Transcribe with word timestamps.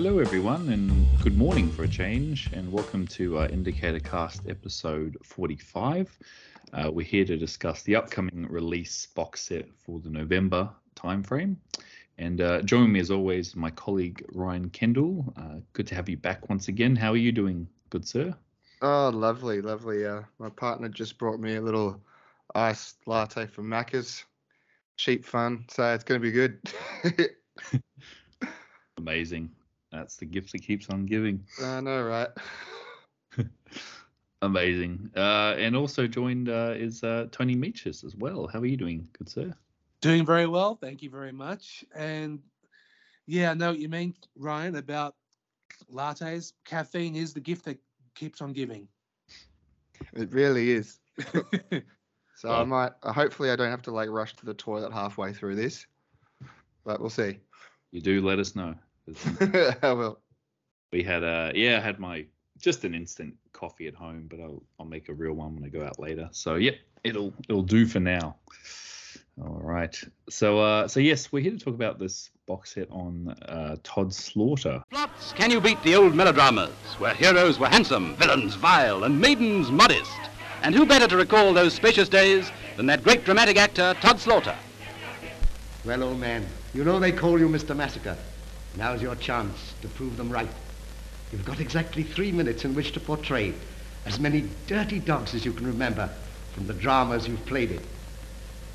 Hello, 0.00 0.20
everyone, 0.20 0.68
and 0.68 1.08
good 1.24 1.36
morning 1.36 1.72
for 1.72 1.82
a 1.82 1.88
change, 1.88 2.48
and 2.52 2.70
welcome 2.70 3.04
to 3.08 3.40
uh, 3.40 3.48
Indicator 3.48 3.98
Cast 3.98 4.42
episode 4.48 5.16
45. 5.24 6.16
Uh, 6.72 6.88
we're 6.92 7.04
here 7.04 7.24
to 7.24 7.36
discuss 7.36 7.82
the 7.82 7.96
upcoming 7.96 8.46
release 8.48 9.06
box 9.06 9.40
set 9.40 9.66
for 9.74 9.98
the 9.98 10.08
November 10.08 10.70
timeframe. 10.94 11.56
And 12.16 12.40
uh, 12.40 12.62
joining 12.62 12.92
me, 12.92 13.00
as 13.00 13.10
always, 13.10 13.56
my 13.56 13.70
colleague 13.70 14.24
Ryan 14.32 14.70
Kendall. 14.70 15.34
Uh, 15.36 15.56
good 15.72 15.88
to 15.88 15.96
have 15.96 16.08
you 16.08 16.16
back 16.16 16.48
once 16.48 16.68
again. 16.68 16.94
How 16.94 17.10
are 17.10 17.16
you 17.16 17.32
doing, 17.32 17.66
good 17.90 18.06
sir? 18.06 18.32
Oh, 18.80 19.08
lovely, 19.12 19.60
lovely. 19.60 20.06
Uh, 20.06 20.22
my 20.38 20.48
partner 20.50 20.88
just 20.88 21.18
brought 21.18 21.40
me 21.40 21.56
a 21.56 21.60
little 21.60 22.00
iced 22.54 22.98
latte 23.06 23.48
from 23.48 23.68
Macca's. 23.68 24.24
Cheap 24.96 25.24
fun, 25.24 25.64
so 25.68 25.92
it's 25.92 26.04
going 26.04 26.20
to 26.20 26.24
be 26.24 26.30
good. 26.30 26.60
Amazing. 28.96 29.50
That's 29.92 30.16
the 30.16 30.26
gift 30.26 30.52
that 30.52 30.62
keeps 30.62 30.88
on 30.90 31.06
giving. 31.06 31.44
I 31.62 31.80
know, 31.80 32.02
right? 32.02 32.28
Amazing. 34.42 35.10
Uh, 35.16 35.54
and 35.58 35.74
also 35.74 36.06
joined 36.06 36.48
uh, 36.48 36.74
is 36.76 37.02
uh, 37.02 37.26
Tony 37.32 37.56
Michas 37.56 38.04
as 38.04 38.14
well. 38.14 38.46
How 38.46 38.60
are 38.60 38.66
you 38.66 38.76
doing, 38.76 39.08
good 39.18 39.28
sir? 39.28 39.52
Doing 40.00 40.24
very 40.24 40.46
well. 40.46 40.76
Thank 40.76 41.02
you 41.02 41.10
very 41.10 41.32
much. 41.32 41.84
And 41.94 42.40
yeah, 43.26 43.50
I 43.50 43.54
know 43.54 43.70
what 43.70 43.80
you 43.80 43.88
mean, 43.88 44.14
Ryan, 44.36 44.76
about 44.76 45.14
lattes. 45.92 46.52
Caffeine 46.64 47.16
is 47.16 47.32
the 47.34 47.40
gift 47.40 47.64
that 47.64 47.78
keeps 48.14 48.40
on 48.40 48.52
giving. 48.52 48.88
It 50.14 50.32
really 50.32 50.70
is. 50.70 50.98
So 52.38 52.52
I 52.52 52.62
might. 52.62 52.92
uh, 53.02 53.12
Hopefully, 53.12 53.50
I 53.50 53.56
don't 53.56 53.70
have 53.70 53.82
to 53.82 53.90
like 53.90 54.08
rush 54.10 54.32
to 54.36 54.46
the 54.46 54.54
toilet 54.54 54.92
halfway 54.92 55.32
through 55.32 55.56
this, 55.56 55.88
but 56.84 57.00
we'll 57.00 57.10
see. 57.10 57.40
You 57.90 58.00
do 58.00 58.20
let 58.24 58.38
us 58.38 58.54
know. 58.54 58.76
'Cause 59.14 59.74
I 59.82 59.92
will. 59.92 60.18
we 60.92 61.02
had 61.02 61.24
uh 61.24 61.52
yeah, 61.54 61.78
I 61.78 61.80
had 61.80 61.98
my 61.98 62.26
just 62.60 62.84
an 62.84 62.94
instant 62.94 63.34
coffee 63.52 63.86
at 63.86 63.94
home, 63.94 64.26
but 64.28 64.40
I'll 64.40 64.62
I'll 64.78 64.86
make 64.86 65.08
a 65.08 65.14
real 65.14 65.32
one 65.34 65.54
when 65.54 65.64
I 65.64 65.68
go 65.68 65.84
out 65.84 65.98
later. 65.98 66.28
So 66.32 66.56
yeah, 66.56 66.72
it'll 67.04 67.32
it'll 67.48 67.62
do 67.62 67.86
for 67.86 68.00
now. 68.00 68.36
All 69.40 69.60
right. 69.62 69.96
So 70.28 70.58
uh 70.58 70.88
so 70.88 71.00
yes, 71.00 71.30
we're 71.32 71.42
here 71.42 71.52
to 71.52 71.58
talk 71.58 71.74
about 71.74 71.98
this 71.98 72.30
box 72.46 72.74
set 72.74 72.90
on 72.90 73.28
uh 73.48 73.76
Tod 73.82 74.12
Slaughter. 74.12 74.82
Plots, 74.90 75.32
can 75.32 75.50
you 75.50 75.60
beat 75.60 75.82
the 75.84 75.94
old 75.94 76.14
melodramas, 76.14 76.70
where 76.98 77.14
heroes 77.14 77.58
were 77.58 77.68
handsome, 77.68 78.14
villains 78.16 78.54
vile, 78.56 79.04
and 79.04 79.20
maidens 79.20 79.70
modest? 79.70 80.10
And 80.62 80.74
who 80.74 80.84
better 80.84 81.06
to 81.06 81.16
recall 81.16 81.54
those 81.54 81.72
spacious 81.72 82.08
days 82.08 82.50
than 82.76 82.86
that 82.86 83.04
great 83.04 83.24
dramatic 83.24 83.56
actor, 83.56 83.94
Tod 84.00 84.18
Slaughter? 84.18 84.56
Well, 85.84 86.02
old 86.02 86.18
man, 86.18 86.44
you 86.74 86.82
know 86.82 86.98
they 86.98 87.12
call 87.12 87.38
you 87.38 87.48
Mr. 87.48 87.76
Massacre. 87.76 88.16
Now's 88.78 89.02
your 89.02 89.16
chance 89.16 89.74
to 89.82 89.88
prove 89.88 90.16
them 90.16 90.30
right. 90.30 90.48
You've 91.32 91.44
got 91.44 91.58
exactly 91.58 92.04
three 92.04 92.30
minutes 92.30 92.64
in 92.64 92.76
which 92.76 92.92
to 92.92 93.00
portray 93.00 93.52
as 94.06 94.20
many 94.20 94.44
dirty 94.68 95.00
dogs 95.00 95.34
as 95.34 95.44
you 95.44 95.52
can 95.52 95.66
remember 95.66 96.08
from 96.52 96.68
the 96.68 96.74
dramas 96.74 97.26
you've 97.26 97.44
played 97.44 97.72
in. 97.72 97.80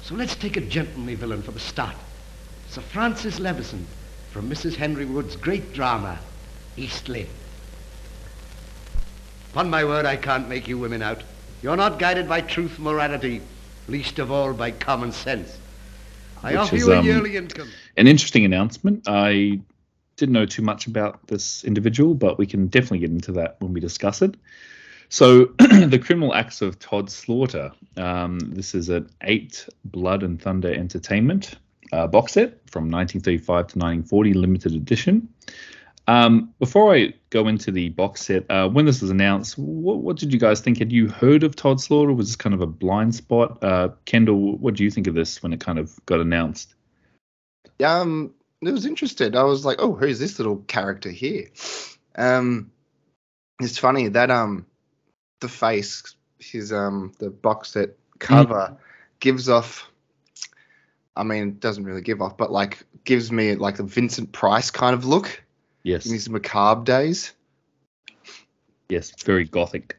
So 0.01 0.13
let's 0.15 0.35
take 0.35 0.57
a 0.57 0.61
gentlemanly 0.61 1.15
villain 1.15 1.41
for 1.41 1.51
the 1.51 1.59
start. 1.61 1.95
Sir 2.67 2.81
Francis 2.81 3.39
Levison 3.39 3.87
from 4.31 4.49
Mrs. 4.49 4.75
Henry 4.75 5.05
Wood's 5.05 5.37
great 5.37 5.73
drama, 5.73 6.19
East 6.75 7.07
Lynne. 7.07 7.27
Upon 9.51 9.69
my 9.69 9.85
word, 9.85 10.05
I 10.05 10.17
can't 10.17 10.49
make 10.49 10.67
you 10.67 10.77
women 10.77 11.01
out. 11.01 11.23
You're 11.61 11.77
not 11.77 11.97
guided 11.97 12.27
by 12.27 12.41
truth, 12.41 12.77
morality, 12.77 13.41
least 13.87 14.19
of 14.19 14.31
all 14.31 14.53
by 14.53 14.71
common 14.71 15.13
sense. 15.13 15.57
I 16.43 16.51
Which 16.51 16.59
offer 16.59 16.75
is, 16.75 16.87
you 16.87 16.93
a 16.93 16.99
um, 16.99 17.05
yearly 17.05 17.37
income. 17.37 17.69
An 17.95 18.07
interesting 18.07 18.43
announcement. 18.43 19.07
I 19.07 19.61
didn't 20.15 20.33
know 20.33 20.45
too 20.45 20.61
much 20.61 20.87
about 20.87 21.27
this 21.27 21.63
individual, 21.63 22.13
but 22.13 22.37
we 22.37 22.45
can 22.45 22.67
definitely 22.67 22.99
get 22.99 23.11
into 23.11 23.31
that 23.33 23.57
when 23.59 23.73
we 23.73 23.79
discuss 23.79 24.21
it. 24.21 24.35
So, 25.09 25.45
the 25.59 26.01
criminal 26.03 26.33
acts 26.33 26.61
of 26.61 26.79
Tod 26.79 27.09
Slaughter. 27.09 27.71
Um, 27.97 28.39
this 28.39 28.73
is 28.73 28.89
an 28.89 29.09
eight 29.21 29.67
Blood 29.85 30.23
and 30.23 30.41
Thunder 30.41 30.73
Entertainment 30.73 31.55
uh, 31.91 32.07
box 32.07 32.33
set 32.33 32.67
from 32.69 32.89
1935 32.89 33.45
to 33.45 33.79
1940, 33.79 34.33
limited 34.33 34.73
edition. 34.73 35.29
Um, 36.07 36.53
before 36.59 36.93
I 36.93 37.13
go 37.29 37.47
into 37.47 37.71
the 37.71 37.89
box 37.89 38.25
set, 38.25 38.49
uh, 38.49 38.67
when 38.67 38.85
this 38.85 39.01
was 39.01 39.09
announced, 39.09 39.57
what, 39.57 39.99
what 39.99 40.17
did 40.17 40.33
you 40.33 40.39
guys 40.39 40.59
think? 40.59 40.79
Had 40.79 40.91
you 40.91 41.07
heard 41.07 41.43
of 41.43 41.55
Tod 41.55 41.79
Slaughter? 41.79 42.11
Was 42.11 42.27
this 42.27 42.35
kind 42.35 42.53
of 42.53 42.61
a 42.61 42.67
blind 42.67 43.15
spot? 43.15 43.63
Uh, 43.63 43.89
Kendall, 44.05 44.57
what 44.57 44.73
do 44.73 44.83
you 44.83 44.91
think 44.91 45.07
of 45.07 45.15
this 45.15 45.41
when 45.41 45.53
it 45.53 45.59
kind 45.59 45.79
of 45.79 45.97
got 46.05 46.19
announced? 46.19 46.75
Um, 47.83 48.33
it 48.67 48.71
was 48.71 48.85
interested. 48.85 49.35
I 49.35 49.43
was 49.43 49.65
like, 49.65 49.77
oh, 49.79 49.93
who's 49.93 50.19
this 50.19 50.39
little 50.39 50.57
character 50.57 51.09
here? 51.09 51.47
Um, 52.15 52.71
it's 53.59 53.77
funny 53.77 54.07
that 54.09 54.31
um, 54.31 54.65
the 55.39 55.49
face, 55.49 56.15
his 56.39 56.71
um, 56.73 57.13
the 57.19 57.29
box 57.29 57.71
set 57.71 57.91
cover 58.19 58.77
gives 59.19 59.49
off. 59.49 59.89
I 61.15 61.23
mean, 61.23 61.49
it 61.49 61.59
doesn't 61.59 61.83
really 61.83 62.01
give 62.01 62.21
off, 62.21 62.37
but 62.37 62.51
like 62.51 62.83
gives 63.03 63.31
me 63.31 63.55
like 63.55 63.79
a 63.79 63.83
Vincent 63.83 64.31
Price 64.31 64.71
kind 64.71 64.93
of 64.93 65.05
look 65.05 65.43
Yes. 65.83 66.05
in 66.05 66.13
his 66.13 66.29
macabre 66.29 66.83
days. 66.83 67.33
Yes, 68.89 69.11
very 69.23 69.45
gothic. 69.45 69.97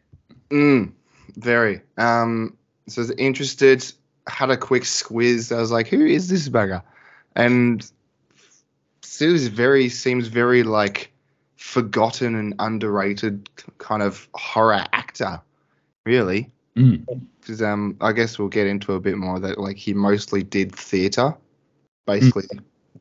Mm, 0.51 0.93
very. 1.37 1.83
Um, 1.97 2.57
so 2.89 3.01
I 3.01 3.03
was 3.03 3.11
interested, 3.13 3.85
had 4.27 4.51
a 4.51 4.57
quick 4.57 4.85
squiz. 4.85 5.55
I 5.55 5.61
was 5.61 5.71
like, 5.71 5.89
who 5.89 6.05
is 6.05 6.29
this 6.29 6.49
bugger? 6.49 6.83
And 7.37 7.89
seems 9.15 9.47
very 9.47 9.89
seems 9.89 10.27
very 10.27 10.65
like 10.65 11.13
forgotten 11.57 12.35
and 12.35 12.55
underrated 12.59 13.49
kind 13.79 14.03
of 14.03 14.29
horror 14.35 14.85
actor, 14.93 15.41
really. 16.05 16.51
Mm. 16.77 17.07
Because 17.41 17.63
um, 17.63 17.97
I 18.01 18.13
guess 18.13 18.39
we'll 18.39 18.49
get 18.49 18.67
into 18.67 18.95
a 18.95 19.01
bit 19.01 19.17
more 19.17 19.39
that 19.39 19.59
like 19.59 19.77
he 19.77 19.95
mostly 19.95 20.43
did 20.43 20.75
theatre, 20.75 21.35
basically 22.07 22.47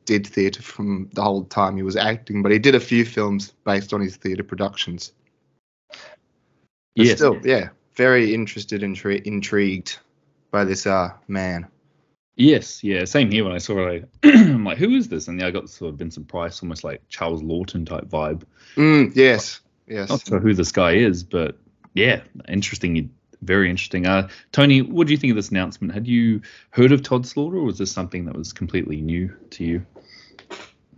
did 0.04 0.26
theatre 0.26 0.62
from 0.62 1.08
the 1.14 1.22
whole 1.22 1.44
time 1.44 1.76
he 1.76 1.82
was 1.82 1.96
acting, 1.96 2.42
but 2.42 2.52
he 2.52 2.58
did 2.58 2.74
a 2.74 2.80
few 2.80 3.04
films 3.04 3.52
based 3.64 3.92
on 3.92 4.00
his 4.00 4.16
theatre 4.16 4.44
productions. 4.44 5.12
But 5.88 7.06
Yes. 7.06 7.16
still, 7.16 7.40
yeah, 7.42 7.70
very 7.96 8.32
interested 8.32 8.84
and 8.84 8.94
intri- 8.94 9.22
intrigued 9.22 9.98
by 10.52 10.64
this 10.64 10.86
uh 10.86 11.10
man. 11.26 11.66
Yes, 12.36 12.82
yeah, 12.82 13.04
same 13.04 13.30
here. 13.30 13.44
When 13.44 13.52
I 13.52 13.58
saw 13.58 13.86
it, 13.88 14.08
I, 14.24 14.30
I'm 14.30 14.64
like, 14.64 14.78
who 14.78 14.90
is 14.90 15.08
this? 15.08 15.28
And 15.28 15.40
yeah, 15.40 15.46
I 15.46 15.50
got 15.50 15.68
sort 15.68 15.92
of 15.92 15.98
Vincent 15.98 16.26
Price, 16.26 16.62
almost 16.62 16.82
like 16.82 17.02
Charles 17.08 17.42
Laughton 17.42 17.86
type 17.86 18.06
vibe. 18.06 18.42
Mm, 18.76 19.14
yes, 19.14 19.60
yes. 19.86 20.08
Not 20.08 20.26
sure 20.26 20.40
who 20.40 20.54
this 20.54 20.72
guy 20.72 20.92
is, 20.92 21.22
but 21.22 21.56
yeah, 21.94 22.22
interesting, 22.48 23.14
very 23.42 23.70
interesting. 23.70 24.06
Uh, 24.06 24.28
Tony, 24.50 24.82
what 24.82 25.06
do 25.06 25.12
you 25.12 25.16
think 25.16 25.30
of 25.30 25.36
this 25.36 25.50
announcement? 25.50 25.94
Had 25.94 26.08
you 26.08 26.42
heard 26.70 26.90
of 26.90 27.02
Tod 27.02 27.24
Slaughter, 27.24 27.58
or 27.58 27.64
was 27.64 27.78
this 27.78 27.92
something 27.92 28.24
that 28.24 28.34
was 28.34 28.52
completely 28.52 29.00
new 29.00 29.32
to 29.50 29.64
you? 29.64 29.86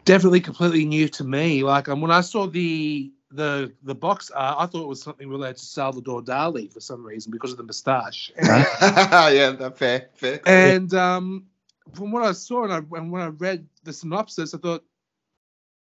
Definitely 0.07 0.41
completely 0.41 0.87
new 0.87 1.09
to 1.09 1.25
me. 1.25 1.65
Like 1.65 1.89
um, 1.89 2.01
when 2.01 2.11
I 2.11 2.23
saw 2.23 2.47
the 2.47 3.13
the 3.31 3.73
the 3.83 3.95
box 3.95 4.31
art, 4.31 4.57
I 4.59 4.67
thought 4.67 4.83
it 4.83 4.89
was 4.89 5.03
something 5.03 5.29
related 5.29 5.57
to 5.59 5.65
Salvador 5.65 6.23
Dali 6.23 6.73
for 6.73 6.81
some 6.81 7.05
reason 7.05 7.33
because 7.33 7.53
of 7.53 7.59
the 7.59 7.65
moustache. 7.65 8.31
And, 8.37 8.49
yeah, 8.81 9.51
that 9.59 9.77
fair, 9.77 10.09
fair. 10.15 10.41
and 10.47 10.93
um, 10.95 11.47
from 11.95 12.13
what 12.13 12.23
I 12.23 12.33
saw 12.33 12.65
and, 12.65 12.73
I, 12.73 12.79
and 12.97 13.11
when 13.11 13.23
I 13.23 13.29
read 13.29 13.67
the 13.85 13.93
synopsis, 13.93 14.55
I 14.55 14.59
thought 14.59 14.85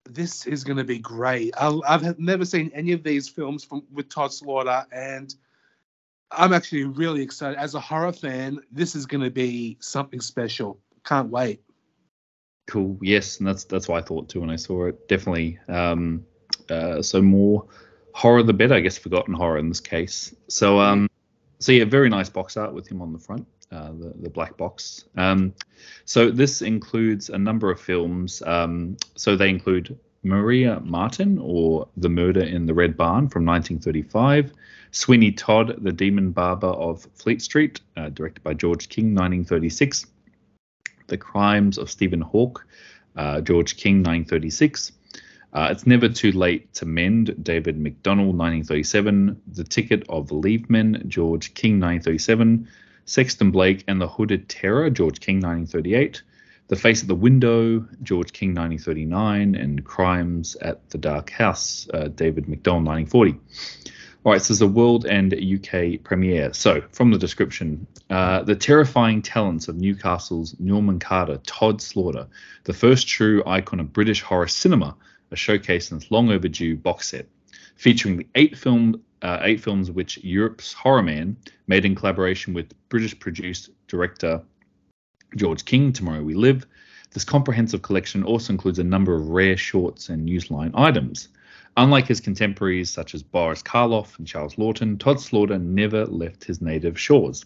this 0.08 0.46
is 0.46 0.64
going 0.64 0.76
to 0.76 0.84
be 0.84 0.98
great. 0.98 1.54
I, 1.56 1.78
I've 1.86 2.18
never 2.18 2.44
seen 2.44 2.70
any 2.74 2.92
of 2.92 3.02
these 3.02 3.28
films 3.28 3.64
from 3.64 3.84
with 3.92 4.08
Tod 4.08 4.32
Slaughter, 4.32 4.86
and 4.92 5.34
I'm 6.30 6.52
actually 6.52 6.84
really 6.84 7.22
excited. 7.22 7.58
As 7.58 7.74
a 7.74 7.80
horror 7.80 8.12
fan, 8.12 8.60
this 8.70 8.94
is 8.94 9.06
going 9.06 9.22
to 9.22 9.30
be 9.30 9.76
something 9.80 10.20
special. 10.20 10.78
Can't 11.04 11.30
wait. 11.30 11.62
Cool. 12.66 12.98
Yes, 13.02 13.38
and 13.38 13.46
that's 13.46 13.64
that's 13.64 13.88
what 13.88 14.02
I 14.02 14.06
thought 14.06 14.30
too 14.30 14.40
when 14.40 14.50
I 14.50 14.56
saw 14.56 14.86
it. 14.86 15.08
Definitely. 15.08 15.58
Um, 15.68 16.24
uh, 16.70 17.02
so 17.02 17.22
more 17.22 17.66
horror, 18.12 18.42
the 18.42 18.52
better. 18.52 18.74
I 18.74 18.80
guess 18.80 18.98
forgotten 18.98 19.34
horror 19.34 19.58
in 19.58 19.68
this 19.68 19.80
case. 19.80 20.34
So 20.48 20.80
um, 20.80 21.08
so 21.58 21.72
yeah, 21.72 21.84
very 21.84 22.08
nice 22.08 22.28
box 22.28 22.56
art 22.56 22.74
with 22.74 22.86
him 22.86 23.00
on 23.00 23.12
the 23.12 23.18
front, 23.18 23.46
uh, 23.72 23.92
the 23.92 24.12
the 24.20 24.30
black 24.30 24.56
box. 24.56 25.04
Um, 25.16 25.54
so 26.04 26.30
this 26.30 26.62
includes 26.62 27.30
a 27.30 27.38
number 27.38 27.70
of 27.70 27.80
films. 27.80 28.42
Um, 28.46 28.96
so 29.16 29.36
they 29.36 29.48
include 29.48 29.98
Maria 30.24 30.80
Marten 30.80 31.38
or 31.38 31.86
The 31.96 32.08
Murder 32.08 32.42
in 32.42 32.66
the 32.66 32.74
Red 32.74 32.96
Barn 32.96 33.28
from 33.28 33.44
1935. 33.44 34.52
Sweeney 34.90 35.32
Todd, 35.32 35.76
The 35.82 35.92
Demon 35.92 36.30
Barber 36.30 36.68
of 36.68 37.06
Fleet 37.14 37.42
Street, 37.42 37.80
uh, 37.96 38.08
directed 38.10 38.42
by 38.42 38.54
George 38.54 38.88
King, 38.88 39.06
1936. 39.06 40.06
The 41.08 41.18
Crimes 41.18 41.78
of 41.78 41.90
Stephen 41.90 42.20
Hawke, 42.20 42.66
uh, 43.16 43.40
George 43.40 43.76
King, 43.76 43.96
1936. 43.96 44.92
Uh, 45.54 45.68
it's 45.70 45.86
Never 45.86 46.08
Too 46.08 46.32
Late 46.32 46.74
to 46.74 46.84
Mend, 46.84 47.36
David 47.40 47.78
MacDonald, 47.78 48.36
1937. 48.36 49.40
The 49.52 49.62
Ticket 49.62 50.04
of 50.08 50.32
Leave 50.32 50.68
Man, 50.68 51.04
George 51.06 51.54
King, 51.54 51.74
1937. 51.74 52.68
Sexton 53.04 53.52
Blake 53.52 53.84
and 53.86 54.00
the 54.00 54.08
Hooded 54.08 54.48
Terror, 54.48 54.90
George 54.90 55.20
King, 55.20 55.36
1938. 55.36 56.22
The 56.66 56.76
Face 56.76 57.02
at 57.02 57.08
the 57.08 57.14
Window, 57.14 57.86
George 58.02 58.32
King, 58.32 58.48
1939, 58.48 59.54
and 59.54 59.84
Crimes 59.84 60.56
at 60.56 60.90
the 60.90 60.98
Dark 60.98 61.30
House, 61.30 61.88
uh, 61.94 62.08
David 62.08 62.48
MacDonald, 62.48 62.86
1940. 62.86 63.38
All 64.24 64.32
right, 64.32 64.42
so 64.42 64.54
there's 64.54 64.62
a 64.62 64.66
world 64.66 65.06
and 65.06 65.32
UK 65.34 66.02
premiere. 66.02 66.52
So, 66.54 66.82
from 66.90 67.12
the 67.12 67.18
description, 67.18 67.86
uh, 68.10 68.42
the 68.42 68.56
terrifying 68.56 69.22
talents 69.22 69.68
of 69.68 69.76
Newcastle's 69.76 70.56
Norman 70.58 70.98
Carter, 70.98 71.38
Tod 71.46 71.80
Slaughter, 71.80 72.26
the 72.64 72.72
first 72.72 73.06
true 73.06 73.42
icon 73.46 73.78
of 73.78 73.92
British 73.92 74.22
horror 74.22 74.48
cinema, 74.48 74.96
are 75.34 75.36
showcased 75.36 75.90
in 75.90 75.98
this 75.98 76.10
long 76.12 76.30
overdue 76.30 76.76
box 76.76 77.08
set, 77.08 77.26
featuring 77.76 78.16
the 78.16 78.26
eight 78.36 78.56
film 78.56 79.02
uh, 79.22 79.40
eight 79.42 79.60
films 79.60 79.90
which 79.90 80.22
Europe's 80.22 80.72
Horror 80.72 81.02
Man 81.02 81.36
made 81.66 81.84
in 81.84 81.94
collaboration 81.94 82.54
with 82.54 82.72
British 82.88 83.18
produced 83.18 83.70
director 83.88 84.42
George 85.36 85.64
King, 85.64 85.92
Tomorrow 85.92 86.22
We 86.22 86.34
Live. 86.34 86.66
This 87.10 87.24
comprehensive 87.24 87.82
collection 87.82 88.22
also 88.22 88.52
includes 88.52 88.78
a 88.78 88.84
number 88.84 89.14
of 89.14 89.28
rare 89.28 89.56
shorts 89.56 90.08
and 90.08 90.28
newsline 90.28 90.72
items. 90.74 91.28
Unlike 91.76 92.06
his 92.06 92.20
contemporaries 92.20 92.90
such 92.90 93.14
as 93.14 93.22
Boris 93.22 93.62
Karloff 93.62 94.16
and 94.18 94.26
Charles 94.26 94.56
Laughton, 94.56 94.98
Tod 95.00 95.20
Slaughter 95.20 95.58
never 95.58 96.04
left 96.06 96.44
his 96.44 96.60
native 96.60 97.00
shores. 97.00 97.44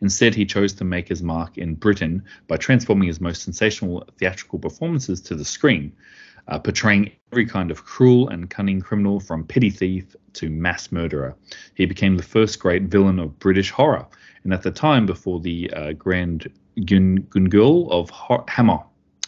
Instead, 0.00 0.34
he 0.34 0.46
chose 0.46 0.72
to 0.74 0.84
make 0.84 1.08
his 1.08 1.22
mark 1.22 1.58
in 1.58 1.74
Britain 1.74 2.22
by 2.48 2.56
transforming 2.56 3.08
his 3.08 3.20
most 3.20 3.42
sensational 3.42 4.06
theatrical 4.18 4.58
performances 4.58 5.20
to 5.22 5.34
the 5.34 5.44
screen, 5.44 5.92
uh, 6.48 6.58
portraying 6.58 7.10
every 7.32 7.46
kind 7.46 7.70
of 7.70 7.84
cruel 7.84 8.28
and 8.28 8.50
cunning 8.50 8.80
criminal 8.80 9.20
from 9.20 9.44
petty 9.44 9.70
thief 9.70 10.14
to 10.34 10.50
mass 10.50 10.92
murderer. 10.92 11.34
He 11.74 11.86
became 11.86 12.16
the 12.16 12.22
first 12.22 12.58
great 12.60 12.84
villain 12.84 13.18
of 13.18 13.38
British 13.38 13.70
horror, 13.70 14.06
and 14.44 14.52
at 14.52 14.62
the 14.62 14.70
time 14.70 15.06
before 15.06 15.40
the 15.40 15.70
uh, 15.72 15.92
grand 15.92 16.50
Gun- 16.84 17.26
Gungul 17.30 17.90
of 17.90 18.10
Hammer 18.48 18.80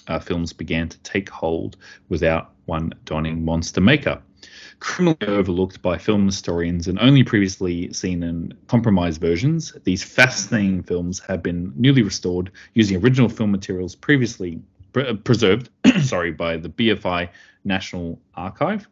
uh, 0.06 0.18
films 0.18 0.52
began 0.52 0.88
to 0.88 0.98
take 0.98 1.28
hold 1.28 1.76
without 2.08 2.52
one 2.66 2.92
donning 3.04 3.44
monster 3.44 3.80
maker. 3.80 4.20
Criminally 4.80 5.26
overlooked 5.26 5.82
by 5.82 5.98
film 5.98 6.26
historians 6.26 6.86
and 6.86 6.98
only 7.00 7.24
previously 7.24 7.92
seen 7.92 8.22
in 8.22 8.54
compromised 8.68 9.20
versions, 9.20 9.72
these 9.82 10.04
fascinating 10.04 10.82
films 10.82 11.18
have 11.20 11.42
been 11.42 11.72
newly 11.74 12.02
restored 12.02 12.52
using 12.74 13.02
original 13.02 13.28
film 13.28 13.50
materials 13.50 13.96
previously 13.96 14.60
pre- 14.92 15.14
preserved 15.16 15.70
sorry, 16.02 16.32
by 16.32 16.56
the 16.56 16.68
BFI 16.68 17.28
National 17.64 18.20
Archive, 18.34 18.88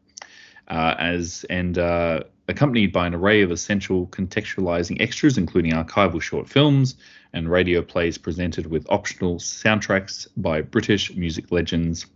uh, 0.68 0.94
as 0.98 1.44
and 1.50 1.78
uh, 1.78 2.20
accompanied 2.48 2.92
by 2.92 3.06
an 3.06 3.14
array 3.14 3.42
of 3.42 3.50
essential 3.50 4.06
contextualizing 4.08 5.00
extras, 5.00 5.38
including 5.38 5.72
archival 5.72 6.20
short 6.20 6.48
films 6.48 6.96
and 7.32 7.50
radio 7.50 7.82
plays 7.82 8.16
presented 8.18 8.66
with 8.66 8.86
optional 8.88 9.36
soundtracks 9.36 10.26
by 10.36 10.62
British 10.62 11.14
music 11.14 11.52
legends. 11.52 12.06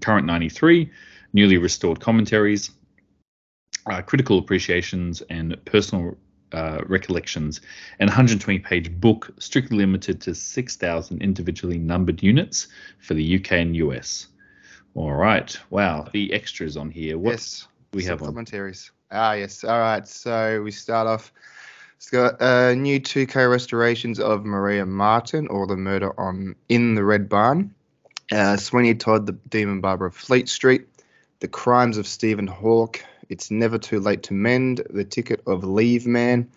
Current 0.00 0.26
93, 0.26 0.90
newly 1.32 1.58
restored 1.58 2.00
commentaries, 2.00 2.72
uh, 3.86 4.02
critical 4.02 4.38
appreciations, 4.38 5.22
and 5.30 5.56
personal 5.64 6.16
uh, 6.54 6.80
recollections, 6.86 7.60
and 7.98 8.08
120 8.08 8.60
page 8.60 8.90
book 9.00 9.30
strictly 9.38 9.76
limited 9.76 10.20
to 10.22 10.34
6,000 10.34 11.22
individually 11.22 11.78
numbered 11.78 12.22
units 12.22 12.68
for 12.98 13.14
the 13.14 13.36
UK 13.36 13.52
and 13.52 13.76
US. 13.76 14.28
All 14.94 15.12
right. 15.12 15.58
Wow. 15.70 16.08
The 16.12 16.32
extras 16.32 16.76
on 16.76 16.90
here. 16.90 17.18
What 17.18 17.32
yes. 17.32 17.66
we 17.92 18.04
have 18.04 18.20
commentaries. 18.20 18.92
Ah, 19.10 19.32
yes. 19.32 19.64
All 19.64 19.78
right. 19.78 20.06
So 20.06 20.62
we 20.62 20.70
start 20.70 21.06
off. 21.06 21.32
It's 21.96 22.10
got 22.10 22.40
uh, 22.40 22.74
new 22.74 23.00
2K 23.00 23.50
restorations 23.50 24.20
of 24.20 24.44
Maria 24.44 24.86
Marten 24.86 25.48
or 25.48 25.66
the 25.66 25.76
murder 25.76 26.18
on 26.18 26.54
in 26.68 26.94
the 26.94 27.04
Red 27.04 27.28
Barn. 27.28 27.74
Uh, 28.30 28.56
Sweeney 28.56 28.94
Todd, 28.94 29.26
the 29.26 29.32
Demon 29.32 29.80
Barber 29.80 30.06
of 30.06 30.14
Fleet 30.14 30.48
Street. 30.48 30.86
The 31.40 31.48
Crimes 31.48 31.98
of 31.98 32.06
Stephen 32.06 32.46
Hawke. 32.46 33.04
It's 33.28 33.50
Never 33.50 33.78
Too 33.78 34.00
Late 34.00 34.22
to 34.24 34.34
Mend. 34.34 34.82
The 34.90 35.04
Ticket 35.04 35.42
of 35.46 35.64
Leave 35.64 36.06
Man. 36.06 36.48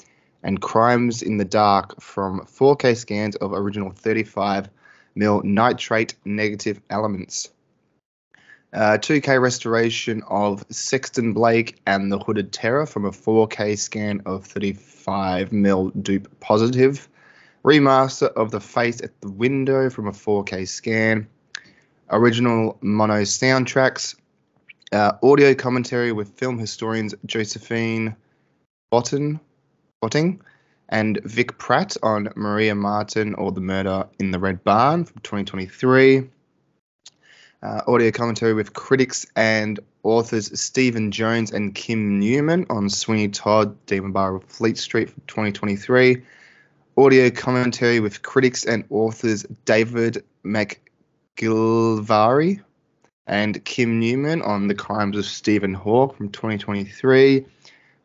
And 0.44 0.62
Crimes 0.62 1.22
in 1.22 1.38
the 1.38 1.46
Dark 1.46 2.00
from 2.02 2.42
4K 2.42 2.96
scans 2.96 3.36
of 3.38 3.54
original 3.54 3.92
35 3.92 4.70
mil 5.16 5.42
nitrate 5.44 6.16
negative 6.26 6.80
elements. 6.90 7.50
Uh, 8.74 8.98
2K 8.98 9.42
restoration 9.42 10.22
of 10.28 10.64
Sexton 10.70 11.34
Blake 11.34 11.80
and 11.86 12.12
the 12.12 12.20
Hooded 12.20 12.52
Terror 12.52 12.86
from 12.86 13.06
a 13.06 13.12
4K 13.12 13.78
scan 13.78 14.22
of 14.26 14.46
35 14.46 15.52
mil 15.52 15.90
dupe 15.90 16.40
positive. 16.40 17.08
Remaster 17.64 18.28
of 18.34 18.52
The 18.52 18.62
Face 18.62 19.02
at 19.02 19.20
the 19.22 19.32
Window 19.32 19.90
from 19.90 20.08
a 20.08 20.12
4K 20.12 20.68
scan. 20.68 21.28
Original 22.10 22.78
mono 22.82 23.22
soundtracks. 23.22 24.16
Uh, 24.92 25.12
audio 25.22 25.54
commentary 25.54 26.12
with 26.12 26.30
film 26.38 26.58
historians 26.58 27.14
Josephine 27.26 28.16
Botten, 28.92 29.40
Botting 30.02 30.42
and 30.90 31.20
Vic 31.24 31.58
Pratt 31.58 31.98
on 32.02 32.30
Maria 32.36 32.74
Marten 32.74 33.36
or 33.36 33.52
the 33.52 33.60
Murder 33.60 34.08
in 34.20 34.32
the 34.32 34.40
Red 34.40 34.64
Barn 34.64 35.04
from 35.04 35.22
2023 35.22 36.30
uh, 37.64 37.82
audio 37.88 38.12
commentary 38.12 38.54
with 38.54 38.74
critics 38.74 39.26
and 39.36 39.80
authors 40.04 40.60
Stephen 40.60 41.12
Jones 41.12 41.52
and 41.52 41.74
Kim 41.74 42.20
Newman 42.20 42.66
on 42.70 42.90
Sweeney 42.90 43.30
Todd, 43.30 43.76
Demon 43.86 44.12
Bar 44.12 44.36
of 44.36 44.44
Fleet 44.44 44.78
Street 44.78 45.10
from 45.10 45.24
2023. 45.28 46.22
Audio 46.98 47.30
commentary 47.30 48.00
with 48.00 48.22
critics 48.22 48.64
and 48.66 48.86
authors 48.90 49.46
David 49.66 50.24
McGillivray 50.46 50.78
and 53.28 53.64
Kim 53.66 54.00
Newman 54.00 54.42
on 54.42 54.68
The 54.68 54.76
Crimes 54.76 55.18
of 55.18 55.26
Stephen 55.26 55.74
Hawke 55.74 56.16
from 56.16 56.30
2023. 56.30 57.46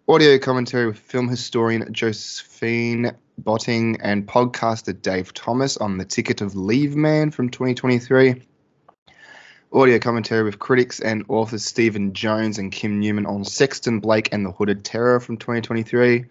Audio 0.09 0.39
commentary 0.39 0.87
with 0.87 0.99
film 0.99 1.29
historian 1.29 1.93
Josephine 1.93 3.13
Botting 3.39 4.01
and 4.01 4.27
podcaster 4.27 5.01
Dave 5.01 5.33
Thomas 5.33 5.77
on 5.77 5.97
The 5.97 6.05
Ticket 6.05 6.41
of 6.41 6.55
Leave 6.55 6.97
Man 6.97 7.31
from 7.31 7.49
2023 7.49 8.43
audio 9.75 9.99
commentary 9.99 10.43
with 10.43 10.59
critics 10.59 11.01
and 11.01 11.25
authors 11.29 11.65
Stephen 11.65 12.13
Jones 12.13 12.59
and 12.59 12.71
Kim 12.71 13.01
Newman 13.01 13.25
on 13.25 13.45
Sexton 13.45 14.01
Blake 14.01 14.29
and 14.31 14.45
the 14.45 14.53
Hooded 14.53 14.85
Terror 14.85 15.19
from 15.19 15.39
2023. 15.39 16.27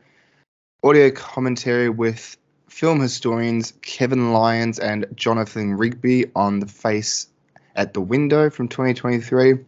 Audio 0.84 1.12
commentary 1.12 1.90
with 1.90 2.38
film 2.70 3.00
historians 3.00 3.74
Kevin 3.82 4.32
Lyons 4.32 4.78
and 4.78 5.08
Jonathan 5.16 5.76
Rigby 5.76 6.32
on 6.36 6.60
The 6.60 6.68
Face 6.68 7.28
at 7.76 7.94
the 7.94 8.02
Window 8.02 8.50
from 8.50 8.68
2023. 8.68 9.60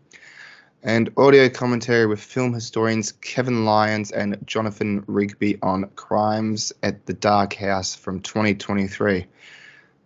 And 0.86 1.10
audio 1.16 1.48
commentary 1.48 2.06
with 2.06 2.20
film 2.20 2.54
historians 2.54 3.13
Kevin 3.13 3.63
Lyons 3.63 4.12
and 4.12 4.38
Jonathan 4.46 5.04
Rigby 5.08 5.58
on 5.62 5.89
Crimes 5.96 6.74
at 6.84 7.06
the 7.06 7.13
Dark 7.13 7.54
House 7.54 7.96
from 7.96 8.20
2023. 8.20 9.25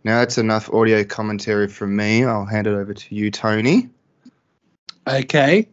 Now 0.03 0.19
that's 0.19 0.37
enough 0.37 0.71
audio 0.71 1.03
commentary 1.03 1.67
from 1.67 1.95
me. 1.95 2.23
I'll 2.23 2.45
hand 2.45 2.67
it 2.67 2.75
over 2.75 2.93
to 2.93 3.15
you, 3.15 3.31
Tony. 3.31 3.89
Okay. 5.07 5.67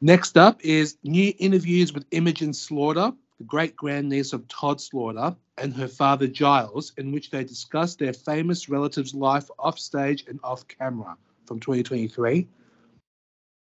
Next 0.00 0.36
up 0.36 0.64
is 0.64 0.96
new 1.02 1.32
interviews 1.38 1.92
with 1.92 2.06
Imogen 2.10 2.54
Slaughter, 2.54 3.12
the 3.38 3.44
great 3.44 3.76
grandniece 3.76 4.32
of 4.32 4.46
Tod 4.48 4.80
Slaughter, 4.80 5.36
and 5.58 5.74
her 5.74 5.88
father 5.88 6.26
Giles, 6.26 6.92
in 6.98 7.12
which 7.12 7.30
they 7.30 7.44
discuss 7.44 7.94
their 7.94 8.12
famous 8.12 8.68
relative's 8.68 9.14
life 9.14 9.48
offstage 9.58 10.24
and 10.28 10.40
off 10.42 10.66
camera 10.66 11.16
from 11.46 11.60
2023. 11.60 12.46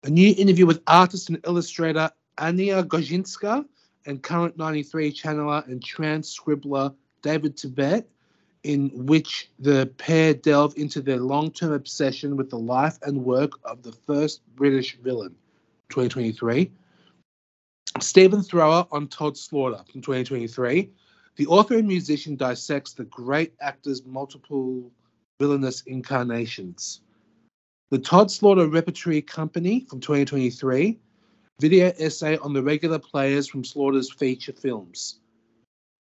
A 0.04 0.10
new 0.10 0.34
interview 0.36 0.66
with 0.66 0.82
artist 0.86 1.28
and 1.28 1.38
illustrator 1.46 2.10
Ania 2.38 2.84
Gojinska 2.84 3.64
and 4.06 4.22
current 4.22 4.56
93 4.56 5.12
channeler 5.12 5.66
and 5.66 5.82
trans 5.82 6.34
scribbler 6.34 6.94
David 7.22 7.56
Tibet, 7.56 8.08
in 8.62 8.90
which 9.06 9.50
the 9.58 9.86
pair 9.98 10.34
delve 10.34 10.74
into 10.76 11.00
their 11.00 11.18
long 11.18 11.50
term 11.50 11.72
obsession 11.72 12.36
with 12.36 12.50
the 12.50 12.58
life 12.58 12.98
and 13.02 13.24
work 13.24 13.52
of 13.64 13.82
the 13.82 13.92
first 13.92 14.42
British 14.56 14.96
villain, 14.96 15.34
2023. 15.90 16.70
Stephen 17.98 18.42
Thrower 18.42 18.86
on 18.92 19.08
Tod 19.08 19.36
Slaughter 19.36 19.82
from 19.90 20.00
2023. 20.00 20.90
The 21.36 21.46
author 21.46 21.76
and 21.76 21.88
musician 21.88 22.36
dissects 22.36 22.92
the 22.92 23.04
great 23.04 23.54
actor's 23.60 24.04
multiple 24.04 24.90
villainous 25.40 25.82
incarnations. 25.82 27.00
The 27.90 27.98
Tod 27.98 28.30
Slaughter 28.30 28.68
Repertory 28.68 29.20
Company 29.20 29.86
from 29.88 30.00
2023. 30.00 30.98
Video 31.60 31.92
essay 31.98 32.38
on 32.38 32.52
the 32.52 32.62
regular 32.62 32.98
players 32.98 33.48
from 33.48 33.64
Slaughter's 33.64 34.10
feature 34.10 34.52
films. 34.52 35.20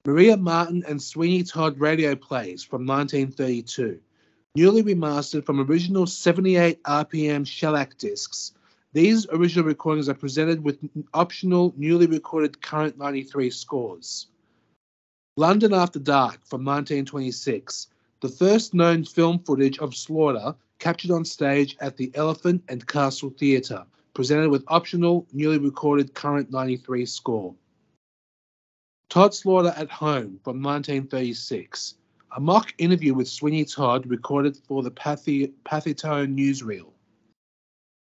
Maria 0.06 0.36
Marten 0.36 0.82
and 0.88 1.02
Sweeney 1.02 1.42
Todd 1.42 1.78
radio 1.78 2.14
plays 2.14 2.62
from 2.62 2.86
1932, 2.86 4.00
newly 4.54 4.82
remastered 4.82 5.44
from 5.44 5.60
original 5.60 6.06
78 6.06 6.82
RPM 6.84 7.46
shellac 7.46 7.98
discs. 7.98 8.52
These 8.92 9.28
original 9.30 9.64
recordings 9.64 10.08
are 10.08 10.14
presented 10.14 10.64
with 10.64 10.80
optional, 11.14 11.72
newly 11.76 12.06
recorded 12.06 12.60
current 12.60 12.98
93 12.98 13.50
scores. 13.50 14.26
London 15.36 15.72
After 15.72 16.00
Dark 16.00 16.44
from 16.44 16.64
1926, 16.64 17.86
the 18.20 18.28
first 18.28 18.74
known 18.74 19.04
film 19.04 19.38
footage 19.38 19.78
of 19.78 19.94
slaughter 19.94 20.56
captured 20.80 21.12
on 21.12 21.24
stage 21.24 21.76
at 21.80 21.96
the 21.96 22.10
Elephant 22.14 22.64
and 22.68 22.86
Castle 22.86 23.30
Theatre, 23.30 23.84
presented 24.12 24.50
with 24.50 24.64
optional, 24.66 25.24
newly 25.32 25.58
recorded 25.58 26.12
current 26.14 26.50
93 26.50 27.06
score. 27.06 27.54
Tod 29.08 29.34
Slaughter 29.34 29.72
at 29.76 29.90
Home 29.90 30.40
from 30.42 30.62
1936, 30.62 31.94
a 32.36 32.40
mock 32.40 32.74
interview 32.78 33.14
with 33.14 33.28
Sweeney 33.28 33.64
Todd 33.64 34.06
recorded 34.06 34.56
for 34.66 34.82
the 34.82 34.90
Pathy- 34.90 35.52
Pathetone 35.64 36.36
newsreel. 36.36 36.92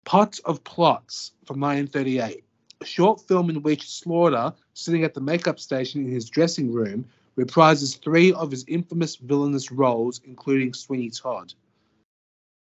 Pots 0.05 0.39
of 0.39 0.63
Plots 0.63 1.31
from 1.45 1.59
1938, 1.59 2.43
a 2.81 2.85
short 2.85 3.21
film 3.21 3.49
in 3.49 3.61
which 3.61 3.89
Slaughter, 3.89 4.53
sitting 4.73 5.03
at 5.03 5.13
the 5.13 5.21
makeup 5.21 5.59
station 5.59 6.05
in 6.05 6.11
his 6.11 6.29
dressing 6.29 6.71
room, 6.71 7.05
reprises 7.37 7.99
three 7.99 8.33
of 8.33 8.51
his 8.51 8.65
infamous 8.67 9.15
villainous 9.15 9.71
roles, 9.71 10.21
including 10.25 10.73
Sweeney 10.73 11.09
Todd. 11.09 11.53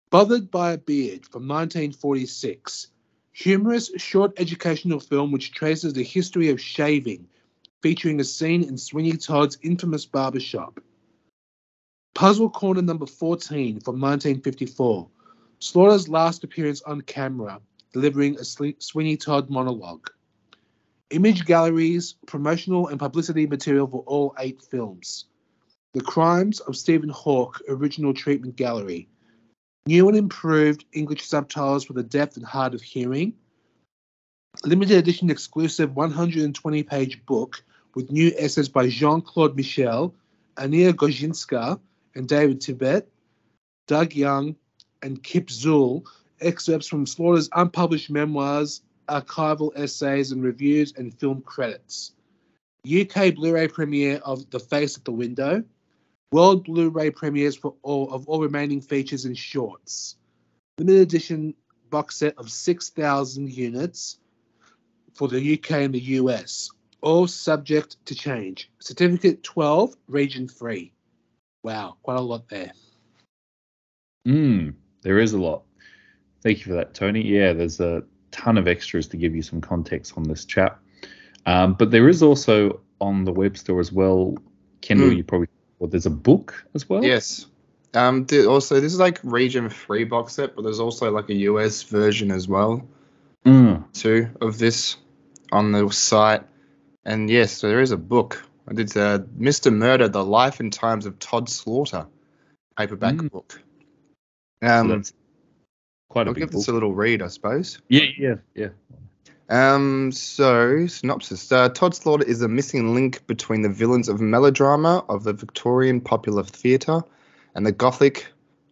Bothered 0.09 0.49
by 0.49 0.73
a 0.73 0.77
Beard 0.77 1.25
from 1.25 1.47
1946, 1.47 2.87
humorous 3.31 3.91
short 3.97 4.33
educational 4.37 4.99
film 4.99 5.31
which 5.31 5.51
traces 5.51 5.93
the 5.93 6.03
history 6.03 6.49
of 6.49 6.59
shaving, 6.59 7.27
featuring 7.81 8.19
a 8.19 8.23
scene 8.23 8.63
in 8.63 8.77
Sweeney 8.77 9.13
Todd's 9.13 9.57
infamous 9.61 10.05
barbershop. 10.05 10.81
Puzzle 12.15 12.49
Corner 12.49 12.81
number 12.81 13.05
14 13.05 13.79
from 13.81 14.01
1954, 14.01 15.07
Slaughter's 15.61 16.07
last 16.07 16.45
appearance 16.45 16.81
on 16.83 17.01
camera, 17.01 17.59
delivering 17.91 18.39
a 18.39 18.45
Sweeney 18.45 19.17
Todd 19.17 19.49
monologue. 19.49 20.09
Image 21.09 21.45
galleries, 21.45 22.15
promotional 22.27 22.87
and 22.87 22.97
publicity 22.97 23.45
material 23.45 23.85
for 23.85 24.03
all 24.05 24.33
eight 24.39 24.61
films. 24.61 25.25
The 25.93 26.01
Crimes 26.01 26.61
of 26.61 26.77
Stephen 26.77 27.09
Hawke 27.09 27.61
Original 27.67 28.13
Treatment 28.13 28.55
Gallery. 28.55 29.09
New 29.85 30.07
and 30.07 30.17
improved 30.17 30.85
English 30.93 31.25
subtitles 31.25 31.83
for 31.83 31.93
the 31.93 32.03
deaf 32.03 32.37
and 32.37 32.45
hard 32.45 32.73
of 32.73 32.81
hearing. 32.81 33.33
Limited 34.63 34.97
edition 34.97 35.29
exclusive 35.29 35.93
120 35.93 36.83
page 36.83 37.25
book 37.25 37.63
with 37.95 38.11
new 38.11 38.31
essays 38.37 38.69
by 38.69 38.87
Jean 38.87 39.21
Claude 39.21 39.57
Michel, 39.57 40.15
Ania 40.55 40.93
Gojinska, 40.93 41.79
and 42.15 42.29
David 42.29 42.61
Tibet, 42.61 43.09
Doug 43.87 44.13
Young, 44.13 44.55
and 45.01 45.21
Kip 45.23 45.47
Zuhl, 45.47 46.05
excerpts 46.41 46.87
from 46.87 47.05
Slaughter's 47.05 47.49
unpublished 47.53 48.09
memoirs, 48.09 48.81
archival 49.07 49.71
essays 49.75 50.31
and 50.31 50.43
reviews, 50.43 50.93
and 50.95 51.13
film 51.19 51.41
credits. 51.41 52.13
UK 52.85 53.35
Blu-ray 53.35 53.67
premiere 53.67 54.17
of 54.17 54.49
The 54.49 54.59
Face 54.59 54.97
at 54.97 55.05
the 55.05 55.11
Window. 55.11 55.63
World 56.31 56.65
Blu-ray 56.65 57.11
premieres 57.11 57.55
for 57.55 57.75
all 57.81 58.11
of 58.13 58.27
all 58.27 58.41
remaining 58.41 58.81
features 58.81 59.25
and 59.25 59.37
shorts. 59.37 60.15
Limited 60.77 61.01
edition 61.01 61.53
box 61.89 62.17
set 62.17 62.37
of 62.37 62.51
6,000 62.51 63.51
units 63.51 64.19
for 65.13 65.27
the 65.27 65.53
UK 65.53 65.71
and 65.71 65.93
the 65.93 65.99
US. 65.99 66.69
All 67.01 67.27
subject 67.27 67.97
to 68.05 68.15
change. 68.15 68.69
Certificate 68.79 69.43
12, 69.43 69.95
region 70.07 70.47
3. 70.47 70.91
Wow, 71.63 71.97
quite 72.03 72.17
a 72.17 72.21
lot 72.21 72.47
there. 72.47 72.71
Mm, 74.27 74.75
there 75.01 75.19
is 75.19 75.33
a 75.33 75.39
lot. 75.39 75.63
Thank 76.41 76.59
you 76.59 76.65
for 76.65 76.73
that, 76.73 76.93
Tony. 76.93 77.25
Yeah, 77.25 77.53
there's 77.53 77.79
a 77.79 78.03
ton 78.31 78.57
of 78.57 78.67
extras 78.67 79.07
to 79.07 79.17
give 79.17 79.35
you 79.35 79.41
some 79.41 79.61
context 79.61 80.13
on 80.17 80.23
this 80.23 80.45
chap. 80.45 80.79
Um, 81.45 81.73
but 81.73 81.91
there 81.91 82.07
is 82.09 82.21
also 82.21 82.81
on 83.01 83.25
the 83.25 83.31
web 83.31 83.57
store 83.57 83.79
as 83.79 83.91
well, 83.91 84.37
Kendall, 84.81 85.09
mm. 85.09 85.17
you 85.17 85.23
probably, 85.23 85.47
well, 85.79 85.89
there's 85.89 86.05
a 86.05 86.11
book 86.11 86.65
as 86.73 86.87
well. 86.87 87.03
Yes. 87.03 87.45
Um, 87.93 88.27
also, 88.47 88.79
this 88.79 88.93
is 88.93 88.99
like 88.99 89.19
region 89.23 89.69
three 89.69 90.03
box 90.03 90.33
set, 90.33 90.55
but 90.55 90.61
there's 90.61 90.79
also 90.79 91.11
like 91.11 91.29
a 91.29 91.35
US 91.35 91.83
version 91.83 92.31
as 92.31 92.47
well, 92.47 92.87
mm. 93.45 93.83
too, 93.93 94.29
of 94.41 94.59
this 94.59 94.97
on 95.51 95.71
the 95.71 95.89
site. 95.89 96.43
And 97.05 97.29
yes, 97.29 97.51
so 97.51 97.67
there 97.67 97.81
is 97.81 97.91
a 97.91 97.97
book. 97.97 98.43
It's 98.69 98.95
uh, 98.95 99.19
Mr. 99.39 99.73
Murder: 99.73 100.07
The 100.07 100.23
Life 100.23 100.59
and 100.59 100.71
Times 100.71 101.07
of 101.07 101.17
Tod 101.17 101.49
Slaughter, 101.49 102.05
paperback 102.77 103.15
mm. 103.15 103.31
book. 103.31 103.59
Um, 104.61 105.03
so 105.03 105.13
quite 106.09 106.27
a 106.27 106.29
I'll 106.29 106.33
give 106.33 106.49
book. 106.51 106.59
this 106.59 106.67
a 106.67 106.73
little 106.73 106.93
read, 106.93 107.21
I 107.21 107.27
suppose. 107.27 107.79
Yeah, 107.87 108.05
yeah, 108.17 108.35
yeah. 108.55 108.69
Um, 109.49 110.11
so 110.11 110.85
synopsis: 110.87 111.51
uh, 111.51 111.69
Tod 111.69 111.95
Slaughter 111.95 112.23
is 112.25 112.41
a 112.41 112.47
missing 112.47 112.93
link 112.93 113.25
between 113.25 113.61
the 113.61 113.69
villains 113.69 114.09
of 114.09 114.21
melodrama 114.21 115.03
of 115.09 115.23
the 115.23 115.33
Victorian 115.33 116.01
popular 116.01 116.43
theatre 116.43 117.01
and 117.55 117.65
the 117.65 117.71
Gothic 117.71 118.27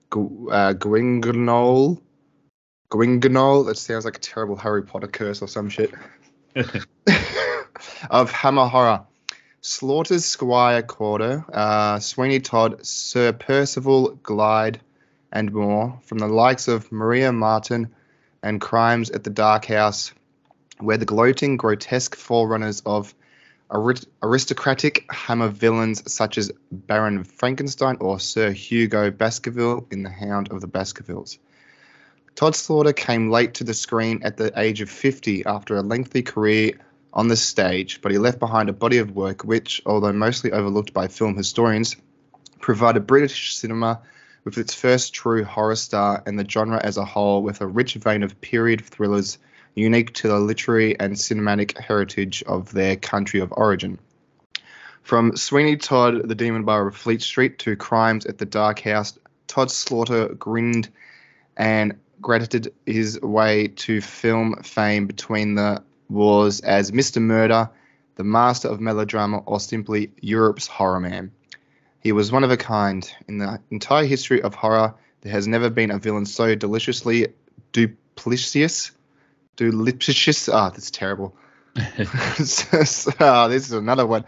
gu- 0.09 0.49
uh, 0.51 0.73
Gwyngnol. 0.73 2.01
Gwyngnol. 2.91 3.65
That 3.65 3.77
sounds 3.77 4.05
like 4.05 4.17
a 4.17 4.19
terrible 4.19 4.55
Harry 4.55 4.83
Potter 4.83 5.07
curse 5.07 5.41
or 5.41 5.47
some 5.47 5.69
shit. 5.69 5.91
of 8.09 8.31
Hammer 8.31 8.67
horror. 8.67 9.05
Slaughter's 9.61 10.23
Squire 10.23 10.81
Corder, 10.83 11.43
uh, 11.51 11.99
Sweeney 11.99 12.39
Todd, 12.39 12.85
Sir 12.85 13.33
Percival 13.33 14.17
Glyde, 14.23 14.79
and 15.31 15.51
more 15.51 15.99
from 16.03 16.19
the 16.19 16.27
likes 16.27 16.67
of 16.67 16.91
Maria 16.91 17.31
Marten 17.31 17.93
and 18.43 18.61
Crimes 18.61 19.09
at 19.09 19.23
the 19.23 19.29
Dark 19.29 19.65
House, 19.65 20.13
where 20.79 20.97
the 20.97 21.05
gloating, 21.05 21.57
grotesque 21.57 22.15
forerunners 22.15 22.81
of 22.85 23.13
aristocratic 24.23 25.05
hammer 25.11 25.49
villains 25.49 26.11
such 26.11 26.37
as 26.37 26.51
Baron 26.71 27.23
Frankenstein 27.23 27.97
or 27.99 28.19
Sir 28.19 28.51
Hugo 28.51 29.11
Baskerville 29.11 29.85
in 29.91 30.03
The 30.03 30.09
Hound 30.09 30.51
of 30.51 30.61
the 30.61 30.67
Baskervilles. 30.67 31.37
Tod 32.35 32.55
Slaughter 32.55 32.93
came 32.93 33.31
late 33.31 33.55
to 33.55 33.63
the 33.63 33.73
screen 33.73 34.21
at 34.23 34.37
the 34.37 34.53
age 34.57 34.79
of 34.81 34.89
50 34.89 35.45
after 35.45 35.75
a 35.75 35.81
lengthy 35.81 36.21
career 36.21 36.73
on 37.11 37.27
the 37.27 37.35
stage, 37.35 37.99
but 38.01 38.11
he 38.11 38.19
left 38.19 38.39
behind 38.39 38.69
a 38.69 38.73
body 38.73 38.99
of 38.99 39.15
work 39.15 39.43
which, 39.43 39.81
although 39.85 40.13
mostly 40.13 40.51
overlooked 40.51 40.93
by 40.93 41.07
film 41.07 41.35
historians, 41.35 41.95
provided 42.61 43.07
British 43.07 43.55
cinema 43.55 44.01
with 44.43 44.57
its 44.57 44.73
first 44.73 45.13
true 45.13 45.43
horror 45.43 45.75
star 45.75 46.23
and 46.25 46.37
the 46.37 46.47
genre 46.47 46.79
as 46.83 46.97
a 46.97 47.05
whole 47.05 47.43
with 47.43 47.61
a 47.61 47.67
rich 47.67 47.95
vein 47.95 48.23
of 48.23 48.39
period 48.41 48.83
thrillers 48.83 49.37
unique 49.75 50.13
to 50.13 50.27
the 50.27 50.39
literary 50.39 50.99
and 50.99 51.15
cinematic 51.15 51.77
heritage 51.77 52.43
of 52.47 52.71
their 52.71 52.95
country 52.95 53.39
of 53.39 53.51
origin. 53.55 53.99
From 55.03 55.37
Sweeney 55.37 55.77
Todd, 55.77 56.27
The 56.27 56.35
Demon 56.35 56.63
Bar 56.63 56.87
of 56.87 56.97
Fleet 56.97 57.21
Street, 57.21 57.59
to 57.59 57.75
Crimes 57.75 58.25
at 58.25 58.39
the 58.39 58.45
Dark 58.45 58.79
House, 58.81 59.17
Tod 59.47 59.71
Slaughter 59.71 60.29
grinned 60.33 60.89
and 61.55 61.97
graduated 62.21 62.73
his 62.85 63.21
way 63.21 63.67
to 63.67 64.01
film 64.01 64.55
fame 64.63 65.07
between 65.07 65.55
the 65.55 65.81
wars 66.09 66.59
as 66.61 66.91
Mr. 66.91 67.21
Murder, 67.21 67.69
the 68.15 68.23
master 68.23 68.67
of 68.67 68.81
melodrama, 68.81 69.37
or 69.45 69.59
simply 69.59 70.11
Europe's 70.21 70.67
horror 70.67 70.99
man. 70.99 71.31
He 72.07 72.13
was 72.13 72.31
one 72.31 72.45
of 72.45 72.51
a 72.51 72.55
kind. 72.55 73.13
In 73.27 73.37
the 73.37 73.59
entire 73.69 74.05
history 74.05 74.41
of 74.41 74.55
horror, 74.55 74.95
there 75.19 75.31
has 75.33 75.45
never 75.45 75.69
been 75.69 75.91
a 75.91 75.99
villain 75.99 76.25
so 76.25 76.55
deliciously 76.55 77.27
duplicitous. 77.73 78.91
Duplicitous. 79.57 80.47
Ah, 80.49 80.67
oh, 80.67 80.69
that's 80.69 80.89
terrible. 80.89 81.35
oh, 81.75 83.49
this 83.49 83.65
is 83.65 83.73
another 83.73 84.07
one. 84.07 84.23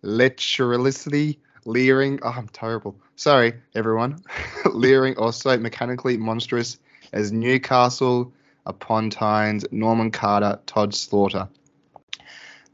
Lecheriously 0.00 1.38
leering. 1.66 2.18
Oh, 2.22 2.30
I'm 2.30 2.48
terrible. 2.48 2.98
Sorry, 3.16 3.52
everyone. 3.74 4.22
leering 4.72 5.18
or 5.18 5.34
so 5.34 5.54
mechanically 5.58 6.16
monstrous 6.16 6.78
as 7.12 7.30
Newcastle 7.30 8.32
upon 8.64 9.10
Tyne's 9.10 9.66
Norman 9.70 10.12
Carter 10.12 10.60
Tod 10.64 10.94
Slaughter. 10.94 11.46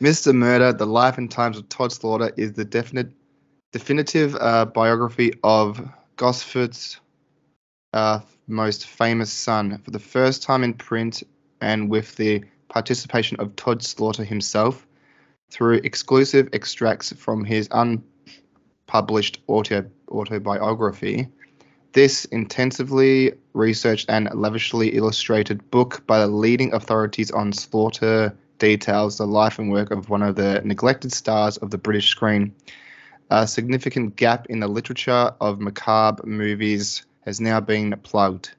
Mr. 0.00 0.32
Murder, 0.32 0.72
The 0.72 0.86
Life 0.86 1.18
and 1.18 1.28
Times 1.28 1.58
of 1.58 1.68
Tod 1.68 1.90
Slaughter 1.90 2.30
is 2.36 2.52
the 2.52 2.64
definite 2.64 3.10
definitive 3.74 4.36
uh, 4.40 4.64
biography 4.64 5.32
of 5.42 5.84
Gosforth's 6.16 7.00
uh, 7.92 8.20
most 8.46 8.86
famous 8.86 9.32
son 9.32 9.78
for 9.78 9.90
the 9.90 9.98
first 9.98 10.44
time 10.44 10.62
in 10.62 10.74
print 10.74 11.24
and 11.60 11.90
with 11.90 12.14
the 12.14 12.44
participation 12.68 13.36
of 13.40 13.56
Tod 13.56 13.82
Slaughter 13.82 14.22
himself 14.22 14.86
through 15.50 15.80
exclusive 15.82 16.48
extracts 16.52 17.12
from 17.14 17.44
his 17.44 17.68
unpublished 17.72 19.40
auto, 19.48 19.84
autobiography. 20.08 21.26
This 21.94 22.26
intensively 22.26 23.32
researched 23.54 24.08
and 24.08 24.28
lavishly 24.34 24.90
illustrated 24.90 25.68
book 25.72 26.06
by 26.06 26.20
the 26.20 26.28
leading 26.28 26.72
authorities 26.72 27.32
on 27.32 27.52
slaughter 27.52 28.36
details 28.60 29.18
the 29.18 29.26
life 29.26 29.58
and 29.58 29.72
work 29.72 29.90
of 29.90 30.10
one 30.10 30.22
of 30.22 30.36
the 30.36 30.62
neglected 30.64 31.12
stars 31.12 31.56
of 31.56 31.70
the 31.70 31.78
British 31.78 32.08
screen 32.08 32.54
a 33.30 33.46
significant 33.46 34.16
gap 34.16 34.46
in 34.46 34.60
the 34.60 34.68
literature 34.68 35.32
of 35.40 35.60
macabre 35.60 36.26
movies 36.26 37.04
has 37.24 37.40
now 37.40 37.60
been 37.60 37.94
plugged. 38.02 38.54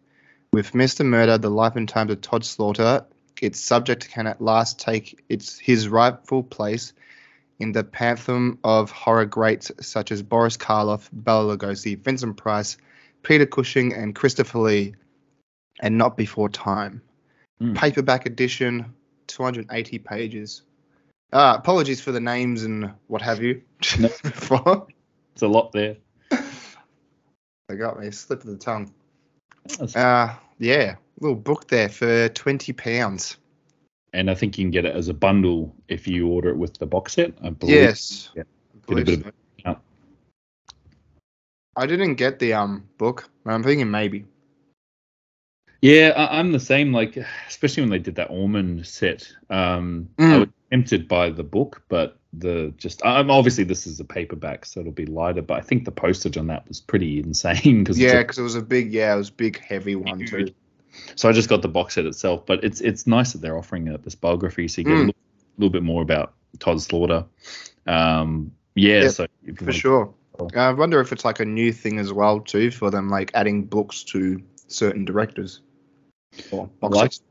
With 0.52 0.72
Mr. 0.72 1.06
Murder, 1.06 1.38
The 1.38 1.50
Life 1.50 1.76
and 1.76 1.88
Times 1.88 2.12
of 2.12 2.22
Tod 2.22 2.46
Slaughter, 2.46 3.06
its 3.42 3.60
subject 3.60 4.10
can 4.10 4.28
at 4.28 4.42
last 4.42 4.80
take 4.80 5.24
its 5.30 5.60
his 5.60 5.88
rightful 5.88 6.44
place 6.44 6.94
in 7.60 7.72
the 7.72 7.84
pantheon 7.84 8.58
of 8.64 8.92
horror 8.92 9.26
greats 9.26 9.72
such 9.82 10.12
as 10.12 10.22
Boris 10.22 10.58
Karloff, 10.58 11.10
Bela 11.12 11.58
Lugosi, 11.58 12.02
Vincent 12.02 12.38
Price, 12.38 12.78
Peter 13.24 13.46
Cushing, 13.46 13.94
and 13.94 14.16
Christopher 14.16 14.60
Lee, 14.60 14.96
and 15.80 15.98
not 15.98 16.18
before 16.18 16.50
time. 16.50 17.02
Mm. 17.62 17.76
Paperback 17.76 18.26
edition, 18.26 18.94
280 19.28 20.00
pages. 20.00 20.64
Uh, 21.34 21.56
apologies 21.58 22.00
for 22.02 22.12
the 22.12 22.20
names 22.20 22.64
and 22.64 22.92
what 23.08 23.22
have 23.22 23.42
you. 23.42 23.62
No. 24.00 24.10
It's 25.34 25.42
a 25.42 25.48
lot 25.48 25.72
there. 25.74 25.98
They 27.68 27.76
got 27.78 28.00
me, 28.00 28.12
slip 28.12 28.42
of 28.42 28.48
the 28.48 28.58
tongue. 28.58 28.94
Uh, 29.96 30.36
yeah, 30.60 30.96
little 31.20 31.36
book 31.36 31.68
there 31.68 31.90
for 31.90 32.30
20 32.30 32.72
pounds. 32.74 33.38
and 34.14 34.30
I 34.30 34.36
think 34.36 34.58
you 34.58 34.64
can 34.64 34.72
get 34.72 34.86
it 34.86 34.96
as 34.96 35.08
a 35.10 35.14
bundle 35.16 35.76
if 35.88 36.08
you 36.08 36.28
order 36.28 36.50
it 36.52 36.58
with 36.58 36.78
the 36.78 36.86
box 36.86 37.14
set. 37.14 37.34
I 37.44 37.50
believe. 37.50 37.76
Yes. 37.76 38.30
Yeah. 38.36 38.44
I 38.44 38.94
Get 38.94 39.00
a 39.00 39.04
believe 39.04 39.24
bit 39.24 39.34
so. 39.66 39.80
I 41.76 41.86
didn't 41.88 42.16
get 42.16 42.38
the 42.40 42.54
um 42.54 42.88
book, 42.98 43.28
but 43.44 43.54
I'm 43.54 43.64
thinking 43.64 43.90
maybe. 43.92 44.26
Yeah, 45.82 46.14
I, 46.16 46.40
I'm 46.40 46.52
the 46.52 46.60
same. 46.60 46.94
Like, 46.94 47.18
especially 47.48 47.82
when 47.82 47.90
they 47.90 48.00
did 48.00 48.16
that 48.16 48.30
almond 48.30 48.86
set, 48.86 49.28
um, 49.50 50.08
I 50.20 50.22
Mm. 50.24 50.54
Tempted 50.72 51.08
by 51.08 51.30
the 51.30 51.44
book, 51.44 51.84
but 51.90 52.18
the 52.34 52.74
just 52.78 53.06
I'm 53.06 53.30
obviously 53.32 53.64
this 53.64 53.86
is 53.88 54.00
a 54.00 54.04
paperback, 54.04 54.66
so 54.66 54.80
it'll 54.82 54.92
be 54.92 55.06
lighter. 55.06 55.42
But 55.42 55.58
I 55.58 55.62
think 55.62 55.86
the 55.86 55.92
postage 55.92 56.38
on 56.38 56.48
that 56.48 56.68
was 56.68 56.82
pretty 56.82 57.20
insane 57.20 57.84
because 57.84 57.98
Yeah, 58.00 58.22
because 58.22 58.40
it 58.40 58.44
was 58.44 58.56
a 58.56 58.62
big, 58.62 58.92
yeah, 58.92 59.14
it 59.14 59.18
was 59.18 59.30
a 59.30 59.34
big, 59.34 59.60
heavy 59.60 59.96
one 59.96 60.26
too. 60.26 60.48
So 61.16 61.30
I 61.30 61.34
just 61.34 61.50
got 61.50 61.62
the 61.62 61.68
box 61.68 61.96
set 61.96 62.06
itself, 62.06 62.46
but 62.46 62.64
it's 62.64 62.82
it's 62.82 63.06
nice 63.06 63.34
that 63.34 63.42
they're 63.42 63.58
offering 63.58 63.88
it, 63.88 64.04
this 64.04 64.16
biography, 64.16 64.68
so 64.68 64.82
you 64.82 64.86
get 64.86 64.94
a 64.94 64.96
Mm. 64.96 65.00
little, 65.08 65.16
little 65.58 65.72
bit 65.72 65.84
more 65.84 66.02
about 66.02 66.34
Tod 66.60 66.82
Slaughter. 66.82 67.26
Um, 67.86 68.52
yeah, 68.76 69.04
Yeah, 69.04 69.10
so 69.10 69.28
For 69.58 69.72
sure. 69.72 70.14
I 70.56 70.72
wonder 70.74 71.00
if 71.00 71.12
it's 71.14 71.24
like 71.24 71.40
a 71.40 71.46
new 71.46 71.72
thing 71.72 72.00
as 72.00 72.12
well 72.12 72.40
too 72.42 72.72
for 72.72 72.90
them, 72.92 73.10
like 73.10 73.32
adding 73.34 73.64
books 73.66 74.04
to 74.06 74.42
certain 74.68 75.06
directors. 75.06 75.62
Or 76.52 76.68
box 76.82 76.96
Like- 76.96 77.14
sets. 77.14 77.22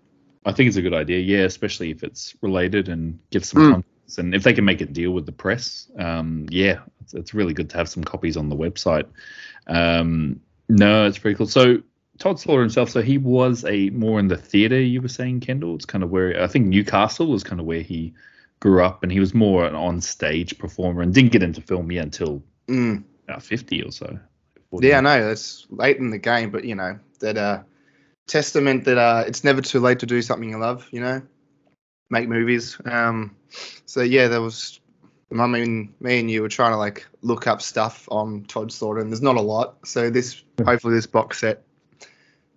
I 0.45 0.53
think 0.53 0.69
it's 0.69 0.77
a 0.77 0.83
good 0.83 0.95
idea, 0.95 1.21
yeah, 1.21 1.45
especially 1.45 1.91
if 1.91 2.03
it's 2.03 2.35
related 2.43 2.89
and 2.89 3.19
gives 3.31 3.49
some 3.49 3.63
Mm. 3.63 3.71
context. 3.73 4.19
And 4.19 4.35
if 4.35 4.43
they 4.43 4.53
can 4.53 4.65
make 4.65 4.81
a 4.81 4.87
deal 4.87 5.13
with 5.13 5.27
the 5.27 5.33
press, 5.33 5.91
um, 5.99 6.47
yeah, 6.51 6.81
it's, 7.01 7.15
it's 7.15 7.35
really 7.35 7.55
good 7.55 7.71
to 7.71 7.77
have 7.79 7.89
some 7.89 8.05
copies 8.05 8.37
on 8.37 8.49
the 8.49 8.57
website. 8.57 9.07
Um, 9.67 10.41
no, 10.69 11.07
it's 11.07 11.19
pretty 11.19 11.37
cool. 11.37 11.47
So 11.47 11.79
Tod 12.19 12.39
Slaughter 12.39 12.61
himself, 12.61 12.91
so 12.91 13.01
he 13.03 13.19
was 13.19 13.65
a 13.65 13.91
more 13.91 14.21
in 14.21 14.29
the 14.29 14.37
theater. 14.37 14.79
You 14.81 15.01
were 15.01 15.09
saying, 15.09 15.41
Kendall. 15.41 15.75
It's 15.75 15.87
kind 15.87 16.05
of 16.05 16.11
where 16.11 16.43
I 16.43 16.47
think 16.47 16.67
Newcastle 16.67 17.27
was 17.27 17.43
kind 17.43 17.61
of 17.61 17.67
where 17.67 17.81
he 17.81 18.13
grew 18.61 18.85
up, 18.85 19.03
and 19.03 19.11
he 19.11 19.21
was 19.21 19.35
more 19.35 19.65
an 19.67 19.75
on-stage 19.75 20.59
performer 20.59 21.03
and 21.03 21.13
didn't 21.13 21.33
get 21.33 21.43
into 21.43 21.61
film 21.61 21.91
yet 21.91 22.05
until 22.05 22.43
Mm. 22.69 23.03
about 23.27 23.43
fifty 23.43 23.83
or 23.83 23.91
so. 23.91 24.19
Yeah, 24.81 24.99
I 24.99 25.01
know 25.01 25.27
that's 25.27 25.67
late 25.71 25.99
in 25.99 26.11
the 26.11 26.19
game, 26.19 26.51
but 26.51 26.65
you 26.65 26.75
know 26.75 26.99
that 27.21 27.37
uh, 27.37 27.63
testament 28.27 28.85
that 28.85 28.99
uh, 28.99 29.25
it's 29.27 29.45
never 29.45 29.61
too 29.61 29.81
late 29.81 29.99
to 30.01 30.07
do 30.07 30.23
something 30.23 30.49
you 30.49 30.59
love. 30.59 30.89
You 30.91 31.01
know, 31.01 31.23
make 32.11 32.29
movies. 32.29 32.79
Um, 32.85 33.37
so 33.87 34.03
yeah, 34.03 34.29
there 34.29 34.43
was. 34.43 34.81
I 35.37 35.47
mean, 35.49 35.93
me 35.99 36.21
and 36.21 36.31
you 36.31 36.43
were 36.43 36.49
trying 36.49 36.73
to 36.73 36.77
like 36.77 37.07
look 37.23 37.49
up 37.49 37.61
stuff 37.61 38.09
on 38.11 38.45
Tod 38.45 38.71
Slaughter, 38.71 39.01
and 39.01 39.11
there's 39.11 39.23
not 39.23 39.37
a 39.37 39.41
lot. 39.41 39.79
So 39.85 40.09
this, 40.09 40.45
hopefully, 40.65 40.95
this 40.95 41.07
box 41.07 41.41
set 41.41 41.65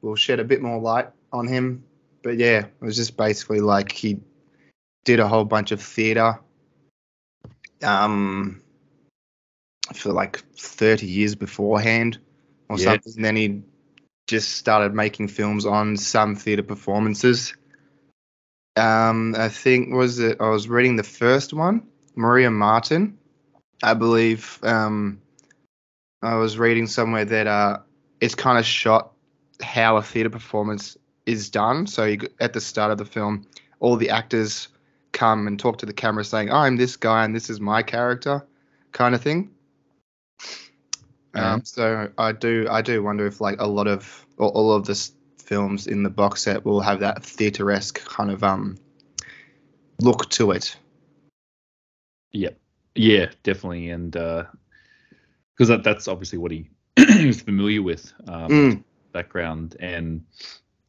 will 0.01 0.15
shed 0.15 0.39
a 0.39 0.43
bit 0.43 0.61
more 0.61 0.79
light 0.79 1.07
on 1.33 1.47
him. 1.47 1.83
But 2.21 2.37
yeah, 2.37 2.59
it 2.59 2.81
was 2.81 2.95
just 2.95 3.17
basically 3.17 3.61
like 3.61 3.91
he 3.91 4.19
did 5.05 5.19
a 5.19 5.27
whole 5.27 5.45
bunch 5.45 5.71
of 5.71 5.81
theater. 5.81 6.39
Um, 7.83 8.61
for 9.93 10.11
like 10.11 10.39
30 10.57 11.05
years 11.05 11.35
beforehand 11.35 12.19
or 12.69 12.77
Yeah. 12.77 12.85
something. 12.85 13.13
And 13.15 13.25
then 13.25 13.35
he 13.35 13.61
just 14.27 14.55
started 14.55 14.93
making 14.93 15.29
films 15.29 15.65
on 15.65 15.97
some 15.97 16.35
theater 16.35 16.63
performances. 16.63 17.55
Um, 18.75 19.35
I 19.35 19.49
think 19.49 19.93
was 19.93 20.19
it 20.19 20.39
I 20.39 20.49
was 20.49 20.69
reading 20.69 20.97
the 20.97 21.03
first 21.03 21.53
one, 21.53 21.87
Maria 22.15 22.51
Marten, 22.51 23.17
I 23.81 23.93
believe. 23.95 24.59
Um, 24.61 25.21
I 26.21 26.35
was 26.35 26.57
reading 26.57 26.87
somewhere 26.87 27.25
that 27.25 27.47
uh, 27.47 27.79
it's 28.21 28.35
kind 28.35 28.59
of 28.59 28.65
shot 28.65 29.13
how 29.61 29.97
a 29.97 30.03
theater 30.03 30.29
performance 30.29 30.97
is 31.25 31.49
done. 31.49 31.87
So 31.87 32.05
you, 32.05 32.19
at 32.39 32.53
the 32.53 32.61
start 32.61 32.91
of 32.91 32.97
the 32.97 33.05
film, 33.05 33.47
all 33.79 33.95
the 33.95 34.09
actors 34.09 34.67
come 35.11 35.47
and 35.47 35.59
talk 35.59 35.79
to 35.79 35.85
the 35.85 35.93
camera, 35.93 36.23
saying, 36.23 36.51
"I'm 36.51 36.77
this 36.77 36.97
guy 36.97 37.23
and 37.23 37.35
this 37.35 37.49
is 37.49 37.59
my 37.59 37.81
character," 37.81 38.45
kind 38.91 39.15
of 39.15 39.21
thing. 39.21 39.51
Yeah. 41.35 41.53
Um, 41.53 41.65
so 41.65 42.09
I 42.17 42.31
do 42.31 42.67
I 42.69 42.81
do 42.81 43.03
wonder 43.03 43.27
if 43.27 43.41
like 43.41 43.59
a 43.59 43.67
lot 43.67 43.87
of 43.87 44.25
or 44.37 44.49
all 44.49 44.71
of 44.71 44.85
the 44.85 45.09
films 45.37 45.87
in 45.87 46.03
the 46.03 46.09
box 46.09 46.43
set 46.43 46.65
will 46.65 46.81
have 46.81 46.99
that 46.99 47.23
theater-esque 47.23 48.03
kind 48.05 48.31
of 48.31 48.43
um 48.43 48.77
look 50.01 50.29
to 50.31 50.51
it. 50.51 50.75
Yep. 52.31 52.57
Yeah, 52.95 53.27
definitely, 53.43 53.89
and 53.89 54.11
because 54.11 55.67
that, 55.67 55.83
that's 55.83 56.07
obviously 56.07 56.39
what 56.39 56.51
he, 56.51 56.69
he 56.95 57.27
was 57.27 57.41
familiar 57.41 57.81
with. 57.81 58.11
Um, 58.27 58.49
Mm. 58.51 58.83
background 59.13 59.75
and 59.79 60.23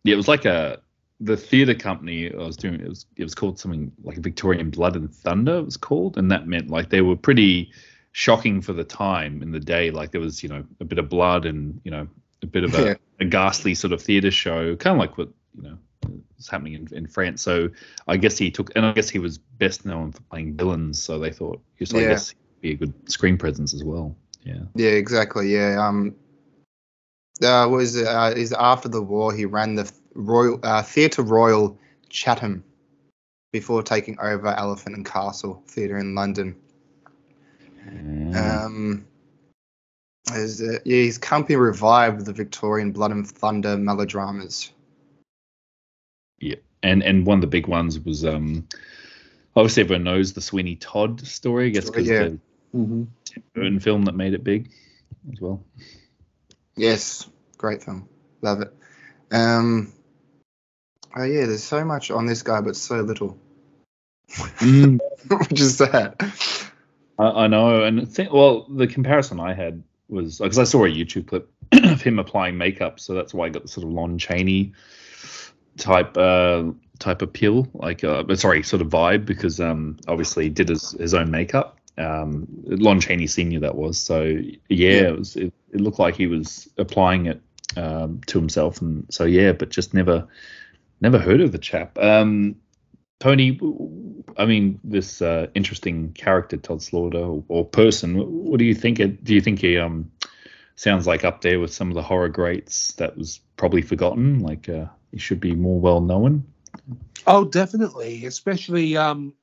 yeah 0.04 0.12
it 0.12 0.16
was 0.16 0.28
like 0.28 0.44
a 0.44 0.82
the 1.20 1.36
theater 1.36 1.74
company 1.74 2.30
I 2.30 2.36
was 2.36 2.56
doing 2.56 2.80
it 2.80 2.88
was 2.88 3.06
it 3.16 3.22
was 3.22 3.34
called 3.34 3.58
something 3.58 3.90
like 4.04 4.18
Victorian 4.18 4.70
Blood 4.70 4.96
and 4.96 5.12
Thunder 5.12 5.58
it 5.58 5.64
was 5.64 5.76
called 5.78 6.18
and 6.18 6.30
that 6.30 6.46
meant 6.46 6.68
like 6.68 6.90
they 6.90 7.00
were 7.00 7.16
pretty 7.16 7.70
shocking 8.18 8.60
for 8.60 8.72
the 8.72 8.82
time 8.82 9.42
in 9.42 9.52
the 9.52 9.60
day 9.60 9.92
like 9.92 10.10
there 10.10 10.20
was 10.20 10.42
you 10.42 10.48
know 10.48 10.64
a 10.80 10.84
bit 10.84 10.98
of 10.98 11.08
blood 11.08 11.46
and 11.46 11.80
you 11.84 11.90
know 11.92 12.04
a 12.42 12.46
bit 12.46 12.64
of 12.64 12.74
a, 12.74 12.84
Yeah. 12.84 12.94
a 13.20 13.24
ghastly 13.24 13.76
sort 13.76 13.92
of 13.92 14.02
theater 14.02 14.32
show 14.32 14.74
kind 14.74 14.96
of 14.96 14.98
like 14.98 15.16
what 15.16 15.28
you 15.54 15.62
know 15.62 15.78
was 16.36 16.48
happening 16.48 16.72
in, 16.72 16.88
in 16.92 17.06
France 17.06 17.42
so 17.42 17.68
I 18.08 18.16
guess 18.16 18.36
he 18.36 18.50
took 18.50 18.72
and 18.74 18.84
I 18.84 18.90
guess 18.92 19.08
he 19.08 19.20
was 19.20 19.38
best 19.38 19.86
known 19.86 20.10
for 20.10 20.20
playing 20.22 20.56
villains 20.56 21.00
so 21.00 21.20
they 21.20 21.30
thought 21.30 21.60
so 21.84 21.96
I 21.96 22.08
guess 22.08 22.30
he'd 22.30 22.60
be 22.60 22.72
a 22.72 22.74
good 22.74 22.92
screen 23.08 23.38
presence 23.38 23.72
as 23.72 23.84
well 23.84 24.16
yeah 24.42 24.62
Yeah, 24.74 24.90
exactly. 24.90 25.54
Yeah. 25.54 25.86
Um. 25.86 26.16
Uh, 27.40 27.68
was 27.70 27.96
uh, 27.96 28.34
is 28.36 28.52
after 28.52 28.88
the 28.88 29.00
war 29.00 29.32
he 29.32 29.44
ran 29.44 29.76
the 29.76 29.88
Royal 30.14 30.58
uh, 30.64 30.82
Theatre 30.82 31.22
Royal 31.22 31.78
Chatham 32.08 32.64
before 33.52 33.84
taking 33.84 34.18
over 34.18 34.48
Elephant 34.48 34.96
and 34.96 35.06
Castle 35.06 35.62
Theatre 35.68 35.98
in 35.98 36.16
London. 36.16 36.56
Mm. 37.90 38.36
Um. 38.36 39.06
Is 40.34 40.60
it, 40.60 40.82
yeah, 40.84 41.02
his 41.02 41.16
company 41.18 41.56
revived 41.56 42.26
the 42.26 42.32
Victorian 42.32 42.92
Blood 42.92 43.12
and 43.12 43.26
Thunder 43.26 43.76
melodramas. 43.76 44.70
Yeah, 46.38 46.56
and 46.82 47.02
and 47.02 47.26
one 47.26 47.38
of 47.38 47.40
the 47.40 47.46
big 47.46 47.66
ones 47.66 47.98
was 47.98 48.24
um 48.24 48.68
obviously 49.56 49.82
everyone 49.84 50.04
knows 50.04 50.32
the 50.32 50.40
Sweeney 50.40 50.76
Todd 50.76 51.26
story, 51.26 51.66
I 51.66 51.70
guess 51.70 51.86
because 51.86 52.06
Yeah. 52.06 52.28
the 52.28 52.38
Tim 52.72 53.42
Burton 53.54 53.80
film 53.80 54.02
that 54.02 54.14
made 54.14 54.34
it 54.34 54.44
big 54.44 54.70
as 55.32 55.40
well. 55.40 55.64
Yes, 56.76 57.26
great 57.56 57.82
film. 57.82 58.08
Love 58.42 58.60
it. 58.60 58.74
Um. 59.32 59.92
Oh 61.16 61.24
yeah, 61.24 61.46
there's 61.46 61.64
so 61.64 61.84
much 61.84 62.10
on 62.10 62.26
this 62.26 62.42
guy, 62.42 62.60
but 62.60 62.76
so 62.76 63.00
little, 63.00 63.38
which 64.60 65.60
is 65.60 65.78
sad. 65.78 66.16
I, 67.18 67.44
I 67.44 67.46
know, 67.46 67.82
and 67.84 68.08
think 68.08 68.32
well 68.32 68.66
the 68.68 68.86
comparison 68.86 69.40
I 69.40 69.54
had 69.54 69.82
was 70.08 70.38
because 70.38 70.58
I 70.58 70.64
saw 70.64 70.84
a 70.84 70.88
YouTube 70.88 71.28
clip 71.28 71.50
of 71.72 72.00
him 72.00 72.18
applying 72.18 72.56
makeup, 72.56 73.00
so 73.00 73.14
that's 73.14 73.34
why 73.34 73.46
I 73.46 73.48
got 73.50 73.62
the 73.62 73.68
sort 73.68 73.86
of 73.86 73.92
Lon 73.92 74.18
Chaney 74.18 74.72
type 75.76 76.16
uh 76.16 76.64
type 76.98 77.22
appeal, 77.22 77.68
like 77.74 78.04
uh 78.04 78.24
sorry, 78.36 78.62
sort 78.62 78.82
of 78.82 78.88
vibe 78.88 79.26
because 79.26 79.60
um 79.60 79.98
obviously 80.06 80.44
he 80.44 80.50
did 80.50 80.68
his 80.68 80.92
his 80.92 81.14
own 81.14 81.30
makeup. 81.30 81.76
Um, 81.96 82.46
Lon 82.64 83.00
Chaney 83.00 83.26
Senior 83.26 83.60
that 83.60 83.74
was 83.74 83.98
so 83.98 84.22
yeah, 84.68 85.08
it 85.08 85.18
was 85.18 85.36
it, 85.36 85.52
it 85.72 85.80
looked 85.80 85.98
like 85.98 86.14
he 86.16 86.28
was 86.28 86.68
applying 86.78 87.26
it 87.26 87.40
um 87.76 88.20
to 88.26 88.38
himself 88.38 88.80
and 88.80 89.04
so 89.10 89.24
yeah, 89.24 89.52
but 89.52 89.68
just 89.68 89.94
never 89.94 90.26
never 91.00 91.18
heard 91.18 91.40
of 91.40 91.52
the 91.52 91.58
chap. 91.58 91.98
Um, 91.98 92.56
Tony, 93.20 93.58
I 94.36 94.46
mean, 94.46 94.78
this 94.84 95.20
uh, 95.20 95.48
interesting 95.54 96.12
character, 96.12 96.56
Tod 96.56 96.82
Slaughter, 96.82 97.18
or, 97.18 97.44
or 97.48 97.64
person. 97.64 98.16
What, 98.16 98.58
do 98.58 98.64
you 98.64 98.74
think? 98.74 99.00
It, 99.00 99.24
do 99.24 99.34
you 99.34 99.40
think 99.40 99.60
he 99.60 99.76
um 99.76 100.10
sounds 100.76 101.06
like 101.06 101.24
up 101.24 101.40
there 101.40 101.58
with 101.58 101.72
some 101.72 101.88
of 101.88 101.94
the 101.94 102.02
horror 102.02 102.28
greats 102.28 102.92
that 102.92 103.16
was 103.16 103.40
probably 103.56 103.82
forgotten? 103.82 104.40
Like 104.40 104.68
uh, 104.68 104.86
he 105.10 105.18
should 105.18 105.40
be 105.40 105.54
more 105.54 105.80
well 105.80 106.00
known. 106.00 106.44
Oh, 107.26 107.44
definitely. 107.44 108.24
Especially, 108.26 108.96
um, 108.96 109.34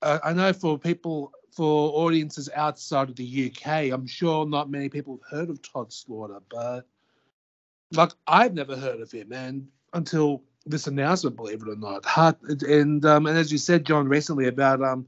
uh, 0.00 0.20
I 0.22 0.32
know 0.32 0.52
for 0.52 0.78
people, 0.78 1.32
for 1.50 1.92
audiences 1.94 2.48
outside 2.54 3.10
of 3.10 3.16
the 3.16 3.52
UK, 3.52 3.92
I'm 3.92 4.06
sure 4.06 4.46
not 4.46 4.70
many 4.70 4.88
people 4.88 5.20
have 5.28 5.38
heard 5.38 5.50
of 5.50 5.60
Tod 5.60 5.92
Slaughter, 5.92 6.38
but 6.48 6.86
like 7.92 8.12
I've 8.28 8.54
never 8.54 8.76
heard 8.76 9.00
of 9.00 9.10
him, 9.10 9.32
and 9.32 9.68
until 9.92 10.44
this 10.64 10.86
announcement, 10.86 11.36
believe 11.36 11.62
it 11.62 11.68
or 11.68 11.76
not. 11.76 12.04
And 12.62 13.04
um, 13.04 13.26
and 13.26 13.38
as 13.38 13.50
you 13.50 13.58
said, 13.58 13.84
John, 13.84 14.08
recently 14.08 14.46
about 14.48 14.82
um 14.82 15.06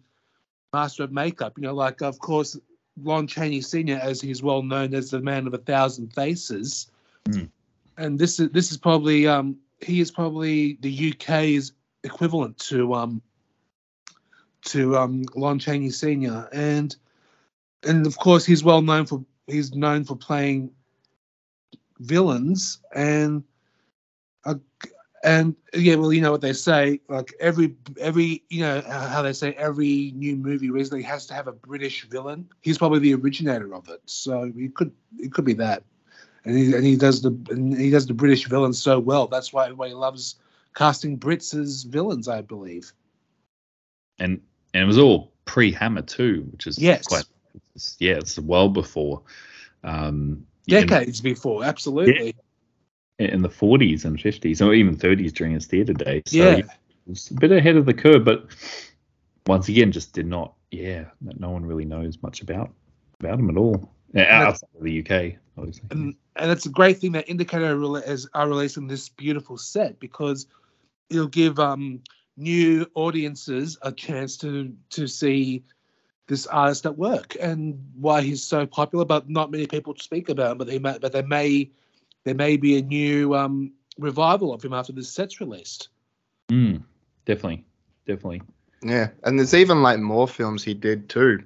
master 0.72 1.04
of 1.04 1.12
makeup. 1.12 1.54
You 1.56 1.62
know, 1.62 1.74
like 1.74 2.02
of 2.02 2.18
course 2.18 2.58
Lon 3.02 3.26
Chaney 3.26 3.60
Sr. 3.60 3.98
as 4.02 4.20
he's 4.20 4.42
well 4.42 4.62
known 4.62 4.94
as 4.94 5.10
the 5.10 5.20
man 5.20 5.46
of 5.46 5.54
a 5.54 5.58
thousand 5.58 6.12
faces. 6.12 6.90
Mm. 7.28 7.48
And 7.96 8.18
this 8.18 8.40
is 8.40 8.50
this 8.50 8.70
is 8.70 8.76
probably 8.76 9.26
um 9.26 9.56
he 9.80 10.00
is 10.00 10.10
probably 10.10 10.78
the 10.80 11.12
UK's 11.12 11.72
equivalent 12.02 12.58
to 12.58 12.94
um 12.94 13.22
to 14.66 14.96
um 14.96 15.24
Lon 15.34 15.58
Chaney 15.58 15.90
Sr. 15.90 16.48
and 16.52 16.94
and 17.86 18.06
of 18.06 18.18
course 18.18 18.44
he's 18.44 18.64
well 18.64 18.82
known 18.82 19.06
for 19.06 19.24
he's 19.46 19.74
known 19.74 20.04
for 20.04 20.16
playing 20.16 20.70
villains 22.00 22.80
and 22.94 23.44
uh, 24.44 24.54
and 25.24 25.56
yeah 25.72 25.96
well 25.96 26.12
you 26.12 26.20
know 26.20 26.30
what 26.30 26.42
they 26.42 26.52
say 26.52 27.00
like 27.08 27.34
every 27.40 27.74
every 27.98 28.44
you 28.50 28.60
know 28.60 28.80
how 28.82 29.22
they 29.22 29.32
say 29.32 29.52
every 29.54 30.12
new 30.14 30.36
movie 30.36 30.70
recently 30.70 31.02
has 31.02 31.26
to 31.26 31.34
have 31.34 31.48
a 31.48 31.52
british 31.52 32.04
villain. 32.04 32.48
He's 32.60 32.78
probably 32.78 33.00
the 33.00 33.14
originator 33.14 33.74
of 33.74 33.88
it. 33.88 34.02
So 34.06 34.52
he 34.54 34.68
could 34.68 34.92
it 35.18 35.32
could 35.32 35.44
be 35.46 35.54
that. 35.54 35.82
And 36.44 36.56
he 36.56 36.74
and 36.74 36.84
he 36.84 36.96
does 36.96 37.22
the 37.22 37.30
and 37.50 37.76
he 37.76 37.90
does 37.90 38.06
the 38.06 38.14
british 38.14 38.46
villain 38.46 38.74
so 38.74 39.00
well. 39.00 39.26
That's 39.26 39.52
why 39.52 39.64
everybody 39.64 39.94
loves 39.94 40.36
casting 40.74 41.18
brits 41.18 41.58
as 41.58 41.84
villains 41.84 42.28
i 42.28 42.42
believe. 42.42 42.92
And 44.18 44.42
and 44.74 44.82
it 44.82 44.86
was 44.86 44.98
all 44.98 45.32
pre-Hammer 45.46 46.02
too, 46.02 46.46
which 46.52 46.66
is 46.66 46.78
Yes. 46.78 47.06
quite 47.06 47.24
yeah, 47.98 48.14
it's 48.14 48.38
well 48.38 48.68
before 48.68 49.22
um 49.82 50.46
decades 50.68 51.20
before 51.20 51.64
absolutely 51.64 52.34
in, 53.18 53.42
the 53.42 53.48
40s 53.48 54.04
and 54.04 54.18
50s 54.18 54.64
or 54.64 54.74
even 54.74 54.96
30s 54.96 55.32
during 55.32 55.54
his 55.54 55.66
theater 55.66 55.92
days. 55.92 56.22
So 56.26 56.56
yeah 56.56 56.62
was 57.06 57.30
a 57.30 57.34
bit 57.34 57.52
ahead 57.52 57.76
of 57.76 57.86
the 57.86 57.94
curve, 57.94 58.24
but 58.24 58.46
once 59.46 59.68
again, 59.68 59.92
just 59.92 60.12
did 60.12 60.26
not. 60.26 60.54
Yeah, 60.70 61.04
no 61.20 61.32
no 61.36 61.50
one 61.50 61.66
really 61.66 61.84
knows 61.84 62.20
much 62.22 62.40
about 62.40 62.72
about 63.20 63.38
him 63.38 63.50
at 63.50 63.56
all 63.56 63.90
Uh, 64.16 64.20
outside 64.20 64.68
of 64.76 64.82
the 64.82 65.00
UK, 65.00 65.36
obviously. 65.56 65.84
and 65.90 66.14
and 66.36 66.50
it's 66.50 66.66
a 66.66 66.70
great 66.70 66.98
thing 66.98 67.12
that 67.12 67.28
Indicator 67.28 67.78
is, 68.04 68.28
are 68.34 68.48
releasing 68.48 68.86
this 68.86 69.08
beautiful 69.08 69.56
set 69.56 70.00
because 70.00 70.46
it'll 71.10 71.28
give 71.28 71.58
um, 71.58 72.00
new 72.36 72.86
audiences 72.94 73.78
a 73.82 73.92
chance 73.92 74.36
to 74.38 74.72
to 74.90 75.06
see 75.06 75.62
this 76.26 76.46
artist 76.46 76.86
at 76.86 76.96
work 76.96 77.36
and 77.38 77.78
why 78.00 78.22
he's 78.22 78.42
so 78.42 78.66
popular. 78.66 79.04
But 79.04 79.28
not 79.28 79.50
many 79.50 79.66
people 79.66 79.94
speak 79.96 80.28
about 80.28 80.52
him. 80.52 80.58
But 80.58 80.66
they 80.66 80.78
may, 80.78 80.98
but 80.98 81.12
there 81.12 81.26
may 81.26 81.70
there 82.24 82.34
may 82.34 82.56
be 82.56 82.78
a 82.78 82.82
new 82.82 83.34
um, 83.34 83.72
revival 83.98 84.52
of 84.52 84.64
him 84.64 84.72
after 84.72 84.92
this 84.92 85.10
set's 85.10 85.40
released. 85.40 85.88
Mm, 86.50 86.82
definitely, 87.24 87.64
definitely. 88.06 88.42
Yeah, 88.82 89.08
and 89.24 89.38
there's 89.38 89.54
even 89.54 89.82
like 89.82 89.98
more 89.98 90.28
films 90.28 90.62
he 90.64 90.74
did 90.74 91.08
too. 91.08 91.44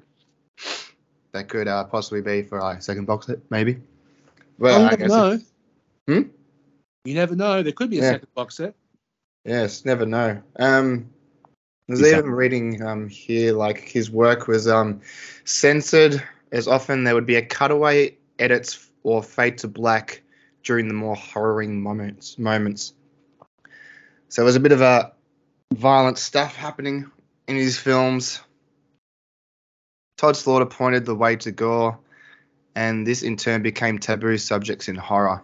That 1.33 1.49
could 1.49 1.69
uh, 1.69 1.85
possibly 1.85 2.21
be 2.21 2.43
for 2.43 2.61
like 2.61 2.83
second 2.83 3.07
box 3.07 3.27
set, 3.27 3.39
maybe. 3.51 3.79
Well, 4.59 4.81
you 4.81 4.87
I 4.87 4.91
never 4.91 4.97
guess 4.97 5.17
know. 5.17 5.39
Hmm? 6.09 6.23
You 7.05 7.15
never 7.15 7.37
know. 7.37 7.63
There 7.63 7.73
could 7.73 7.91
be 7.91 7.99
a 7.99 8.03
Yeah. 8.03 8.13
second 8.13 8.29
box 8.35 8.57
set. 8.57 8.75
yes, 9.45 9.85
never 9.85 10.07
know. 10.07 10.43
Um, 10.59 11.11
there's 11.89 12.01
Exactly. 12.01 12.19
even 12.19 12.31
reading 12.33 12.83
um 12.83 13.09
here 13.09 13.53
like 13.53 13.79
his 13.79 14.11
work 14.11 14.47
was 14.47 14.69
um 14.69 15.01
censored 15.45 16.23
as 16.53 16.69
often 16.69 17.05
there 17.05 17.15
would 17.15 17.27
be 17.27 17.37
a 17.37 17.43
cutaway 17.43 18.15
edits 18.39 18.91
or 19.05 19.23
fade 19.23 19.59
to 19.59 19.69
black 19.69 20.23
during 20.63 20.89
the 20.89 20.95
more 20.95 21.17
horroring 21.17 21.83
moments 21.83 22.39
moments. 22.39 22.95
So 24.29 24.43
there's 24.43 24.57
a 24.57 24.61
bit 24.61 24.73
of 24.73 24.81
a 24.81 25.13
violent 25.73 26.19
stuff 26.19 26.55
happening 26.55 27.11
in 27.47 27.57
his 27.57 27.79
films. 27.79 28.41
Tod 30.17 30.37
Slaughter 30.37 30.67
pointed 30.67 31.07
the 31.07 31.15
way 31.15 31.37
to 31.37 31.53
gore, 31.53 31.99
and 32.75 33.07
this 33.07 33.23
in 33.23 33.37
turn 33.37 33.63
became 33.63 33.99
taboo 33.99 34.37
subjects 34.37 34.89
in 34.89 34.97
horror. 34.97 35.43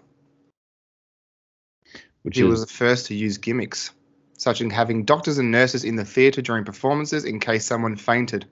Which 2.23 2.37
He 2.37 2.43
is 2.43 2.49
was 2.49 2.61
the 2.61 2.73
first 2.73 3.07
to 3.07 3.15
use 3.15 3.39
gimmicks, 3.39 3.91
such 4.37 4.61
as 4.61 4.73
having 4.73 5.05
doctors 5.05 5.39
and 5.39 5.51
nurses 5.51 5.85
in 5.85 5.97
the 5.97 6.05
theatre 6.05 6.43
during 6.43 6.65
performances 6.65 7.25
in 7.25 7.39
case 7.39 7.65
someone 7.65 7.97
fainted. 7.97 8.47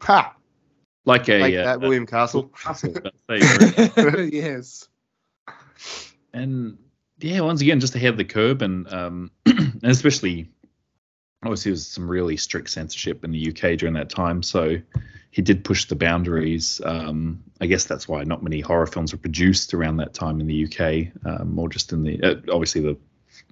Ha! 0.00 0.34
like 1.04 1.28
a 1.28 1.40
Like 1.40 1.54
uh, 1.54 1.64
that, 1.64 1.80
William 1.80 2.06
Castle. 2.06 2.44
Castle, 2.48 2.94
yes. 3.28 4.88
And 6.32 6.78
yeah, 7.18 7.40
once 7.40 7.60
again, 7.60 7.80
just 7.80 7.94
ahead 7.94 8.10
of 8.10 8.16
the 8.16 8.24
curve, 8.24 8.62
and 8.62 8.92
um, 8.92 9.30
and 9.46 9.84
especially 9.84 10.50
obviously 11.42 11.70
there 11.70 11.74
was 11.74 11.86
some 11.86 12.08
really 12.08 12.36
strict 12.36 12.70
censorship 12.70 13.24
in 13.24 13.32
the 13.32 13.48
UK 13.48 13.78
during 13.78 13.94
that 13.94 14.10
time, 14.10 14.42
so 14.42 14.76
he 15.30 15.42
did 15.42 15.64
push 15.64 15.86
the 15.86 15.96
boundaries. 15.96 16.80
Um, 16.84 17.42
I 17.60 17.66
guess 17.66 17.84
that's 17.84 18.06
why 18.06 18.22
not 18.24 18.42
many 18.42 18.60
horror 18.60 18.86
films 18.86 19.12
were 19.12 19.18
produced 19.18 19.74
around 19.74 19.96
that 19.96 20.14
time 20.14 20.40
in 20.40 20.46
the 20.46 20.64
UK, 20.64 21.12
um, 21.26 21.54
more 21.54 21.68
just 21.68 21.92
in 21.92 22.02
the 22.02 22.22
uh, 22.22 22.34
obviously 22.52 22.82
the 22.82 22.96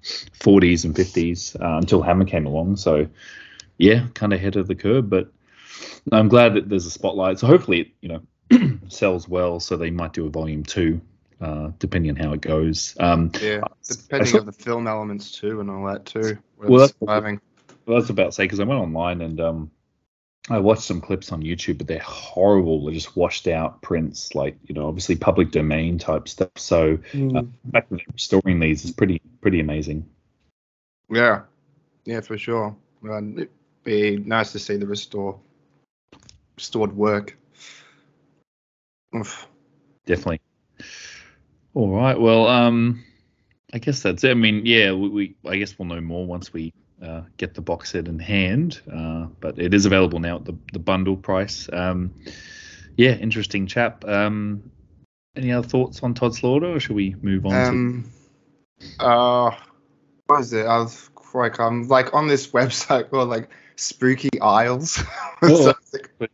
40s 0.02 0.84
and 0.84 0.94
50s 0.94 1.60
uh, 1.60 1.78
until 1.78 2.02
Hammer 2.02 2.24
came 2.24 2.46
along. 2.46 2.76
So 2.76 3.08
yeah, 3.78 4.06
kind 4.14 4.32
of 4.32 4.38
ahead 4.38 4.56
of 4.56 4.68
the 4.68 4.74
curve, 4.74 5.08
but 5.08 5.32
I'm 6.12 6.28
glad 6.28 6.54
that 6.54 6.68
there's 6.68 6.86
a 6.86 6.90
spotlight. 6.90 7.38
So 7.38 7.46
hopefully, 7.46 7.80
it, 7.80 7.88
you 8.00 8.08
know, 8.08 8.78
sells 8.88 9.28
well. 9.28 9.60
So 9.60 9.76
they 9.76 9.90
might 9.90 10.12
do 10.12 10.26
a 10.26 10.30
volume 10.30 10.64
two, 10.64 11.00
uh, 11.40 11.70
depending 11.78 12.10
on 12.10 12.16
how 12.16 12.32
it 12.32 12.40
goes. 12.40 12.96
Um, 13.00 13.30
Yeah, 13.40 13.60
depending 13.88 14.28
saw- 14.28 14.40
on 14.40 14.46
the 14.46 14.52
film 14.52 14.86
elements 14.86 15.32
too 15.32 15.60
and 15.60 15.70
all 15.70 15.86
that 15.86 16.06
too. 16.06 16.38
Well, 16.58 16.68
Well, 16.70 16.80
that's- 16.80 16.98
surviving. 16.98 17.40
Well, 17.86 17.96
I 17.96 18.00
was 18.00 18.10
about 18.10 18.26
to 18.26 18.32
say 18.32 18.44
because 18.44 18.60
I 18.60 18.64
went 18.64 18.80
online 18.80 19.20
and 19.22 19.40
um, 19.40 19.70
I 20.48 20.58
watched 20.58 20.82
some 20.82 21.00
clips 21.00 21.32
on 21.32 21.42
YouTube, 21.42 21.78
but 21.78 21.86
they're 21.86 21.98
horrible. 21.98 22.84
They're 22.84 22.94
just 22.94 23.16
washed 23.16 23.48
out 23.48 23.82
prints, 23.82 24.34
like 24.34 24.56
you 24.66 24.74
know, 24.74 24.86
obviously 24.86 25.16
public 25.16 25.50
domain 25.50 25.98
type 25.98 26.28
stuff. 26.28 26.50
So 26.56 26.98
Mm. 27.12 27.32
the 27.32 27.70
fact 27.72 27.90
that 27.90 27.96
they're 27.96 28.06
restoring 28.12 28.60
these 28.60 28.84
is 28.84 28.90
pretty 28.92 29.20
pretty 29.40 29.60
amazing. 29.60 30.08
Yeah, 31.08 31.42
yeah, 32.04 32.20
for 32.20 32.38
sure. 32.38 32.76
Well, 33.02 33.18
it'd 33.36 33.48
be 33.82 34.18
nice 34.18 34.52
to 34.52 34.58
see 34.58 34.76
the 34.76 34.86
restore 34.86 35.40
restored 36.56 36.94
work. 36.94 37.36
Oof. 39.16 39.48
Definitely. 40.06 40.40
All 41.74 41.90
right. 41.94 42.18
Well, 42.18 42.46
um, 42.48 43.04
I 43.72 43.78
guess 43.78 44.02
that's 44.02 44.24
it. 44.24 44.30
I 44.30 44.34
mean, 44.34 44.66
yeah, 44.66 44.92
we, 44.92 45.08
we 45.08 45.36
I 45.46 45.56
guess 45.56 45.78
we'll 45.78 45.88
know 45.88 46.00
more 46.00 46.26
once 46.26 46.52
we 46.52 46.72
uh, 47.02 47.22
get 47.36 47.54
the 47.54 47.60
box 47.62 47.90
set 47.92 48.08
in 48.08 48.18
hand. 48.18 48.80
Uh, 48.92 49.26
but 49.40 49.58
it 49.58 49.72
is 49.74 49.86
available 49.86 50.18
now 50.18 50.36
at 50.36 50.44
the 50.44 50.56
the 50.72 50.78
bundle 50.78 51.16
price. 51.16 51.68
Um, 51.72 52.12
yeah, 52.96 53.12
interesting 53.12 53.66
chap. 53.66 54.04
Um, 54.06 54.70
any 55.36 55.52
other 55.52 55.66
thoughts 55.66 56.02
on 56.02 56.14
Tod 56.14 56.34
Slaughter, 56.34 56.66
or 56.74 56.80
should 56.80 56.96
we 56.96 57.14
move 57.22 57.46
on? 57.46 57.52
to 57.52 57.58
Um, 57.68 58.10
uh, 58.98 59.50
what 60.26 60.40
is 60.40 60.52
it? 60.52 60.66
I 60.66 60.78
was 60.78 61.08
like, 61.32 61.60
I'm 61.60 61.86
like 61.88 62.12
on 62.14 62.26
this 62.26 62.46
website 62.52 63.10
called 63.10 63.28
like 63.28 63.48
Spooky 63.76 64.28
Isles. 64.40 65.00
Oh. 65.42 65.48
So 65.64 65.70
it's 65.70 65.94
like- 66.20 66.30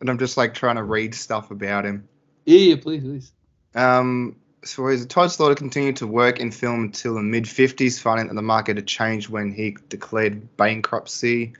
and 0.00 0.08
I'm 0.08 0.18
just 0.18 0.36
like 0.36 0.54
trying 0.54 0.76
to 0.76 0.82
read 0.82 1.14
stuff 1.14 1.50
about 1.50 1.84
him. 1.84 2.08
Yeah, 2.50 2.74
yeah, 2.74 2.82
please, 2.82 3.02
please. 3.04 3.32
Um, 3.76 4.34
so 4.64 4.88
his 4.88 5.06
Tod 5.06 5.30
Slaughter 5.30 5.54
continued 5.54 5.98
to 5.98 6.08
work 6.08 6.40
in 6.40 6.50
film 6.50 6.82
until 6.82 7.14
the 7.14 7.22
mid 7.22 7.44
50s, 7.44 8.00
finding 8.00 8.26
that 8.26 8.34
the 8.34 8.42
market 8.42 8.76
had 8.76 8.88
changed 8.88 9.28
when 9.28 9.52
he 9.52 9.76
declared 9.88 10.56
bankruptcy. 10.56 11.52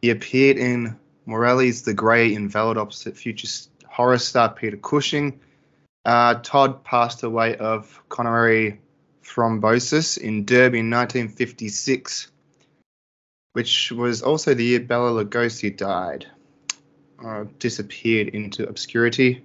He 0.00 0.10
appeared 0.10 0.58
in 0.58 0.98
Morelli's 1.24 1.82
The 1.82 1.94
Grey, 1.94 2.34
invalid 2.34 2.78
opposite 2.78 3.16
future 3.16 3.46
horror 3.86 4.18
star 4.18 4.52
Peter 4.52 4.76
Cushing. 4.76 5.38
Uh, 6.04 6.34
Tod 6.42 6.82
passed 6.82 7.22
away 7.22 7.56
of 7.56 8.02
coronary 8.08 8.80
thrombosis 9.22 10.18
in 10.18 10.44
Derby 10.44 10.80
in 10.80 10.90
1956, 10.90 12.26
which 13.52 13.92
was 13.92 14.22
also 14.22 14.52
the 14.52 14.64
year 14.64 14.80
Bela 14.80 15.24
Lugosi 15.24 15.76
died. 15.76 16.26
Uh, 17.24 17.44
disappeared 17.60 18.26
into 18.26 18.68
obscurity. 18.68 19.44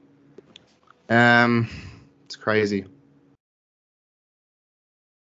Um, 1.10 1.70
it's 2.26 2.36
crazy. 2.36 2.86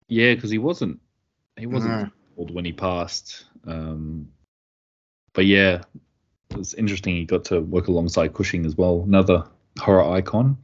Yeah, 0.08 0.34
because 0.34 0.50
he 0.50 0.58
wasn't 0.58 1.00
he 1.56 1.66
wasn't 1.66 2.12
old 2.36 2.52
when 2.52 2.64
he 2.64 2.72
passed. 2.72 3.44
Um, 3.66 4.28
but 5.32 5.46
yeah, 5.46 5.82
it 6.50 6.56
was 6.56 6.74
interesting. 6.74 7.14
He 7.14 7.24
got 7.24 7.44
to 7.46 7.60
work 7.60 7.88
alongside 7.88 8.34
Cushing 8.34 8.66
as 8.66 8.76
well, 8.76 9.02
another 9.06 9.44
horror 9.78 10.02
icon. 10.02 10.56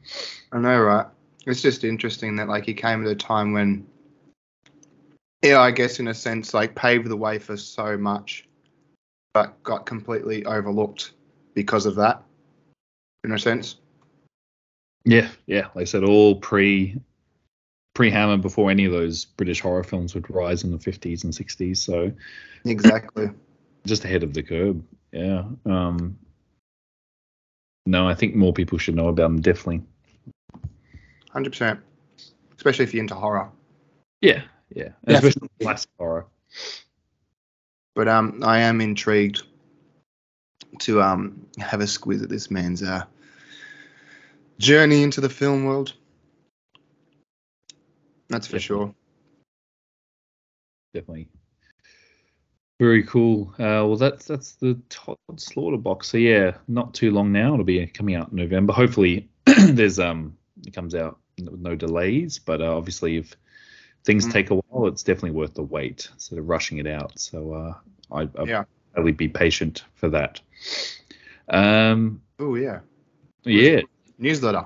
I 0.51 0.59
know, 0.59 0.79
right? 0.81 1.05
It's 1.45 1.61
just 1.61 1.85
interesting 1.85 2.35
that 2.35 2.49
like 2.49 2.65
he 2.65 2.73
came 2.73 3.05
at 3.05 3.11
a 3.11 3.15
time 3.15 3.53
when, 3.53 3.87
yeah, 5.41 5.61
I 5.61 5.71
guess 5.71 5.99
in 6.01 6.09
a 6.09 6.13
sense, 6.13 6.53
like 6.53 6.75
paved 6.75 7.07
the 7.07 7.15
way 7.15 7.39
for 7.39 7.55
so 7.55 7.97
much, 7.97 8.49
but 9.33 9.61
got 9.63 9.85
completely 9.85 10.45
overlooked 10.45 11.13
because 11.53 11.85
of 11.85 11.95
that. 11.95 12.21
In 13.23 13.31
a 13.31 13.39
sense. 13.39 13.77
Yeah, 15.07 15.29
yeah. 15.45 15.67
Like 15.73 15.83
I 15.83 15.85
said, 15.85 16.03
all 16.03 16.35
pre 16.35 16.97
pre 17.93 18.11
Hammer 18.11 18.37
before 18.37 18.69
any 18.69 18.83
of 18.83 18.91
those 18.91 19.23
British 19.23 19.61
horror 19.61 19.83
films 19.83 20.13
would 20.13 20.29
rise 20.29 20.65
in 20.65 20.71
the 20.71 20.77
fifties 20.77 21.23
and 21.23 21.33
sixties. 21.33 21.81
So 21.81 22.11
Exactly. 22.65 23.29
just 23.85 24.03
ahead 24.03 24.23
of 24.23 24.33
the 24.33 24.43
curve. 24.43 24.81
Yeah. 25.13 25.45
Um, 25.65 26.19
no, 27.85 28.05
I 28.05 28.15
think 28.15 28.35
more 28.35 28.51
people 28.51 28.77
should 28.77 28.95
know 28.95 29.07
about 29.07 29.23
them. 29.23 29.41
Definitely. 29.41 29.83
Hundred 31.31 31.51
percent. 31.51 31.79
Especially 32.57 32.83
if 32.83 32.93
you're 32.93 33.01
into 33.01 33.15
horror. 33.15 33.49
Yeah. 34.19 34.41
Yeah. 34.75 34.89
Especially 35.05 35.49
classic 35.61 35.89
horror. 35.97 36.25
But 37.95 38.09
um, 38.09 38.43
I 38.43 38.59
am 38.59 38.81
intrigued 38.81 39.43
to 40.79 41.01
um 41.01 41.47
have 41.59 41.79
a 41.79 41.85
squiz 41.85 42.21
at 42.21 42.29
this 42.29 42.51
man's 42.51 42.83
uh 42.83 43.05
journey 44.59 45.03
into 45.03 45.21
the 45.21 45.29
film 45.29 45.65
world. 45.65 45.93
That's 48.29 48.47
for 48.47 48.57
Definitely. 48.57 48.85
sure. 48.85 48.95
Definitely. 50.93 51.29
Very 52.79 53.03
cool. 53.03 53.49
Uh, 53.53 53.81
well, 53.87 53.95
that's 53.95 54.25
that's 54.25 54.53
the 54.53 54.79
Tod 54.89 55.17
Slaughter 55.37 55.77
box. 55.77 56.09
So 56.09 56.17
yeah, 56.17 56.57
not 56.67 56.93
too 56.93 57.11
long 57.11 57.31
now. 57.31 57.53
It'll 57.53 57.65
be 57.65 57.85
coming 57.87 58.15
out 58.15 58.29
in 58.29 58.35
November. 58.35 58.73
Hopefully, 58.73 59.29
there's 59.45 59.99
um 59.99 60.37
it 60.65 60.73
comes 60.73 60.93
out 60.93 61.17
with 61.39 61.59
no 61.59 61.75
delays. 61.75 62.37
But 62.37 62.61
uh, 62.61 62.75
obviously, 62.75 63.17
if 63.17 63.35
things 64.03 64.27
Mm. 64.27 64.31
take 64.31 64.49
a 64.51 64.55
while, 64.55 64.87
it's 64.87 65.03
definitely 65.03 65.31
worth 65.31 65.55
the 65.55 65.63
wait 65.63 66.09
instead 66.13 66.37
of 66.37 66.47
rushing 66.47 66.77
it 66.77 66.87
out. 66.87 67.17
So 67.17 67.53
uh, 67.53 67.73
I 68.11 68.29
I'll 68.37 68.47
Yeah. 68.47 68.63
probably 68.93 69.11
be 69.11 69.27
patient 69.27 69.83
for 69.95 70.09
that. 70.09 70.39
Um, 71.49 72.21
Oh 72.39 72.55
yeah. 72.55 72.81
yeah, 73.43 73.81
Newsletter. 74.19 74.65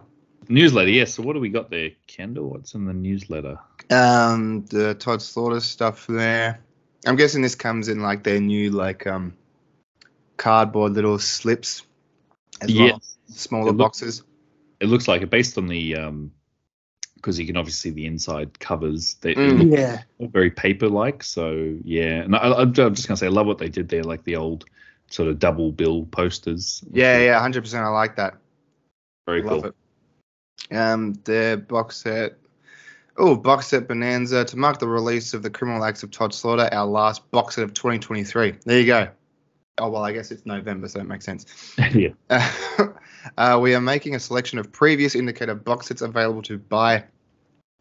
newsletter. 0.50 0.90
Yeah. 0.90 1.06
So 1.06 1.24
what 1.24 1.34
do 1.34 1.40
we 1.40 1.50
got 1.50 1.70
there, 1.70 1.92
Kendall? 2.08 2.50
What's 2.50 2.74
in 2.74 2.86
the 2.86 2.94
newsletter? 2.94 3.60
Um, 3.90 4.66
the 4.66 4.96
Tod 4.96 5.22
Slaughter 5.22 5.60
stuff 5.60 6.08
there. 6.08 6.60
I'm 7.06 7.16
guessing 7.16 7.42
this 7.42 7.56
comes 7.56 7.88
in 7.90 8.02
like 8.02 8.24
their 8.24 8.40
new 8.40 8.70
like 8.72 9.08
um 9.08 9.34
cardboard 10.38 10.94
little 10.94 11.20
slips 11.20 11.84
as 12.62 12.70
Yeah. 12.72 12.84
well, 12.92 13.02
smaller 13.28 13.70
It 13.70 13.72
look- 13.74 13.78
boxes. 13.78 14.24
It 14.80 14.88
looks 14.88 15.08
like 15.08 15.22
it 15.22 15.30
based 15.30 15.58
on 15.58 15.68
the 15.68 15.96
um 15.96 16.32
because 17.16 17.38
you 17.40 17.46
can 17.46 17.56
obviously 17.56 17.92
see 17.92 17.94
the 17.94 18.08
inside 18.08 18.60
covers. 18.60 19.14
They, 19.22 19.32
it 19.34 19.38
Mm. 19.38 19.70
look 19.70 19.80
Yeah. 19.80 20.02
very 20.20 20.50
paper 20.50 20.90
like. 20.90 21.24
So 21.24 21.78
yeah, 21.84 22.24
and 22.24 22.36
I, 22.36 22.40
I- 22.40 22.62
I'm 22.62 22.74
just 22.74 23.08
gonna 23.08 23.18
say 23.18 23.28
I 23.28 23.30
love 23.30 23.46
what 23.46 23.60
they 23.60 23.70
did 23.70 23.90
there, 23.90 24.04
like 24.04 24.24
the 24.24 24.38
old 24.38 24.66
sort 25.10 25.30
of 25.30 25.38
double 25.40 25.72
bill 25.72 26.06
posters. 26.06 26.84
Yeah, 26.92 27.20
yeah, 27.20 27.40
hundred 27.40 27.62
percent. 27.62 27.84
I 27.86 27.90
like 27.90 28.16
that. 28.16 28.38
Very 29.26 29.42
Love 29.42 29.62
cool. 29.62 29.72
it. 30.70 30.76
Um, 30.76 31.14
the 31.24 31.64
box 31.68 31.98
set. 31.98 32.38
Oh, 33.18 33.36
box 33.36 33.68
set 33.68 33.88
bonanza 33.88 34.46
to 34.46 34.58
mark 34.58 34.80
the 34.80 34.88
release 34.88 35.34
of 35.34 35.44
the 35.44 35.50
criminal 35.50 35.84
acts 35.84 36.02
of 36.02 36.12
Tod 36.12 36.34
Slaughter, 36.34 36.70
our 36.72 36.86
last 36.86 37.30
box 37.32 37.56
set 37.56 37.64
of 37.64 37.74
2023. 37.74 38.56
There 38.66 38.80
you 38.80 38.86
go. 38.86 39.10
Oh 39.78 39.90
well, 39.90 40.04
I 40.04 40.12
guess 40.12 40.32
it's 40.32 40.46
November, 40.46 40.88
so 40.88 41.00
it 41.00 41.08
makes 41.08 41.26
sense. 41.26 41.76
yeah, 41.94 42.10
uh, 43.38 43.60
we 43.62 43.76
are 43.76 43.82
making 43.82 44.16
a 44.16 44.20
selection 44.20 44.60
of 44.60 44.72
previous 44.72 45.16
indicator 45.16 45.56
box 45.56 45.88
sets 45.88 46.02
available 46.02 46.42
to 46.44 46.58
buy 46.58 47.04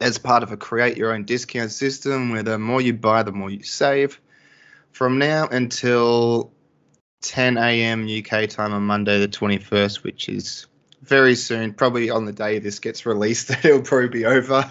as 0.01 0.19
part 0.19 0.43
of 0.43 0.51
a 0.51 0.57
create 0.57 0.97
your 0.97 1.13
own 1.13 1.25
discount 1.25 1.71
system 1.71 2.31
where 2.31 2.43
the 2.43 2.59
more 2.59 2.81
you 2.81 2.95
buy, 2.95 3.23
the 3.23 3.33
more 3.33 3.51
you 3.51 3.63
save. 3.63 4.21
From 4.93 5.19
now 5.19 5.47
until 5.47 6.53
10 7.23 7.59
a.m. 7.59 8.09
UK 8.09 8.49
time 8.49 8.73
on 8.73 8.83
Monday, 8.83 9.21
the 9.21 9.29
21st, 9.29 10.03
which 10.03 10.29
is 10.29 10.67
very 11.03 11.35
soon, 11.35 11.73
probably 11.73 12.11
on 12.11 12.25
the 12.25 12.33
day 12.33 12.59
this 12.59 12.79
gets 12.79 13.07
released, 13.07 13.51
it'll 13.65 13.83
probably 13.83 14.09
be 14.09 14.27
over. 14.27 14.71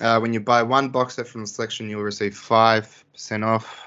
Uh, 0.00 0.18
when 0.18 0.32
you 0.32 0.40
buy 0.40 0.62
one 0.62 0.90
box 0.90 1.14
set 1.14 1.26
from 1.26 1.40
the 1.40 1.46
selection, 1.46 1.88
you'll 1.88 2.02
receive 2.02 2.34
5% 2.34 3.46
off, 3.46 3.86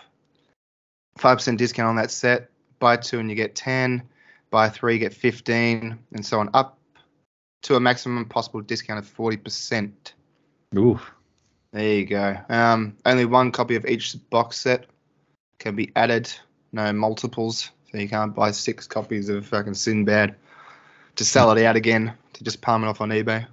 5% 1.20 1.58
discount 1.58 1.90
on 1.90 1.96
that 1.98 2.12
set. 2.12 2.50
Buy 2.80 2.96
two 2.96 3.20
and 3.20 3.30
you 3.30 3.36
get 3.36 3.56
10 3.56 4.04
buy 4.50 4.70
three, 4.70 4.94
you 4.94 5.00
get 5.00 5.14
15, 5.14 5.98
and 6.14 6.26
so 6.26 6.40
on, 6.40 6.50
up 6.54 6.78
to 7.64 7.76
a 7.76 7.80
maximum 7.80 8.26
possible 8.26 8.62
discount 8.62 9.00
of 9.00 9.16
40%. 9.16 9.92
Oof. 10.78 11.12
There 11.72 11.94
you 11.94 12.06
go. 12.06 12.38
Um, 12.50 12.98
only 13.06 13.26
one 13.26 13.52
copy 13.52 13.76
of 13.76 13.86
each 13.86 14.16
box 14.30 14.58
set 14.58 14.88
can 15.60 15.76
be 15.76 15.92
added, 15.96 16.32
no 16.72 16.92
multiples. 16.94 17.70
So 17.92 17.98
you 17.98 18.10
can't 18.10 18.34
buy 18.34 18.52
six 18.52 18.88
copies 18.88 19.30
of 19.30 19.46
fucking 19.46 19.74
Sinbad 19.74 20.36
to 21.20 21.26
sell 21.26 21.52
it 21.52 21.62
out 21.66 21.76
again, 21.76 22.14
to 22.32 22.44
just 22.46 22.62
palm 22.62 22.82
it 22.82 22.88
off 22.88 23.02
on 23.02 23.10
eBay. 23.10 23.46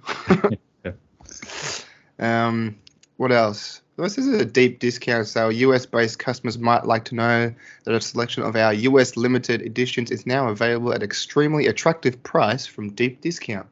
um, 2.19 2.77
what 3.17 3.33
else? 3.33 3.81
This 3.97 4.17
is 4.17 4.27
a 4.29 4.45
deep 4.45 4.79
discount 4.79 5.27
sale. 5.27 5.51
US 5.51 5.85
based 5.85 6.17
customers 6.17 6.57
might 6.57 6.85
like 6.85 7.03
to 7.05 7.15
know 7.15 7.53
that 7.83 7.93
a 7.93 7.99
selection 7.99 8.43
of 8.43 8.55
our 8.55 8.73
US 8.73 9.17
limited 9.17 9.61
editions 9.61 10.11
is 10.11 10.25
now 10.25 10.47
available 10.47 10.93
at 10.93 11.03
extremely 11.03 11.67
attractive 11.67 12.23
price 12.23 12.65
from 12.65 12.93
deep 12.93 13.19
discount. 13.19 13.67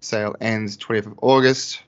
Sale 0.00 0.34
ends 0.40 0.78
20th 0.78 1.06
of 1.06 1.18
August. 1.20 1.82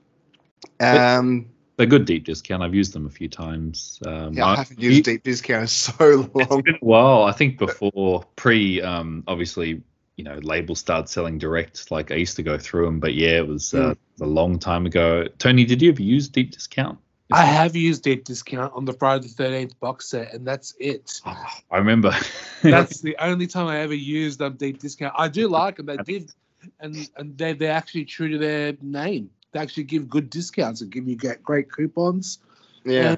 Um, 0.79 1.47
They're 1.77 1.87
good 1.87 2.05
deep 2.05 2.23
discount. 2.25 2.61
I've 2.61 2.75
used 2.75 2.93
them 2.93 3.07
a 3.07 3.09
few 3.09 3.29
times. 3.29 3.99
Um, 4.05 4.33
yeah, 4.33 4.45
I 4.45 4.51
I- 4.53 4.55
haven't 4.57 4.79
used 4.79 5.05
deep 5.05 5.23
discount 5.23 5.61
in 5.63 5.67
so 5.67 6.29
It's 6.35 6.51
long. 6.51 6.61
been 6.61 6.75
a 6.75 6.85
while. 6.85 7.23
I 7.23 7.31
think 7.31 7.57
before 7.57 8.25
pre, 8.35 8.79
um, 8.83 9.23
obviously, 9.27 9.81
you 10.19 10.25
know, 10.25 10.37
labels 10.43 10.79
started 10.79 11.07
selling 11.07 11.37
direct. 11.37 11.91
Like 11.91 12.11
I 12.11 12.15
used 12.15 12.35
to 12.35 12.43
go 12.43 12.57
through 12.57 12.83
them, 12.83 12.99
but 12.99 13.13
yeah, 13.13 13.37
it 13.37 13.47
was 13.47 13.73
uh, 13.73 13.95
a 14.19 14.25
long 14.25 14.59
time 14.59 14.85
ago. 14.85 15.25
Tony, 15.37 15.63
did 15.63 15.81
you 15.81 15.91
ever 15.91 16.01
use 16.01 16.27
deep 16.27 16.51
discount? 16.51 16.99
I 17.31 17.45
have 17.45 17.73
used 17.73 18.03
deep 18.03 18.25
discount 18.25 18.73
on 18.75 18.83
the 18.83 18.91
Friday 18.91 19.29
the 19.29 19.33
Thirteenth 19.33 19.79
box 19.79 20.09
set, 20.09 20.33
and 20.33 20.45
that's 20.45 20.75
it. 20.77 21.21
I 21.25 21.77
remember. 21.77 22.13
That's 22.63 22.99
the 22.99 23.15
only 23.19 23.47
time 23.47 23.67
I 23.67 23.79
ever 23.79 23.93
used 23.93 24.41
um, 24.41 24.57
deep 24.57 24.79
discount. 24.79 25.13
I 25.17 25.29
do 25.29 25.47
like 25.47 25.77
them. 25.77 25.85
They 25.85 25.97
did, 25.97 26.33
and 26.81 27.09
and 27.15 27.37
they 27.37 27.53
they're 27.53 27.71
actually 27.71 28.03
true 28.03 28.27
to 28.27 28.37
their 28.37 28.75
name. 28.81 29.29
They 29.53 29.61
actually 29.61 29.85
give 29.85 30.09
good 30.09 30.29
discounts 30.29 30.81
and 30.81 30.91
give 30.91 31.07
you 31.07 31.15
get 31.15 31.41
great 31.41 31.71
coupons. 31.71 32.39
Yeah. 32.83 33.15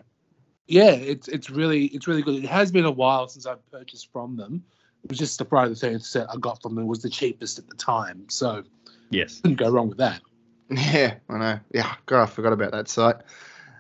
Yeah, 0.68 0.92
it's 0.92 1.28
it's 1.28 1.50
really 1.50 1.86
it's 1.86 2.08
really 2.08 2.22
good. 2.22 2.44
It 2.44 2.50
has 2.50 2.72
been 2.72 2.86
a 2.86 2.92
while 2.92 3.28
since 3.28 3.48
I've 3.48 3.72
purchased 3.72 4.12
from 4.14 4.38
them. 4.38 4.64
It 5.04 5.10
was 5.10 5.20
just 5.20 5.40
the 5.40 5.46
Friday 5.46 5.70
the 5.70 5.76
Thirteenth 5.76 6.04
set 6.04 6.28
I 6.30 6.38
got 6.38 6.62
from 6.62 6.76
them 6.76 6.88
was 6.88 7.02
the 7.02 7.10
cheapest 7.10 7.60
at 7.60 7.68
the 7.68 7.76
time, 7.76 8.26
so 8.30 8.64
yes. 9.10 9.42
couldn't 9.42 9.58
go 9.58 9.70
wrong 9.70 9.90
with 9.90 9.98
that. 9.98 10.22
Yeah, 10.70 11.16
I 11.28 11.38
know. 11.38 11.60
Yeah, 11.74 11.96
God, 12.06 12.24
I 12.24 12.26
forgot 12.28 12.54
about 12.54 12.72
that 12.72 12.88
site. 12.88 13.18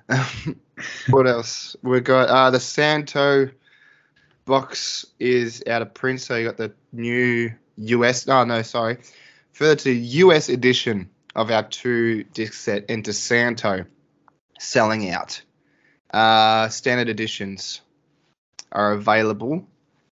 what 1.09 1.27
else? 1.27 1.75
We 1.81 2.01
got 2.01 2.27
uh, 2.27 2.51
the 2.51 2.59
Santo 2.59 3.49
box 4.45 5.05
is 5.19 5.63
out 5.67 5.81
of 5.81 5.93
print, 5.93 6.19
so 6.21 6.35
you 6.35 6.45
got 6.45 6.57
the 6.57 6.73
new 6.91 7.51
US. 7.77 8.27
Oh 8.27 8.43
no, 8.43 8.61
sorry. 8.61 8.97
Further 9.53 9.75
to 9.75 9.91
US 9.91 10.49
edition 10.49 11.09
of 11.35 11.51
our 11.51 11.63
two 11.63 12.23
disc 12.25 12.53
set 12.53 12.89
into 12.89 13.13
Santo, 13.13 13.85
selling 14.59 15.09
out. 15.09 15.41
Uh, 16.13 16.67
standard 16.67 17.07
editions 17.07 17.81
are 18.71 18.93
available. 18.93 19.65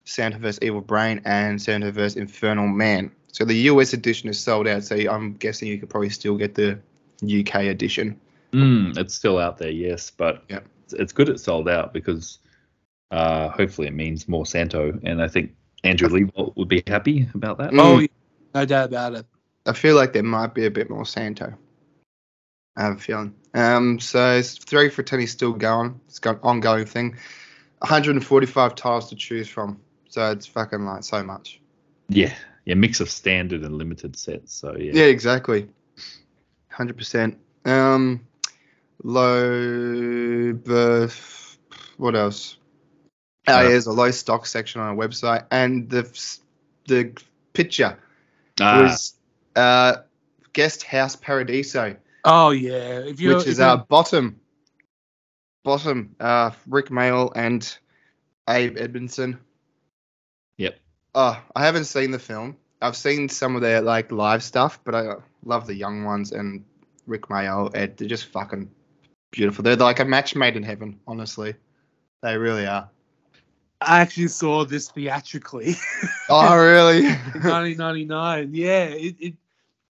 Santo 0.10 0.40
vs. 0.40 0.60
Evil 0.62 0.82
Brain 0.82 1.22
and 1.26 1.62
Santo 1.62 1.92
vs. 1.92 2.18
Infernal 2.18 2.68
Man. 2.68 3.12
So 3.32 3.46
the 3.46 3.54
US 3.54 3.94
edition 3.94 4.28
is 4.30 4.40
sold 4.40 4.68
out. 4.68 4.84
So 4.84 4.96
I'm 4.96 5.34
guessing 5.34 5.68
you 5.68 5.78
could 5.78 5.90
probably 5.90 6.10
still 6.10 6.36
get 6.36 6.56
the 6.56 6.80
UK 7.24 7.56
edition. 7.66 8.20
Mm, 8.52 8.98
it's 8.98 9.14
still 9.14 9.38
out 9.38 9.60
there, 9.60 9.70
yes, 9.70 10.12
but 10.12 10.44
Yep. 10.50 10.66
it's, 10.84 10.94
it's 10.94 11.14
good 11.14 11.30
it's 11.30 11.44
sold 11.44 11.70
out 11.70 11.94
because 11.94 12.40
uh, 13.12 13.50
hopefully 13.50 13.88
it 13.88 13.94
means 13.94 14.28
more 14.28 14.46
Santo, 14.46 15.00
and 15.04 15.22
I 15.22 15.28
think 15.28 15.52
Andrew 15.84 16.10
Lee 16.10 16.32
would 16.56 16.68
be 16.68 16.84
happy 16.88 17.28
about 17.36 17.60
that. 17.60 17.72
Mm. 17.72 17.80
Oh, 17.80 18.08
no 18.56 18.66
doubt 18.66 18.90
about 18.90 19.14
it. 19.14 19.26
I 19.68 19.74
feel 19.74 19.96
like 19.96 20.14
there 20.14 20.24
might 20.24 20.56
be 20.56 20.66
a 20.66 20.72
bit 20.72 20.90
more 20.90 21.06
Santo. 21.06 21.54
I 22.76 22.82
have 22.82 22.98
a 22.98 23.00
feeling. 23.00 23.36
Um, 23.54 24.00
so 24.00 24.38
it's 24.38 24.58
three 24.58 24.90
for 24.90 25.04
ten 25.04 25.20
is 25.20 25.32
still 25.32 25.54
going. 25.54 26.00
It's 26.08 26.18
got 26.18 26.38
an 26.38 26.42
ongoing 26.42 26.86
thing. 26.86 27.18
145 27.80 28.76
tiles 28.76 29.10
to 29.10 29.16
choose 29.16 29.48
from. 29.48 29.80
So 30.10 30.32
it's 30.32 30.48
fucking 30.48 30.86
like 30.86 31.04
so 31.04 31.24
much. 31.24 31.62
Yeah, 32.10 32.34
yeah, 32.66 32.74
mix 32.74 33.00
of 33.00 33.10
standard 33.10 33.62
and 33.62 33.78
limited 33.78 34.18
sets. 34.18 34.54
So 34.54 34.76
yeah, 34.76 34.94
Yeah, 34.96 35.06
exactly. 35.06 35.70
100%. 36.72 37.38
Um, 37.66 38.26
low 39.04 40.54
birth. 40.54 41.58
What 41.98 42.16
else? 42.16 42.58
Oh, 43.48 43.54
Uh, 43.54 43.62
yeah, 43.62 43.70
there's 43.70 43.88
a 43.88 43.92
low 43.92 44.12
stock 44.12 44.46
section 44.46 44.82
on 44.82 44.88
our 44.90 44.96
website, 44.96 45.46
and 45.52 45.90
the 45.90 46.04
the 46.88 47.14
picture 47.54 47.98
Ah, 48.60 48.82
was 48.82 49.14
uh, 49.56 49.98
guest 50.54 50.84
house 50.84 51.16
paradiso. 51.16 51.96
Oh 52.26 52.50
yeah, 52.50 53.00
if 53.00 53.20
you 53.20 53.36
which 53.36 53.48
is 53.48 53.60
our 53.60 53.78
bottom 53.78 54.40
bottom 55.64 56.16
uh 56.20 56.52
Rik 56.68 56.88
Mayall 56.88 57.32
and 57.36 57.78
Ade 58.48 58.78
Edmondson 58.78 59.40
Yep. 60.60 60.78
oh 61.16 61.42
i 61.56 61.66
haven't 61.66 61.86
seen 61.86 62.12
the 62.12 62.20
film 62.20 62.58
i've 62.82 62.96
seen 62.96 63.30
some 63.30 63.56
of 63.56 63.62
their 63.62 63.82
like 63.82 64.12
live 64.12 64.44
stuff 64.44 64.80
but 64.84 64.94
i 64.94 65.16
love 65.44 65.66
the 65.66 65.76
young 65.76 66.04
ones 66.04 66.32
and 66.32 66.64
Rik 67.08 67.24
Mayall 67.24 67.76
ed 67.76 67.98
they're 67.98 68.08
just 68.08 68.26
fucking 68.26 68.70
beautiful 69.32 69.64
they're 69.64 69.76
like 69.76 70.00
a 70.00 70.06
match 70.06 70.36
made 70.36 70.56
in 70.56 70.64
heaven 70.64 71.00
honestly 71.08 71.56
they 72.22 72.38
really 72.38 72.68
are 72.68 72.90
I 73.82 74.02
actually 74.02 74.28
saw 74.28 74.66
this 74.66 74.90
theatrically 74.90 75.76
Oh, 76.30 76.56
really? 76.58 77.08
in 77.08 77.14
1999. 77.44 78.50
Yeah, 78.54 78.84
it, 78.86 79.16
it 79.20 79.34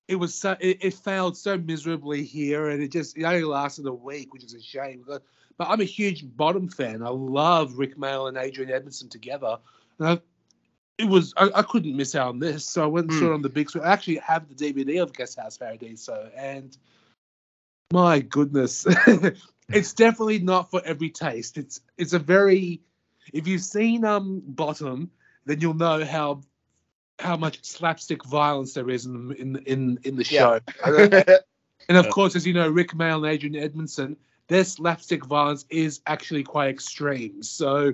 it 0.08 0.16
was 0.16 0.34
so 0.34 0.56
it, 0.60 0.78
it 0.82 0.94
failed 0.94 1.38
so 1.38 1.58
miserably 1.58 2.24
here, 2.24 2.70
and 2.70 2.82
it 2.82 2.92
just 2.92 3.18
it 3.18 3.24
only 3.24 3.44
lasted 3.44 3.86
a 3.86 3.94
week, 3.94 4.34
which 4.34 4.44
is 4.44 4.54
a 4.54 4.62
shame. 4.62 5.04
But, 5.08 5.24
but 5.58 5.70
I'm 5.70 5.82
a 5.82 5.86
huge 5.86 6.26
Bottom 6.36 6.68
fan. 6.70 7.04
I 7.04 7.10
love 7.10 7.78
Rik 7.78 7.98
Mayall 7.98 8.28
and 8.30 8.38
Adrian 8.38 8.72
Edmondson 8.72 9.10
together, 9.10 9.58
and 10.00 10.08
I, 10.08 10.20
it 11.00 11.08
was 11.08 11.34
I, 11.38 11.50
I 11.56 11.62
couldn't 11.62 11.96
miss 11.96 12.14
out 12.14 12.28
on 12.28 12.40
this, 12.40 12.66
so 12.66 12.84
I 12.84 12.88
went 12.88 13.10
and 13.10 13.18
saw 13.18 13.28
it 13.28 13.34
on 13.34 13.42
the 13.42 13.50
big 13.50 13.70
screen. 13.70 13.86
I 13.86 13.94
actually 13.94 14.18
have 14.18 14.50
the 14.50 14.54
DVD 14.54 15.02
of 15.02 15.14
Guest 15.14 15.40
House 15.40 15.58
Paradiso, 15.58 16.30
and 16.36 16.78
my 17.92 18.20
goodness, 18.20 18.86
it's 19.70 19.94
definitely 19.94 20.40
not 20.40 20.70
for 20.70 20.82
every 20.84 21.10
taste. 21.10 21.58
It's 21.58 21.80
it's 21.98 22.12
a 22.12 22.20
very 22.20 22.82
if 23.32 23.48
you've 23.48 23.64
seen 23.64 24.04
um 24.04 24.44
Bottom, 24.46 25.10
then 25.46 25.62
you'll 25.62 25.74
know 25.74 26.04
how 26.04 26.42
how 27.18 27.38
much 27.38 27.64
slapstick 27.64 28.26
violence 28.26 28.74
there 28.74 28.90
is 28.90 29.06
in 29.06 29.32
in 29.36 29.56
in, 29.66 30.00
in 30.04 30.16
the 30.18 30.26
show. 30.26 30.60
Yeah. 30.86 31.38
And 31.88 31.98
of 31.98 32.10
course, 32.10 32.36
as 32.36 32.46
you 32.46 32.54
know, 32.54 32.70
Rik 32.70 32.92
Mayall 32.92 33.26
and 33.26 33.34
Adrian 33.34 33.56
Edmondson, 33.56 34.16
their 34.50 34.64
slapstick 34.66 35.26
violence 35.26 35.66
is 35.70 36.02
actually 36.08 36.44
quite 36.44 36.70
extreme. 36.70 37.42
So 37.44 37.94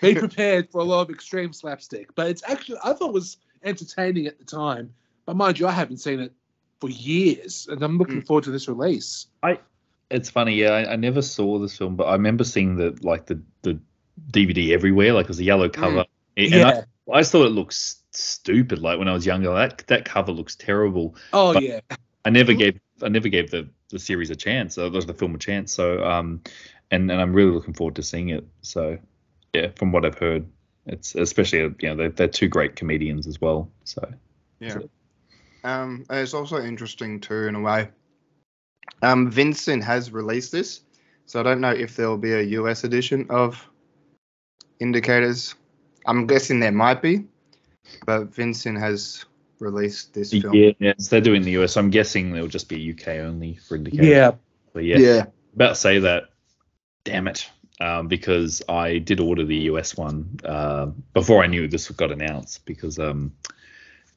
be 0.00 0.14
prepared 0.26 0.70
for 0.70 0.80
a 0.80 0.84
lot 0.84 1.02
of 1.02 1.10
extreme 1.10 1.52
slapstick. 1.52 2.14
But 2.14 2.28
it's 2.28 2.42
actually 2.48 2.78
I 2.82 2.94
thought 2.94 3.08
it 3.10 3.14
was 3.14 3.36
entertaining 3.62 4.26
at 4.26 4.38
the 4.38 4.44
time. 4.44 4.94
But 5.26 5.36
mind 5.36 5.58
you, 5.58 5.66
I 5.68 5.72
haven't 5.72 5.98
seen 5.98 6.18
it 6.20 6.32
for 6.80 6.88
years, 6.88 7.68
and 7.70 7.82
I'm 7.82 7.98
looking 7.98 8.22
Mm. 8.22 8.26
forward 8.26 8.44
to 8.44 8.50
this 8.50 8.66
release. 8.68 9.26
I 9.42 9.58
It's 10.10 10.28
funny, 10.30 10.54
yeah. 10.56 10.70
I, 10.70 10.92
I 10.92 10.96
never 10.96 11.22
saw 11.22 11.58
this 11.58 11.76
film, 11.76 11.94
but 11.96 12.04
I 12.04 12.12
remember 12.14 12.44
seeing 12.44 12.76
the 12.76 12.98
like 13.02 13.26
the 13.26 13.40
the 13.62 13.78
DVD 14.30 14.70
everywhere. 14.72 15.12
Like 15.12 15.24
it 15.24 15.28
was 15.28 15.38
a 15.40 15.44
yellow 15.44 15.68
cover, 15.68 16.04
and 16.36 16.50
yeah. 16.50 16.82
I, 17.08 17.12
I 17.12 17.20
just 17.20 17.32
thought 17.32 17.46
it 17.46 17.50
looked 17.50 17.74
stupid. 18.12 18.80
Like 18.80 18.98
when 18.98 19.08
I 19.08 19.12
was 19.12 19.24
younger, 19.26 19.52
that 19.54 19.84
that 19.88 20.04
cover 20.04 20.32
looks 20.32 20.54
terrible. 20.56 21.14
oh 21.32 21.54
but- 21.54 21.62
yeah. 21.62 21.80
I 22.24 22.30
never 22.30 22.52
gave 22.54 22.78
I 23.02 23.08
never 23.08 23.28
gave 23.28 23.50
the 23.50 23.68
the 23.92 23.98
series 23.98 24.30
a 24.30 24.36
chance. 24.36 24.76
Or 24.76 24.90
the 24.90 25.14
film 25.14 25.34
a 25.34 25.38
chance. 25.38 25.72
So 25.72 26.04
um, 26.04 26.42
and 26.90 27.10
and 27.10 27.20
I'm 27.20 27.32
really 27.32 27.52
looking 27.52 27.74
forward 27.74 27.96
to 27.96 28.02
seeing 28.02 28.30
it. 28.30 28.44
So 28.62 28.98
yeah, 29.52 29.68
from 29.76 29.92
what 29.92 30.04
I've 30.04 30.18
heard, 30.18 30.46
it's 30.86 31.14
especially 31.14 31.60
you 31.60 31.88
know 31.88 31.96
they're, 31.96 32.10
they're 32.10 32.28
two 32.28 32.48
great 32.48 32.76
comedians 32.76 33.26
as 33.26 33.40
well. 33.40 33.70
So 33.84 34.12
Yeah. 34.60 34.78
Um, 35.64 36.04
it's 36.10 36.34
also 36.34 36.60
interesting 36.62 37.20
too, 37.20 37.46
in 37.46 37.54
a 37.54 37.60
way. 37.60 37.88
Um, 39.02 39.30
Vincent 39.30 39.82
has 39.84 40.12
released 40.12 40.52
this, 40.52 40.82
so 41.26 41.40
I 41.40 41.42
don't 41.42 41.60
know 41.60 41.70
if 41.70 41.96
there 41.96 42.08
will 42.08 42.18
be 42.18 42.32
a 42.32 42.42
US 42.42 42.84
edition 42.84 43.26
of 43.30 43.68
Indicators. 44.80 45.54
I'm 46.06 46.26
guessing 46.26 46.58
there 46.58 46.72
might 46.72 47.00
be, 47.00 47.24
but 48.06 48.34
Vincent 48.34 48.78
has 48.78 49.24
released 49.62 50.12
this 50.12 50.30
film. 50.32 50.54
yeah, 50.54 50.72
yes, 50.78 51.08
they're 51.08 51.20
doing 51.20 51.42
the 51.42 51.52
US. 51.62 51.76
I'm 51.76 51.90
guessing 51.90 52.34
it'll 52.36 52.48
just 52.48 52.68
be 52.68 52.92
UK 52.92 53.08
only 53.20 53.54
for 53.56 53.76
indicator. 53.76 54.04
Yeah. 54.04 54.32
But 54.74 54.84
yeah, 54.84 54.98
yeah. 54.98 55.24
about 55.54 55.70
to 55.70 55.74
say 55.76 55.98
that. 56.00 56.24
Damn 57.04 57.28
it. 57.28 57.48
Um, 57.80 58.06
because 58.06 58.62
I 58.68 58.98
did 58.98 59.18
order 59.18 59.44
the 59.44 59.56
US 59.70 59.96
one 59.96 60.38
uh, 60.44 60.86
before 61.14 61.42
I 61.42 61.46
knew 61.46 61.66
this 61.66 61.90
got 61.90 62.12
announced 62.12 62.64
because 62.64 62.98
um, 62.98 63.32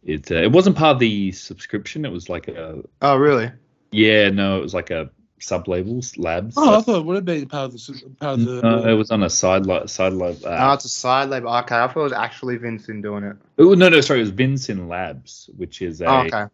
it 0.04 0.32
uh, 0.32 0.36
it 0.36 0.52
wasn't 0.52 0.76
part 0.78 0.96
of 0.96 1.00
the 1.00 1.32
subscription. 1.32 2.06
It 2.06 2.12
was 2.12 2.30
like 2.30 2.48
a 2.48 2.84
Oh, 3.02 3.16
really? 3.16 3.52
yeah 3.92 4.30
no, 4.30 4.58
it 4.60 4.62
was 4.62 4.74
like 4.74 4.92
a 4.92 5.10
sub 5.40 5.68
labels 5.68 6.18
labs. 6.18 6.56
Oh, 6.58 6.76
I 6.78 6.82
thought 6.82 7.00
it 7.00 7.06
would 7.06 7.16
have 7.16 7.26
been 7.26 7.48
part 7.48 7.66
of 7.66 7.74
the 7.74 8.10
part 8.20 8.40
of 8.40 8.46
the. 8.46 8.62
no, 8.62 8.90
it 8.90 8.94
was 8.94 9.12
on 9.12 9.24
a 9.24 9.30
side 9.30 9.66
li- 9.66 9.88
side 9.88 10.14
lab. 10.14 10.38
Oh, 10.44 10.50
Uh, 10.50 10.74
it's 10.74 10.86
a 10.86 10.90
side 10.90 11.30
label. 11.30 11.50
Okay, 11.50 11.76
I 11.78 11.88
thought 11.88 12.00
it 12.00 12.04
was 12.04 12.14
actually 12.14 12.58
Vincent 12.58 13.02
doing 13.02 13.24
it. 13.24 13.36
oh, 13.60 13.74
no, 13.74 13.90
no, 13.90 14.02
sorry, 14.02 14.20
it 14.20 14.24
was 14.24 14.32
Vincent 14.32 14.88
Labs, 14.88 15.50
which 15.58 15.82
is 15.82 16.02
a 16.02 16.08
Oh, 16.08 16.20
okay. 16.22 16.46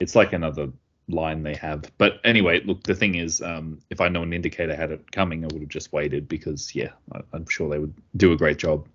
it's 0.00 0.14
like 0.14 0.32
another 0.32 0.70
line 1.08 1.42
they 1.42 1.54
have. 1.54 1.84
But 1.96 2.20
anyway, 2.24 2.60
look, 2.64 2.82
the 2.82 2.94
thing 2.94 3.14
is, 3.14 3.40
um, 3.40 3.80
if 3.90 4.00
I 4.00 4.08
know 4.08 4.22
an 4.22 4.32
indicator 4.32 4.76
had 4.76 4.90
it 4.90 5.10
coming, 5.10 5.44
I 5.44 5.48
would 5.52 5.62
have 5.62 5.68
just 5.70 5.92
waited 5.92 6.28
because 6.28 6.74
yeah, 6.74 6.90
I, 7.12 7.20
I'm 7.32 7.46
sure 7.48 7.68
they 7.70 7.78
would 7.78 7.94
do 8.16 8.32
a 8.32 8.36
great 8.36 8.58
job. 8.58 8.86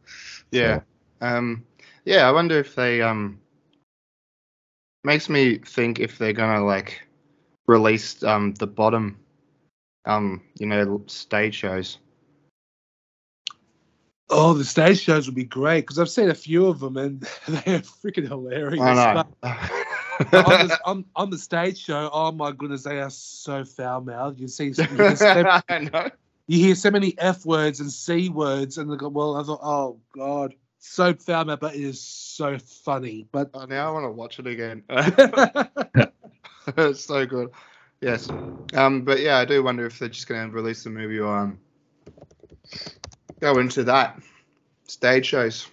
Yeah. 0.52 0.82
So, 1.22 1.28
Um, 1.28 1.66
yeah, 2.06 2.28
I 2.28 2.32
wonder 2.32 2.60
if 2.60 2.76
they 2.76 3.02
um 3.02 3.40
makes 5.04 5.30
me 5.30 5.58
think 5.58 6.00
if 6.00 6.18
they're 6.18 6.34
gonna 6.34 6.64
like 6.64 7.02
release 7.68 8.24
um 8.24 8.54
the 8.56 8.68
bottom 8.68 9.20
um 10.06 10.42
you 10.60 10.68
know 10.68 11.02
stage 11.08 11.56
shows. 11.56 11.98
Oh, 14.30 14.54
the 14.54 14.66
stage 14.66 15.00
shows 15.00 15.28
would 15.28 15.36
be 15.36 15.44
great 15.44 15.82
because 15.82 16.00
I've 16.00 16.10
seen 16.10 16.30
a 16.30 16.36
few 16.36 16.66
of 16.68 16.80
them 16.80 16.98
and 16.98 17.22
they 17.48 17.76
are 17.76 17.80
freaking 17.80 18.28
hilarious. 18.28 18.82
I 18.82 19.14
know. 19.14 19.24
On, 20.32 20.68
the, 20.68 20.80
on, 20.86 21.06
on 21.16 21.30
the 21.32 21.38
stage 21.40 21.84
show, 21.84 22.10
oh 22.14 22.32
my 22.32 22.52
goodness, 22.52 22.84
they 22.84 23.00
are 23.02 23.10
so 23.10 23.66
foul 23.66 24.02
mouthed. 24.02 24.40
You 24.40 24.48
see, 24.48 24.66
you 24.66 24.74
hear, 24.74 25.16
so, 25.16 25.60
you 26.48 26.60
hear 26.60 26.76
so 26.76 26.92
many 26.92 27.16
f 27.18 27.46
words 27.46 27.80
and 27.80 27.92
c 27.92 28.30
words, 28.30 28.78
and 28.78 28.92
they 28.92 28.96
go, 28.96 29.10
well, 29.10 29.36
I 29.36 29.44
thought, 29.44 29.60
oh 29.64 30.00
god, 30.16 30.54
so 30.78 31.16
foul 31.16 31.46
mouthed, 31.46 31.62
but 31.62 31.76
it 31.76 31.82
is 31.82 32.00
so 32.00 32.60
funny. 32.60 33.28
But 33.32 33.50
Oh, 33.56 33.66
now 33.66 33.90
I 33.90 33.92
want 33.92 34.06
to 34.06 34.12
watch 34.12 34.40
it 34.40 34.48
again. 34.48 34.84
It's 36.68 37.06
so 37.06 37.26
good. 37.26 37.52
Yes. 38.02 38.30
Um, 38.74 39.02
but 39.04 39.20
yeah, 39.20 39.38
I 39.38 39.46
do 39.46 39.64
wonder 39.64 39.86
if 39.86 40.00
they're 40.00 40.10
just 40.10 40.28
gonna 40.28 40.50
release 40.50 40.84
the 40.84 40.90
movie 40.90 41.20
or 41.20 41.36
um 41.38 41.60
go 43.40 43.60
into 43.60 43.84
that 43.86 44.20
stage 44.88 45.26
shows. 45.26 45.68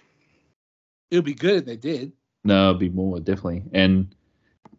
it 1.09 1.15
would 1.17 1.25
be 1.25 1.33
good 1.33 1.57
if 1.57 1.65
they 1.65 1.75
did. 1.77 2.11
no, 2.43 2.69
it'd 2.69 2.79
be 2.79 2.89
more 2.89 3.19
definitely. 3.19 3.63
And 3.73 4.13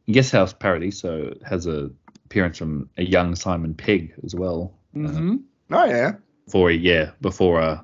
Guest 0.07 0.33
House 0.33 0.53
Paradiso 0.53 1.35
has 1.47 1.67
a 1.67 1.91
appearance 2.25 2.59
from 2.59 2.89
a 2.97 3.03
young 3.05 3.35
Simon 3.35 3.75
Pegg 3.75 4.15
as 4.25 4.35
well. 4.35 4.73
Uh, 4.95 4.99
Mm-hmm. 4.99 5.37
Oh 5.71 5.85
yeah. 5.85 6.13
before 6.47 6.71
yeah, 6.71 7.11
before 7.21 7.61
uh, 7.61 7.81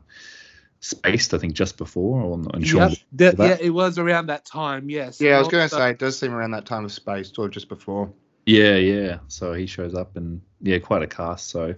Spaced, 0.80 1.34
I 1.34 1.38
think 1.38 1.54
just 1.54 1.76
before. 1.76 2.20
Or, 2.22 2.34
and 2.54 2.66
Shaun 2.66 2.90
yeah, 2.90 2.96
that- 3.12 3.36
that- 3.38 3.60
yeah, 3.60 3.66
it 3.66 3.70
was 3.70 3.98
around 3.98 4.26
that 4.26 4.44
time. 4.44 4.88
Yes. 4.88 5.20
Yeah, 5.20 5.36
I 5.36 5.38
was 5.40 5.48
gonna 5.48 5.64
uh, 5.64 5.68
say 5.68 5.90
it 5.90 5.98
does 5.98 6.18
seem 6.18 6.32
around 6.32 6.52
that 6.52 6.66
time 6.66 6.84
of 6.84 6.92
space 6.92 7.32
or 7.36 7.48
just 7.48 7.68
before. 7.68 8.12
Yeah, 8.46 8.76
yeah. 8.76 9.18
So 9.28 9.52
he 9.54 9.66
shows 9.66 9.94
up 9.94 10.16
and 10.16 10.40
yeah, 10.62 10.78
quite 10.78 11.02
a 11.02 11.06
cast. 11.06 11.48
So 11.50 11.74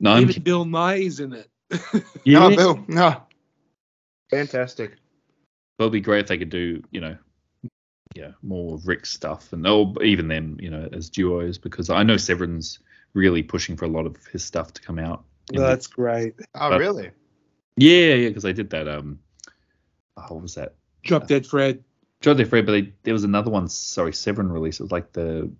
no, 0.00 0.12
I'm, 0.12 0.22
even 0.30 0.42
Bill 0.42 0.64
Nighy's 0.64 1.18
in 1.20 1.32
it. 1.32 1.48
yeah, 2.24 2.48
No, 2.48 2.56
Bill. 2.56 2.84
No. 2.88 3.22
Fantastic. 4.30 4.92
it'd 5.78 5.92
be 5.92 6.00
great 6.00 6.20
if 6.20 6.26
they 6.28 6.38
could 6.38 6.50
do 6.50 6.82
you 6.90 7.00
know, 7.00 7.16
yeah, 8.14 8.32
more 8.42 8.74
of 8.74 8.86
Rik's 8.86 9.10
stuff 9.10 9.52
and 9.52 9.66
or 9.66 9.92
even 10.02 10.28
them 10.28 10.56
you 10.60 10.70
know 10.70 10.88
as 10.92 11.08
duos 11.10 11.58
because 11.58 11.90
I 11.90 12.02
know 12.02 12.16
Severin's 12.16 12.78
really 13.14 13.42
pushing 13.42 13.76
for 13.76 13.86
a 13.86 13.88
lot 13.88 14.06
of 14.06 14.16
his 14.32 14.44
stuff 14.44 14.72
to 14.74 14.82
come 14.82 14.98
out. 14.98 15.24
in 15.52 15.60
the- 15.60 15.66
That's 15.66 15.86
great. 15.86 16.34
Oh 16.54 16.70
But- 16.70 16.78
really? 16.80 17.10
Yeah, 17.78 18.14
yeah, 18.14 18.28
because 18.28 18.42
they 18.42 18.52
did 18.52 18.70
that. 18.70 18.88
Um, 18.88 19.18
oh, 20.16 20.22
what 20.34 20.42
was 20.42 20.54
that? 20.56 20.74
Drop 21.04 21.26
Dead 21.26 21.46
Fred. 21.46 21.82
Joe 22.20 22.34
Dead 22.34 22.48
Fred, 22.48 22.66
but 22.66 22.72
they, 22.72 22.92
there 23.04 23.14
was 23.14 23.24
another 23.24 23.50
one. 23.50 23.68
Sorry, 23.68 24.12
Severin 24.12 24.50
release. 24.50 24.80
It 24.80 24.84
was 24.84 24.92
like 24.92 25.12
the 25.12 25.50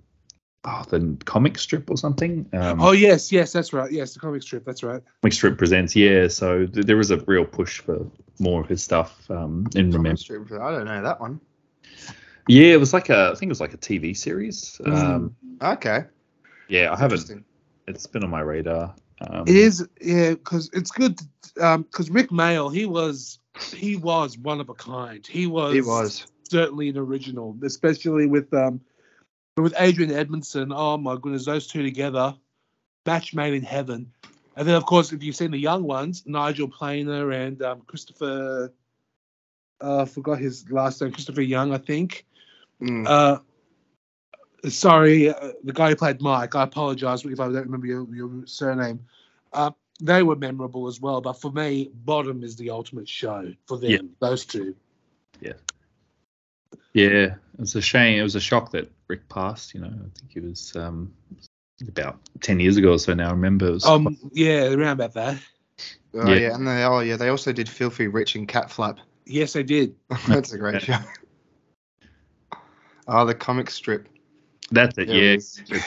oh 0.64 0.84
the 0.88 1.16
comic 1.24 1.56
strip 1.58 1.88
or 1.88 1.96
something. 1.96 2.48
Um, 2.52 2.80
Oh 2.80 2.92
yes, 2.92 3.30
yes, 3.30 3.52
that's 3.52 3.72
right. 3.72 3.90
Yes, 3.90 4.14
the 4.14 4.20
comic 4.20 4.42
strip. 4.42 4.64
That's 4.64 4.82
right. 4.82 5.00
comic 5.22 5.32
strip 5.32 5.56
presents. 5.56 5.94
Yeah, 5.94 6.28
so 6.28 6.66
th- 6.66 6.84
there 6.86 6.96
was 6.96 7.10
a 7.12 7.18
real 7.26 7.44
push 7.44 7.80
for 7.80 8.06
more 8.40 8.60
of 8.60 8.68
his 8.68 8.82
stuff. 8.82 9.30
Um, 9.30 9.66
in 9.76 9.90
remember. 9.92 10.20
I 10.60 10.72
don't 10.72 10.84
know 10.86 11.02
that 11.02 11.20
one. 11.20 11.40
Yeah, 12.48 12.72
it 12.72 12.80
was 12.80 12.92
like 12.92 13.08
a. 13.10 13.30
I 13.32 13.38
think 13.38 13.50
it 13.50 13.52
was 13.52 13.60
like 13.60 13.74
a 13.74 13.78
TV 13.78 14.16
series. 14.16 14.80
Um, 14.84 15.36
Okay. 15.62 16.04
yeah, 16.68 16.92
I 16.92 16.96
haven't. 16.98 17.44
It's 17.86 18.06
been 18.06 18.24
on 18.24 18.30
my 18.30 18.40
radar. 18.40 18.94
Um, 19.20 19.46
It 19.46 19.56
is, 19.56 19.86
yeah, 20.00 20.30
because 20.30 20.70
it's 20.72 20.90
good. 20.90 21.18
Because 21.54 22.10
Rik 22.10 22.30
Mayall, 22.30 22.72
he 22.72 22.86
was, 22.86 23.38
he 23.74 23.96
was 23.96 24.38
one 24.38 24.60
of 24.60 24.68
a 24.68 24.74
kind. 24.74 25.26
He 25.26 25.46
was, 25.46 25.74
He 25.74 25.80
was. 25.80 26.26
certainly 26.48 26.88
an 26.88 26.98
original, 26.98 27.56
especially 27.64 28.26
with 28.26 28.52
um, 28.54 28.80
with 29.56 29.74
Adrian 29.78 30.12
Edmondson. 30.12 30.72
Oh 30.72 30.96
my 30.96 31.16
goodness, 31.16 31.46
those 31.46 31.66
two 31.66 31.82
together, 31.82 32.34
match 33.06 33.34
made 33.34 33.54
in 33.54 33.62
heaven. 33.62 34.12
And 34.56 34.66
then, 34.66 34.74
of 34.74 34.86
course, 34.86 35.12
if 35.12 35.22
you've 35.22 35.36
seen 35.36 35.52
the 35.52 35.58
young 35.58 35.84
ones, 35.84 36.24
Nigel 36.26 36.68
Planer 36.68 37.30
and 37.30 37.62
um, 37.62 37.82
Christopher, 37.86 38.72
uh, 39.80 40.02
I 40.02 40.04
forgot 40.04 40.38
his 40.38 40.68
last 40.70 41.00
name, 41.00 41.12
Christopher 41.12 41.42
Young, 41.42 41.72
I 41.72 41.78
think. 41.78 42.26
Mm. 42.82 43.06
Uh, 43.06 43.38
sorry, 44.68 45.30
uh, 45.30 45.52
the 45.64 45.72
guy 45.72 45.90
who 45.90 45.96
played 45.96 46.20
Mike. 46.20 46.54
I 46.54 46.62
apologize 46.62 47.24
if 47.24 47.40
I 47.40 47.44
don't 47.44 47.54
remember 47.54 47.86
your, 47.86 48.06
your 48.14 48.46
surname. 48.46 49.00
Uh, 49.52 49.70
they 50.00 50.22
were 50.22 50.36
memorable 50.36 50.86
as 50.86 51.00
well, 51.00 51.20
but 51.20 51.40
for 51.40 51.50
me, 51.50 51.90
Bottom 52.04 52.44
is 52.44 52.56
the 52.56 52.70
ultimate 52.70 53.08
show 53.08 53.52
for 53.66 53.78
them. 53.78 53.90
Yeah. 53.90 53.98
Those 54.20 54.44
two. 54.44 54.74
Yeah, 56.94 57.34
it 57.54 57.60
was 57.60 57.74
a 57.76 57.82
shame. 57.82 58.18
It 58.18 58.22
was 58.22 58.34
a 58.34 58.40
shock 58.40 58.72
that 58.72 58.90
Rick 59.08 59.28
passed. 59.28 59.74
You 59.74 59.80
know, 59.80 59.88
I 59.88 60.18
think 60.18 60.34
it 60.34 60.42
was 60.42 60.74
um, 60.74 61.12
about 61.86 62.18
ten 62.40 62.58
years 62.60 62.76
ago 62.76 62.92
or 62.92 62.98
so 62.98 63.14
now. 63.14 63.28
I 63.28 63.32
remember. 63.32 63.68
It 63.68 63.72
was 63.72 63.84
Um, 63.86 64.16
yeah, 64.32 64.72
around 64.72 65.00
about 65.00 65.14
that. 65.14 65.38
Oh 66.14 66.28
Yeah. 66.28 66.36
yeah. 66.38 66.54
and 66.54 66.66
they 66.66 66.82
oh 66.84 67.00
yeah, 67.00 67.16
they 67.16 67.28
also 67.28 67.52
did 67.52 67.68
Filthy 67.68 68.08
Rich 68.08 68.34
and 68.34 68.48
Cat 68.48 68.70
Flap. 68.70 68.98
Yes, 69.26 69.52
they 69.52 69.62
did. 69.62 69.94
That's 70.28 70.52
a 70.52 70.58
great 70.58 70.82
show. 70.82 70.96
Oh, 73.06 73.24
the 73.26 73.34
comic 73.34 73.70
strip. 73.70 74.08
That's 74.70 74.98
it. 74.98 75.08
Yeah, 75.08 75.36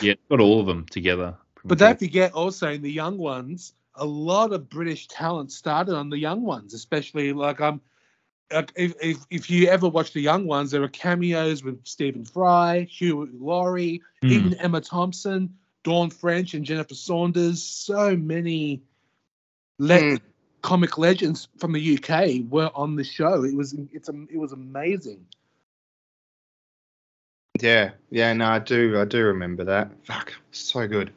Yeah. 0.02 0.16
Got 0.30 0.40
all 0.40 0.60
of 0.60 0.66
them 0.66 0.86
together. 0.90 1.36
But 1.66 1.78
don't 1.78 2.00
forget 2.00 2.34
also 2.34 2.70
in 2.72 2.82
the 2.82 2.92
young 2.92 3.18
ones, 3.18 3.74
a 3.96 4.06
lot 4.06 4.52
of 4.54 4.70
British 4.70 5.08
talent 5.08 5.52
started 5.52 5.96
on 5.96 6.10
the 6.10 6.18
young 6.18 6.42
ones, 6.42 6.74
especially 6.74 7.34
like 7.34 7.62
um 7.62 7.82
if, 8.76 8.94
if 9.02 9.18
if 9.30 9.50
you 9.50 9.68
ever 9.68 9.88
watch 9.88 10.12
the 10.14 10.22
young 10.22 10.46
ones, 10.48 10.72
there 10.72 10.84
are 10.84 10.90
cameos 10.90 11.64
with 11.64 11.86
Stephen 11.86 12.26
Fry, 12.26 12.82
Hugh 12.90 13.30
Laurie, 13.40 14.02
Hmm. 14.22 14.32
even 14.32 14.54
Emma 14.56 14.82
Thompson, 14.82 15.56
Dawn 15.84 16.10
French, 16.10 16.54
and 16.54 16.66
Jennifer 16.66 16.96
Saunders. 16.96 17.62
So 17.64 18.16
many 18.16 18.82
le- 19.80 20.00
Hmm. 20.12 20.16
comic 20.62 20.98
legends 20.98 21.48
from 21.58 21.72
the 21.72 21.80
UK 21.98 22.42
were 22.50 22.72
on 22.76 22.96
the 22.96 23.04
show. 23.04 23.44
It 23.44 23.56
was 23.56 23.74
it's 23.94 24.10
a, 24.10 24.14
it 24.32 24.38
was 24.38 24.52
amazing. 24.52 25.26
Yeah, 27.62 27.92
yeah, 28.10 28.34
no, 28.34 28.48
I 28.48 28.60
do, 28.60 29.00
I 29.00 29.06
do 29.06 29.24
remember 29.26 29.66
that. 29.66 29.92
Fuck, 30.04 30.34
so 30.52 30.88
good. 30.88 31.12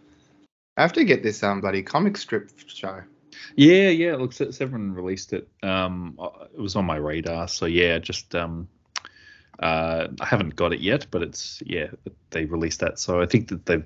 I 0.77 0.83
have 0.83 0.93
to 0.95 1.05
get 1.05 1.23
this 1.23 1.43
um 1.43 1.61
bloody 1.61 1.83
comic 1.83 2.17
strip 2.17 2.51
show. 2.67 3.03
Yeah, 3.57 3.89
yeah. 3.91 4.17
Look, 4.17 4.33
Se- 4.33 4.53
Severin 4.53 4.95
released 4.95 5.33
it. 5.33 5.49
Um, 5.63 6.19
uh, 6.19 6.47
it 6.53 6.61
was 6.61 6.77
on 6.77 6.85
my 6.85 6.97
radar. 6.97 7.49
So 7.49 7.67
yeah, 7.67 7.99
just 7.99 8.35
um, 8.35 8.69
uh, 9.59 10.09
I 10.21 10.27
haven't 10.27 10.57
got 10.57 10.73
it 10.73 10.81
yet, 10.81 11.07
but 11.11 11.23
it's 11.23 11.63
yeah, 11.65 11.89
they 12.31 12.45
released 12.45 12.81
that. 12.81 12.99
So 12.99 13.21
I 13.21 13.27
think 13.27 13.49
that 13.49 13.67
they've 13.67 13.85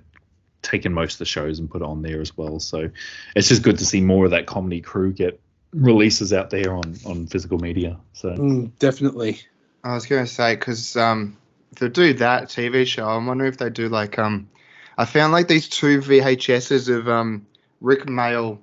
taken 0.62 0.92
most 0.92 1.14
of 1.14 1.18
the 1.20 1.24
shows 1.26 1.58
and 1.58 1.70
put 1.70 1.82
it 1.82 1.84
on 1.84 2.02
there 2.02 2.20
as 2.20 2.36
well. 2.36 2.58
So 2.60 2.90
it's 3.36 3.48
just 3.48 3.62
good 3.62 3.78
to 3.78 3.86
see 3.86 4.00
more 4.00 4.24
of 4.24 4.30
that 4.32 4.46
comedy 4.46 4.80
crew 4.80 5.12
get 5.12 5.40
releases 5.72 6.32
out 6.32 6.50
there 6.50 6.74
on 6.74 6.94
on 7.04 7.26
physical 7.26 7.58
media. 7.58 7.98
So 8.14 8.30
Mm, 8.30 8.70
definitely. 8.78 9.40
I 9.84 9.94
was 9.94 10.06
gonna 10.06 10.26
say 10.26 10.56
because 10.56 10.96
um 10.96 11.36
they 11.76 11.88
do 11.88 12.14
that 12.14 12.44
TV 12.44 12.86
show, 12.86 13.06
I'm 13.08 13.26
wondering 13.26 13.50
if 13.52 13.58
they 13.58 13.70
do 13.70 13.88
like 13.88 14.18
um 14.18 14.48
I 14.96 15.04
found 15.04 15.32
like 15.32 15.48
these 15.48 15.68
two 15.68 16.00
VHSs 16.00 16.94
of 16.94 17.08
um 17.08 17.46
Rik 17.80 18.06
Mayall 18.06 18.58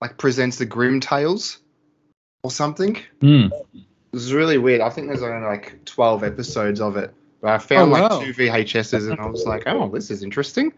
like 0.00 0.18
presents 0.18 0.58
the 0.58 0.66
Grim 0.66 1.00
Tales 1.00 1.58
or 2.42 2.50
something. 2.50 2.96
It 3.72 3.82
was 4.12 4.32
really 4.32 4.58
weird. 4.58 4.80
I 4.80 4.90
think 4.90 5.08
there's 5.08 5.22
only 5.22 5.46
like 5.46 5.84
12 5.84 6.24
episodes 6.24 6.80
of 6.80 6.96
it. 6.96 7.14
But 7.40 7.50
I 7.50 7.58
found 7.58 7.90
Oh, 7.90 7.92
like 7.92 8.10
wow. 8.10 8.20
two 8.20 8.32
VHSs 8.32 9.10
and 9.10 9.20
I 9.20 9.26
was 9.26 9.44
like, 9.44 9.64
oh, 9.66 9.88
this 9.88 10.10
is 10.10 10.22
interesting. 10.22 10.72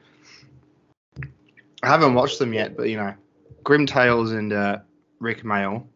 I 1.83 1.87
haven't 1.87 2.15
watched 2.15 2.39
them 2.39 2.53
yet, 2.53 2.77
but 2.77 2.89
you 2.89 2.97
know, 2.97 3.15
Grim 3.65 3.87
Tales 3.87 4.33
and 4.33 4.53
uh, 4.53 4.79
Rik 5.21 5.45
Mayall 5.45 5.87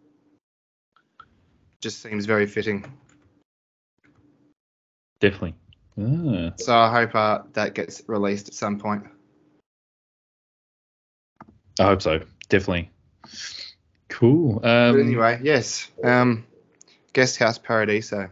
just 1.81 2.01
seems 2.01 2.27
very 2.27 2.47
fitting. 2.47 2.85
Definitely. 5.23 5.55
Ah. 5.99 6.53
So 6.57 6.77
I 6.77 6.91
hope 6.91 7.15
uh, 7.15 7.39
that 7.53 7.75
gets 7.75 8.03
released 8.09 8.49
at 8.49 8.55
some 8.55 8.79
point. 8.79 9.05
I 11.79 11.85
hope 11.85 12.03
so. 12.03 12.21
Definitely. 12.49 12.91
Cool. 14.09 14.61
Um, 14.65 14.93
but 14.93 15.01
anyway, 15.01 15.41
yes. 15.43 15.91
Um, 16.05 16.45
Guest 17.15 17.39
House 17.39 17.57
Paradiso. 17.57 18.29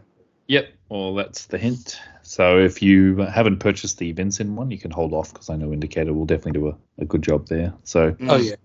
Yep. 0.47 0.73
Well, 0.89 1.15
that's 1.15 1.45
the 1.45 1.57
hint. 1.57 1.99
So 2.23 2.59
if 2.59 2.81
you 2.81 3.17
haven't 3.17 3.59
purchased 3.59 3.97
the 3.97 4.11
Vincent 4.11 4.51
one, 4.51 4.69
you 4.69 4.77
can 4.77 4.91
hold 4.91 5.13
off 5.13 5.33
because 5.33 5.49
I 5.49 5.55
know 5.55 5.71
Indicator 5.71 6.13
will 6.13 6.25
definitely 6.25 6.59
do 6.59 6.67
a, 6.69 6.77
a 6.99 7.05
good 7.05 7.23
job 7.23 7.47
there. 7.47 7.73
So 7.83 8.15
Oh 8.21 8.37
yeah. 8.37 8.55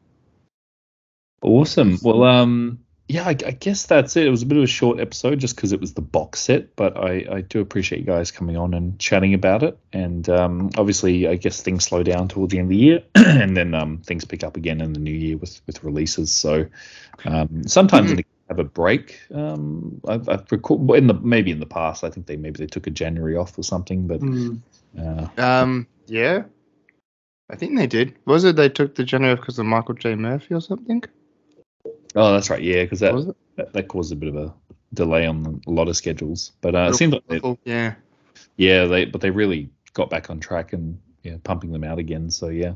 awesome. 1.42 1.98
Well, 2.02 2.24
um, 2.24 2.80
yeah, 3.08 3.24
I, 3.24 3.30
I 3.30 3.52
guess 3.52 3.86
that's 3.86 4.16
it. 4.16 4.26
It 4.26 4.30
was 4.30 4.42
a 4.42 4.46
bit 4.46 4.58
of 4.58 4.64
a 4.64 4.68
short 4.68 4.98
episode 4.98 5.38
just 5.38 5.54
because 5.54 5.72
it 5.72 5.80
was 5.80 5.94
the 5.94 6.00
box 6.02 6.40
set, 6.40 6.74
but 6.74 6.96
I, 6.96 7.24
I 7.30 7.40
do 7.42 7.60
appreciate 7.60 8.00
you 8.00 8.04
guys 8.06 8.30
coming 8.32 8.56
on 8.56 8.74
and 8.74 8.98
chatting 8.98 9.32
about 9.34 9.62
it. 9.62 9.78
And 9.92 10.28
um, 10.28 10.70
obviously, 10.76 11.28
I 11.28 11.36
guess 11.36 11.62
things 11.62 11.84
slow 11.84 12.02
down 12.02 12.28
toward 12.28 12.50
the 12.50 12.58
end 12.58 12.66
of 12.66 12.70
the 12.70 12.76
year, 12.76 13.02
and 13.14 13.56
then 13.56 13.74
um, 13.74 13.98
things 13.98 14.24
pick 14.24 14.42
up 14.42 14.56
again 14.56 14.80
in 14.80 14.92
the 14.92 14.98
new 15.00 15.12
year 15.14 15.36
with 15.36 15.60
with 15.66 15.84
releases. 15.84 16.32
So 16.32 16.66
um, 17.24 17.66
sometimes 17.68 18.10
Mhm. 18.12 18.16
they 18.16 18.24
have 18.48 18.58
a 18.58 18.64
break. 18.64 19.20
Um, 19.32 20.00
I've, 20.06 20.28
I've 20.28 20.50
recalled 20.52 20.90
in 20.96 21.06
the 21.06 21.14
maybe 21.14 21.50
in 21.50 21.60
the 21.60 21.66
past. 21.66 22.02
I 22.04 22.10
think 22.10 22.26
they 22.26 22.36
maybe 22.36 22.58
they 22.58 22.66
took 22.66 22.86
a 22.86 22.90
January 22.90 23.36
off 23.36 23.56
or 23.58 23.62
something, 23.62 24.06
but 24.06 24.20
Mm. 24.20 24.60
uh, 24.98 25.28
Um, 25.38 25.86
yeah. 26.06 26.42
I 27.48 27.54
think 27.54 27.76
they 27.76 27.86
did. 27.86 28.16
Was 28.24 28.42
it 28.42 28.56
they 28.56 28.68
took 28.68 28.96
the 28.96 29.04
January 29.04 29.34
off 29.34 29.40
because 29.40 29.60
of 29.60 29.66
Michael 29.66 29.94
J. 29.94 30.16
Murphy 30.16 30.54
or 30.54 30.60
something? 30.60 31.04
Oh, 32.14 32.32
that's 32.32 32.50
right, 32.50 32.62
yeah, 32.62 32.84
because 32.84 33.00
that, 33.00 33.34
that 33.56 33.72
that 33.72 33.88
caused 33.88 34.12
a 34.12 34.16
bit 34.16 34.34
of 34.34 34.36
a 34.36 34.54
delay 34.94 35.26
on 35.26 35.60
a 35.66 35.70
lot 35.70 35.88
of 35.88 35.96
schedules. 35.96 36.52
But 36.60 36.74
uh, 36.74 36.88
it 36.90 36.96
seems 36.96 37.12
like 37.12 37.26
they, 37.26 37.58
Yeah. 37.64 37.94
yeah, 38.56 38.84
they 38.86 39.04
but 39.04 39.20
they 39.20 39.30
really 39.30 39.70
got 39.94 40.10
back 40.10 40.30
on 40.30 40.40
track 40.40 40.72
and 40.72 40.98
yeah, 41.22 41.36
pumping 41.42 41.72
them 41.72 41.84
out 41.84 41.98
again. 41.98 42.30
So 42.30 42.48
yeah, 42.48 42.74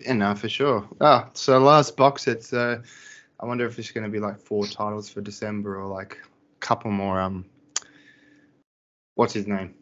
Yeah, 0.00 0.14
no, 0.14 0.34
for 0.34 0.48
sure. 0.48 0.88
Ah, 1.00 1.30
so 1.34 1.58
last 1.58 1.96
box 1.96 2.26
it's 2.26 2.52
uh 2.52 2.82
I 3.40 3.46
wonder 3.46 3.66
if 3.66 3.78
it's 3.78 3.90
gonna 3.92 4.08
be 4.08 4.18
like 4.20 4.38
four 4.38 4.66
titles 4.66 5.08
for 5.08 5.20
December 5.20 5.78
or 5.80 5.86
like 5.86 6.18
a 6.22 6.58
couple 6.60 6.90
more 6.90 7.20
um 7.20 7.44
what's 9.14 9.32
his 9.34 9.46
name? 9.46 9.74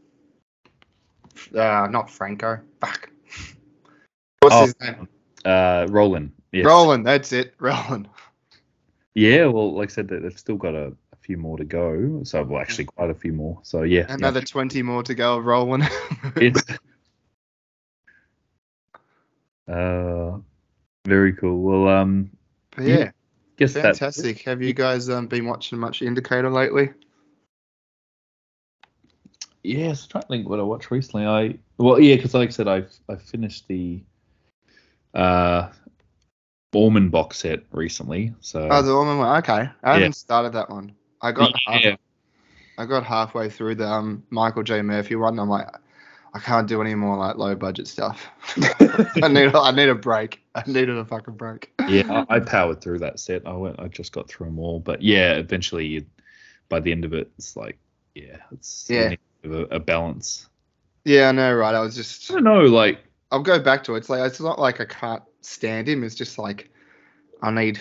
Uh 1.55 1.87
not 1.91 2.11
Franco. 2.11 2.61
Fuck. 2.81 3.11
What's 4.41 4.57
Oh, 4.57 4.65
his 4.67 4.81
name? 4.81 5.09
uh, 5.45 5.87
Roland. 5.91 6.33
Yes. 6.53 6.67
Roland, 6.67 7.07
that's 7.07 7.33
it. 7.33 7.55
Roland. 7.59 8.09
Yeah, 9.17 9.47
well, 9.47 9.75
like 9.75 9.89
I 9.89 9.93
said, 9.93 10.09
they- 10.09 10.19
they've 10.19 10.39
still 10.39 10.59
got 10.59 10.75
a, 10.75 10.89
a 11.13 11.17
few 11.23 11.39
more 11.39 11.57
to 11.57 11.65
go. 11.65 12.21
So 12.25 12.43
well, 12.45 12.61
actually, 12.61 12.85
quite 12.85 13.09
a 13.09 13.15
few 13.15 13.33
more. 13.33 13.59
So 13.63 13.83
yeah, 13.83 14.01
yeah. 14.07 14.15
Another 14.15 14.43
twenty 14.43 14.83
more 14.83 15.03
to 15.05 15.15
go 15.15 15.39
of 15.39 15.47
Roland. 15.47 15.89
It's 16.37 16.63
uh, 19.69 20.37
very 21.07 21.33
cool. 21.33 21.63
Well, 21.63 21.89
um, 21.89 22.31
But 22.77 22.85
yeah, 22.85 23.11
guess 23.57 23.73
that's 23.73 23.99
fantastic. 23.99 24.43
Have 24.43 24.61
you 24.61 24.75
guys 24.75 25.09
um, 25.09 25.29
been 25.29 25.47
watching 25.47 25.79
much 25.79 26.03
Indicator 26.03 26.51
lately? 26.51 26.91
Yes, 29.63 30.05
I'm 30.05 30.09
trying 30.11 30.23
to 30.23 30.29
think 30.29 30.49
what 30.49 30.61
I 30.61 30.63
watched 30.63 30.91
recently. 30.91 31.25
I 31.25 31.59
well, 31.79 31.99
yeah, 31.99 32.17
because 32.17 32.35
like 32.35 32.51
I 32.51 32.53
said, 32.53 32.69
I've 32.69 32.93
I 33.09 33.17
finished 33.17 33.67
the 33.67 34.03
uh 35.15 35.71
Orman 36.73 37.09
box 37.09 37.39
set 37.39 37.61
recently. 37.71 38.35
So 38.41 38.69
Oh, 38.71 38.83
the 38.83 38.95
woman 38.95 39.19
one. 39.19 39.39
Okay, 39.39 39.53
I 39.53 39.69
Yeah. 39.85 39.95
haven't 39.95 40.15
started 40.15 40.53
that 40.53 40.69
one. 40.71 40.95
I 41.23 41.33
got 41.33 41.53
half, 41.67 41.83
I 42.79 42.85
got 42.87 43.05
halfway 43.05 43.49
through 43.49 43.77
the 43.77 43.87
um, 43.89 44.23
Michael 44.31 44.63
J. 44.63 44.83
Murphy 44.83 45.17
one. 45.17 45.35
And 45.35 45.41
I'm 45.41 45.49
like, 45.49 45.69
I 46.35 46.39
can't 46.39 46.69
do 46.69 46.83
any 46.83 46.95
more 46.95 47.17
like 47.17 47.37
low 47.37 47.55
budget 47.55 47.89
stuff. 47.89 48.27
I 49.23 49.29
need 49.29 49.55
I 49.55 49.71
need 49.71 49.89
a 49.89 49.95
break. 49.95 50.43
I 50.55 50.63
needed 50.67 50.97
a 50.99 51.05
fucking 51.05 51.35
break. 51.35 51.73
yeah, 51.89 52.03
I, 52.29 52.37
I 52.37 52.41
powered 52.41 52.81
through 52.83 52.99
that 52.99 53.19
set. 53.21 53.47
I 53.47 53.53
went, 53.55 53.81
I 53.81 53.89
just 53.89 54.13
got 54.13 54.29
through 54.29 54.47
them 54.49 54.59
all. 54.59 54.79
But 54.81 55.01
yeah, 55.01 55.33
eventually, 55.35 55.87
you, 55.87 56.07
by 56.69 56.81
the 56.81 56.93
end 56.93 57.05
of 57.07 57.15
it, 57.15 57.31
it's 57.39 57.57
like, 57.57 57.79
yeah, 58.15 58.37
it's 58.53 58.91
Yeah. 58.91 59.15
a, 59.45 59.49
a 59.71 59.81
balance. 59.81 60.49
Yeah, 61.05 61.29
I 61.29 61.33
know, 61.33 61.55
right? 61.55 61.75
I 61.75 61.81
was 61.81 61.95
just 61.95 62.31
I 62.31 62.35
don't 62.35 62.45
know, 62.45 62.63
like 62.63 62.99
I'll 63.31 63.43
go 63.43 63.59
back 63.59 63.85
to 63.85 63.95
it. 63.95 63.99
It's 63.99 64.11
like 64.11 64.21
it's 64.27 64.41
not 64.41 64.59
like 64.59 64.81
I 64.81 64.85
can't 64.85 65.23
stand 65.47 65.89
him. 65.89 66.05
It's 66.05 66.15
just 66.15 66.39
like 66.39 66.71
I 67.43 67.51
need 67.51 67.81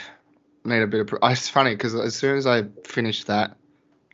I 0.65 0.69
need 0.69 0.81
a 0.83 0.87
bit 0.87 1.01
of. 1.01 1.07
pr- 1.07 1.17
It's 1.23 1.49
funny 1.49 1.75
because 1.75 1.95
as 1.95 2.15
soon 2.15 2.37
as 2.37 2.47
I 2.47 2.63
finished 2.85 3.27
that, 3.27 3.57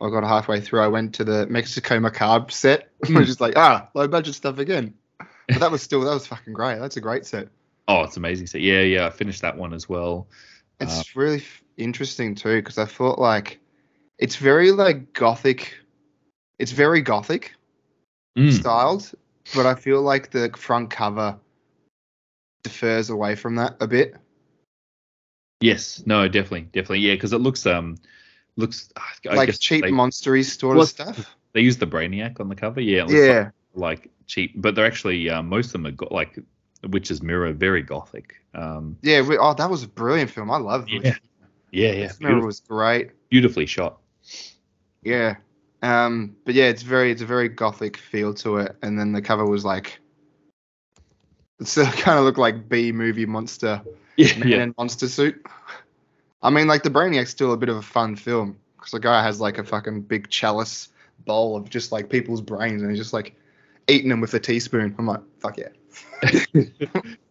I 0.02 0.10
got 0.10 0.24
halfway 0.24 0.60
through. 0.60 0.82
I 0.82 0.88
went 0.88 1.14
to 1.16 1.24
the 1.24 1.46
Mexico 1.46 2.00
Macabre 2.00 2.50
set, 2.52 2.90
Hmm. 3.06 3.16
which 3.16 3.28
is 3.28 3.40
like 3.40 3.54
ah 3.56 3.88
low 3.94 4.08
budget 4.08 4.34
stuff 4.34 4.58
again. 4.58 4.94
But 5.52 5.60
that 5.60 5.70
was 5.70 5.82
still 5.82 6.00
that 6.02 6.14
was 6.14 6.26
fucking 6.26 6.54
great. 6.54 6.78
That's 6.80 6.96
a 6.96 7.00
great 7.02 7.26
set. 7.26 7.48
oh, 7.88 8.02
it's 8.02 8.16
amazing. 8.16 8.46
So 8.46 8.58
yeah, 8.58 8.80
yeah, 8.82 9.06
I 9.06 9.10
finished 9.10 9.42
that 9.42 9.56
one 9.56 9.74
as 9.74 9.88
well. 9.88 10.28
It's 10.80 10.90
Uh, 10.90 11.02
really 11.16 11.38
f- 11.38 11.62
interesting 11.76 12.34
too 12.34 12.56
because 12.60 12.78
I 12.78 12.84
thought 12.84 13.18
like 13.18 13.60
it's 14.18 14.36
very 14.36 14.72
like 14.72 15.12
gothic. 15.12 15.74
It's 16.58 16.72
very 16.72 17.00
gothic 17.02 17.54
Mm, 18.38 18.52
styled, 18.52 19.10
but 19.54 19.66
I 19.66 19.74
feel 19.74 20.02
like 20.02 20.30
the 20.30 20.50
front 20.56 20.90
cover 20.90 21.38
differs 22.62 23.10
away 23.10 23.34
from 23.34 23.56
that 23.56 23.76
a 23.80 23.86
bit. 23.86 24.14
yes, 25.60 26.02
no, 26.06 26.28
definitely, 26.28 26.62
definitely, 26.72 27.00
yeah, 27.00 27.14
because 27.14 27.32
it 27.32 27.40
looks 27.40 27.66
um 27.66 27.96
looks 28.56 28.92
I 29.28 29.34
like 29.34 29.46
guess 29.46 29.58
cheap 29.58 29.82
they, 29.82 29.90
monstery 29.90 30.44
sort 30.44 30.76
Well, 30.76 30.82
of 30.84 30.88
stuff. 30.88 31.36
they 31.52 31.60
use 31.60 31.76
the 31.76 31.86
Brainiac 31.86 32.40
on 32.40 32.48
the 32.48 32.54
cover. 32.54 32.80
Yeah, 32.80 33.00
it 33.02 33.08
looks 33.08 33.14
Yeah, 33.14 33.50
like 33.74 34.10
cheap, 34.26 34.52
but 34.60 34.74
they're 34.74 34.86
actually 34.86 35.28
uh, 35.30 35.42
most 35.42 35.66
of 35.66 35.72
them 35.72 35.86
are 35.86 35.90
got 35.92 36.12
like 36.12 36.38
Witch's 36.88 37.22
Mirror, 37.22 37.52
very 37.54 37.82
gothic. 37.82 38.34
Um, 38.54 38.96
yeah. 39.02 39.22
We, 39.26 39.38
oh, 39.38 39.54
that 39.54 39.70
was 39.70 39.82
a 39.82 39.88
brilliant 39.88 40.30
film. 40.30 40.50
I 40.50 40.58
love 40.58 40.84
it. 40.88 41.04
Yeah. 41.04 41.14
yeah, 41.70 41.92
yeah, 41.92 42.00
Witch's 42.02 42.20
Mirror 42.20 42.44
was 42.46 42.60
great. 42.60 43.10
beautifully 43.30 43.66
shot. 43.66 43.98
Yeah. 45.02 45.36
Um, 45.82 46.36
but 46.44 46.54
yeah, 46.54 46.66
it's 46.66 46.82
very 46.82 47.10
it's 47.10 47.22
a 47.22 47.26
very 47.26 47.48
gothic 47.48 47.96
feel 47.96 48.34
to 48.34 48.58
it. 48.58 48.76
And 48.82 48.98
then 48.98 49.12
the 49.12 49.22
cover 49.22 49.44
was 49.46 49.64
like, 49.64 49.98
it 51.64 51.92
kind 51.98 52.18
of 52.18 52.24
look 52.24 52.38
like 52.38 52.68
B 52.68 52.92
movie 52.92 53.26
monster 53.26 53.80
Yeah, 54.16 54.38
man 54.38 54.48
yeah, 54.48 54.62
in 54.62 54.74
monster 54.78 55.08
suit. 55.08 55.44
I 56.42 56.50
mean, 56.50 56.66
like 56.66 56.82
the 56.82 56.90
Brainiac's 56.90 57.30
still 57.30 57.52
a 57.52 57.56
bit 57.56 57.68
of 57.68 57.76
a 57.76 57.82
fun 57.82 58.16
film 58.16 58.58
because 58.76 58.90
the 58.92 59.00
guy 59.00 59.22
has 59.22 59.40
like 59.40 59.58
a 59.58 59.64
fucking 59.64 60.02
big 60.02 60.28
chalice 60.28 60.88
bowl 61.24 61.56
of 61.56 61.70
just 61.70 61.92
like 61.92 62.08
people's 62.10 62.40
brains 62.40 62.82
and 62.82 62.90
he's 62.90 62.98
just 62.98 63.12
like 63.12 63.34
eating 63.88 64.08
them 64.08 64.20
with 64.20 64.34
a 64.34 64.40
teaspoon. 64.40 64.94
I'm 64.98 65.06
like, 65.06 65.20
fuck 65.40 65.56
yeah. 65.58 65.68
and 66.54 66.72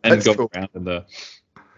That's 0.03 0.25
go 0.25 0.35
cool. 0.35 0.51
around 0.55 0.69
in 0.75 0.83
the 0.85 1.05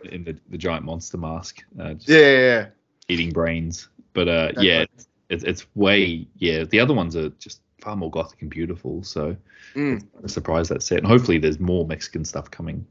in 0.04 0.24
the, 0.26 0.38
the 0.50 0.58
giant 0.58 0.86
monster 0.86 1.18
mask, 1.18 1.64
uh, 1.80 1.94
just 1.94 2.08
Yeah, 2.08 2.18
yeah, 2.20 2.38
yeah. 2.40 2.68
eating 3.08 3.32
brains. 3.32 3.90
But 4.14 4.28
uh, 4.28 4.52
yeah, 4.58 4.82
it's, 4.94 5.08
it's 5.30 5.44
it's 5.44 5.76
way 5.76 6.28
yeah. 6.38 6.66
The 6.66 6.80
other 6.80 6.94
ones 6.94 7.16
are 7.16 7.30
just 7.32 7.62
far 7.84 7.96
more 7.96 8.10
gothic 8.10 8.42
and 8.42 8.50
beautiful. 8.50 9.04
So 9.04 9.36
Mm. 9.76 10.06
I'm 10.18 10.28
surprised 10.28 10.70
that's 10.70 10.86
set. 10.86 11.00
And 11.00 11.08
hopefully 11.08 11.38
there's 11.38 11.60
more 11.60 11.86
Mexican 11.86 12.26
stuff 12.26 12.50
coming. 12.50 12.86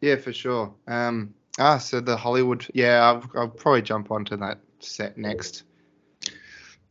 Yeah, 0.00 0.16
for 0.16 0.32
sure. 0.32 0.74
Um, 0.86 1.34
ah, 1.58 1.78
so 1.78 2.00
the 2.00 2.16
Hollywood. 2.16 2.66
Yeah, 2.74 3.02
I'll, 3.02 3.30
I'll 3.34 3.48
probably 3.48 3.82
jump 3.82 4.10
onto 4.10 4.36
that 4.36 4.58
set 4.80 5.18
next. 5.18 5.64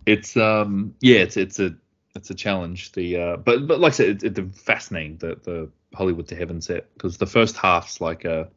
It's 0.06 0.38
um 0.38 0.96
yeah, 1.02 1.20
it's 1.20 1.38
it's 1.38 1.60
a 1.60 1.76
it's 2.16 2.30
a 2.30 2.36
challenge. 2.36 2.92
The 2.94 3.18
uh, 3.18 3.38
but 3.38 3.68
but 3.68 3.80
like 3.80 3.94
I 3.94 3.96
said, 3.96 4.24
it's, 4.24 4.24
it's 4.24 4.62
fascinating 4.62 5.18
the 5.18 5.40
the 5.44 5.70
Hollywood 5.94 6.28
to 6.30 6.36
Heaven 6.36 6.62
set 6.62 6.94
because 6.94 7.18
the 7.18 7.26
first 7.28 7.58
half's 7.58 8.00
like 8.02 8.26
a 8.26 8.50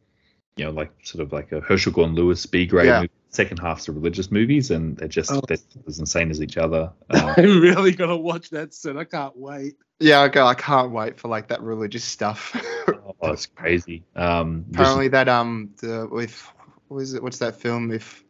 you 0.56 0.64
know 0.64 0.70
like 0.70 0.92
sort 1.02 1.22
of 1.22 1.32
like 1.32 1.52
a 1.52 1.60
Herschell 1.60 1.92
Gordon 1.92 2.14
Lewis 2.14 2.46
B 2.46 2.66
grade. 2.66 2.86
Yeah. 2.86 3.00
Movie. 3.00 3.12
Second 3.32 3.58
half's 3.58 3.86
the 3.86 3.92
religious 3.92 4.30
movies, 4.30 4.70
and 4.70 4.96
they're 4.96 5.08
just 5.08 5.32
Oh. 5.32 5.40
they're 5.48 5.56
as 5.86 5.98
insane 5.98 6.30
as 6.30 6.42
each 6.42 6.56
other. 6.58 6.92
Uh, 7.10 7.34
I'm 7.36 7.60
really 7.60 7.92
gonna 7.92 8.16
watch 8.16 8.50
that 8.50 8.74
soon. 8.74 8.98
I 8.98 9.04
can't 9.04 9.36
wait. 9.36 9.76
Yeah, 10.00 10.20
I 10.20 10.28
go. 10.28 10.46
I 10.46 10.54
can't 10.54 10.92
wait 10.92 11.18
for 11.18 11.28
like 11.28 11.48
that 11.48 11.62
religious 11.62 12.04
stuff. 12.04 12.54
oh, 13.22 13.32
it's 13.32 13.46
crazy. 13.46 14.04
Um, 14.16 14.64
this- 14.68 14.80
Apparently, 14.80 15.08
that 15.08 15.28
um, 15.28 15.70
the 15.80 16.08
with 16.10 16.46
what 16.88 16.98
is 17.00 17.14
it? 17.14 17.22
What's 17.22 17.38
that 17.38 17.56
film? 17.56 17.90
If 17.90 18.22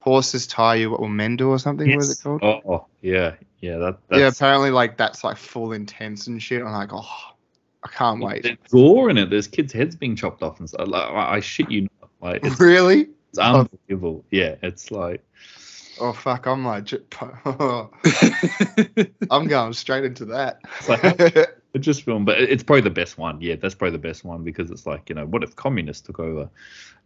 horses 0.00 0.46
tie 0.46 0.76
you, 0.76 0.90
what 0.90 1.00
will 1.00 1.08
men 1.08 1.36
do 1.36 1.50
or 1.50 1.58
something? 1.58 1.94
Was 1.96 2.18
it 2.18 2.22
called? 2.22 2.42
Oh, 2.42 2.60
oh, 2.66 2.86
yeah, 3.02 3.34
yeah. 3.60 3.76
That 3.78 3.98
yeah, 4.10 4.18
that's, 4.20 4.36
apparently, 4.40 4.70
like 4.70 4.96
that's 4.96 5.22
like 5.24 5.36
full 5.36 5.72
intense 5.72 6.28
and 6.28 6.42
shit. 6.42 6.62
I'm 6.62 6.72
like, 6.72 6.90
oh, 6.92 7.08
I 7.82 7.88
can't 7.88 8.22
wait. 8.22 8.42
There's 8.44 8.56
gore 8.70 9.10
in 9.10 9.18
it. 9.18 9.28
There's 9.30 9.48
kids' 9.48 9.72
heads 9.72 9.96
being 9.96 10.16
chopped 10.16 10.42
off 10.42 10.60
and 10.60 10.68
stuff. 10.68 10.88
Like, 10.88 11.10
I, 11.10 11.34
I 11.34 11.40
shit 11.40 11.70
you 11.70 11.82
not. 11.82 11.90
Like 12.20 12.42
really? 12.60 13.08
It's 13.38 13.68
unbelievable. 13.88 14.24
Yeah, 14.30 14.56
it's 14.62 14.90
like 14.90 15.22
Oh 15.98 16.12
fuck! 16.12 16.46
I'm 16.46 16.64
like, 16.64 16.92
I'm 19.30 19.48
going 19.48 19.72
straight 19.72 20.04
into 20.04 20.26
that. 20.26 20.60
It's 20.78 20.88
like- 20.88 21.54
It 21.74 21.80
just 21.80 22.04
film, 22.04 22.24
but 22.24 22.40
it's 22.40 22.62
probably 22.62 22.80
the 22.80 22.88
best 22.90 23.18
one. 23.18 23.38
Yeah, 23.42 23.56
that's 23.56 23.74
probably 23.74 23.98
the 23.98 24.08
best 24.08 24.24
one 24.24 24.44
because 24.44 24.70
it's 24.70 24.86
like 24.86 25.10
you 25.10 25.14
know, 25.14 25.26
what 25.26 25.42
if 25.42 25.56
communists 25.56 26.06
took 26.06 26.18
over, 26.18 26.48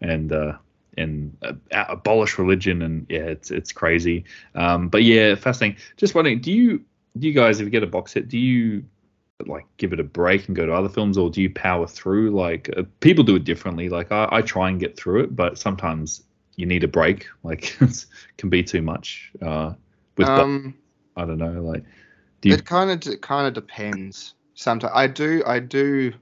and 0.00 0.32
uh, 0.32 0.58
and 0.96 1.36
uh, 1.42 1.54
abolish 1.88 2.38
religion, 2.38 2.82
and 2.82 3.04
yeah, 3.08 3.22
it's 3.22 3.50
it's 3.50 3.72
crazy. 3.72 4.26
Um, 4.54 4.88
but 4.88 5.02
yeah, 5.02 5.34
fascinating. 5.34 5.80
Just 5.96 6.14
wondering, 6.14 6.40
do 6.40 6.52
you 6.52 6.84
do 7.18 7.26
you 7.26 7.34
guys 7.34 7.58
if 7.58 7.64
you 7.64 7.70
get 7.70 7.82
a 7.82 7.88
box 7.88 8.12
set, 8.12 8.28
do 8.28 8.38
you 8.38 8.84
like 9.46 9.66
give 9.76 9.92
it 9.92 10.00
a 10.00 10.04
break 10.04 10.46
and 10.46 10.56
go 10.56 10.66
to 10.66 10.72
other 10.72 10.88
films, 10.88 11.18
or 11.18 11.30
do 11.30 11.42
you 11.42 11.50
power 11.50 11.86
through? 11.86 12.30
Like 12.30 12.70
uh, 12.76 12.82
people 13.00 13.24
do 13.24 13.36
it 13.36 13.44
differently. 13.44 13.88
Like 13.88 14.12
I, 14.12 14.28
I 14.30 14.42
try 14.42 14.68
and 14.68 14.80
get 14.80 14.96
through 14.96 15.24
it, 15.24 15.36
but 15.36 15.58
sometimes 15.58 16.22
you 16.56 16.66
need 16.66 16.84
a 16.84 16.88
break. 16.88 17.28
Like 17.42 17.80
it 17.80 18.06
can 18.36 18.50
be 18.50 18.62
too 18.62 18.82
much. 18.82 19.32
Uh, 19.40 19.74
with 20.16 20.28
um, 20.28 20.74
I 21.16 21.24
don't 21.24 21.38
know, 21.38 21.62
like 21.62 21.84
do 22.40 22.48
you 22.48 22.54
it 22.54 22.64
kind 22.64 22.90
of 22.90 23.12
it 23.12 23.22
kind 23.22 23.46
of 23.46 23.54
depends. 23.54 24.34
Sometimes 24.54 24.92
I 24.94 25.06
do 25.06 25.42
I 25.46 25.58
do. 25.58 26.12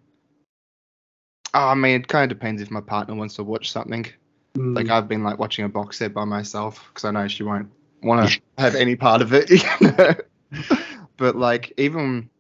Oh, 1.55 1.69
I 1.69 1.75
mean, 1.75 2.01
it 2.01 2.09
kind 2.09 2.31
of 2.31 2.39
depends 2.39 2.61
if 2.61 2.71
my 2.71 2.81
partner 2.81 3.15
wants 3.15 3.35
to 3.37 3.45
watch 3.45 3.73
something. 3.73 4.07
Mm. 4.55 4.77
Like 4.77 4.91
I've 4.91 5.09
been 5.09 5.23
like 5.23 5.39
watching 5.39 5.65
a 5.65 5.69
box 5.69 5.99
set 5.99 6.13
by 6.13 6.25
myself 6.25 6.85
because 6.89 7.05
I 7.05 7.11
know 7.11 7.29
she 7.29 7.43
won't 7.43 7.71
want 8.03 8.29
to 8.31 8.41
have 8.59 8.75
any 8.75 8.97
part 8.97 9.23
of 9.23 9.33
it. 9.33 9.51
You 9.81 9.93
know? 9.93 10.15
but 11.17 11.37
like 11.37 11.73
even. 11.77 12.31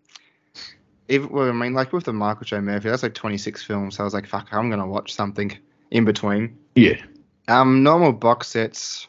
Even, 1.09 1.31
well, 1.31 1.49
I 1.49 1.53
mean, 1.53 1.73
like 1.73 1.93
with 1.93 2.05
the 2.05 2.13
Michael 2.13 2.45
J. 2.45 2.61
Murphy, 2.61 2.91
that's 2.91 3.03
like 3.03 3.15
26 3.15 3.63
films. 3.63 3.97
So 3.97 4.03
I 4.03 4.05
was 4.05 4.15
like, 4.15 4.27
fuck, 4.27 4.49
I'm 4.53 4.71
gonna 4.71 4.87
watch 4.87 5.13
something 5.15 5.57
in 5.91 6.05
between. 6.05 6.59
yeah. 6.75 7.01
Um, 7.49 7.83
normal 7.83 8.13
box 8.13 8.49
sets. 8.49 9.09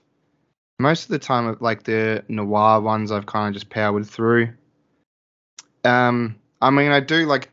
Most 0.80 1.04
of 1.04 1.10
the 1.10 1.20
time, 1.20 1.58
like 1.60 1.84
the 1.84 2.24
noir 2.30 2.80
ones, 2.80 3.12
I've 3.12 3.26
kind 3.26 3.50
of 3.50 3.54
just 3.54 3.70
powered 3.70 4.08
through. 4.08 4.54
Um, 5.84 6.38
I 6.62 6.70
mean, 6.70 6.92
I 6.92 7.02
do 7.02 7.26
like, 7.26 7.50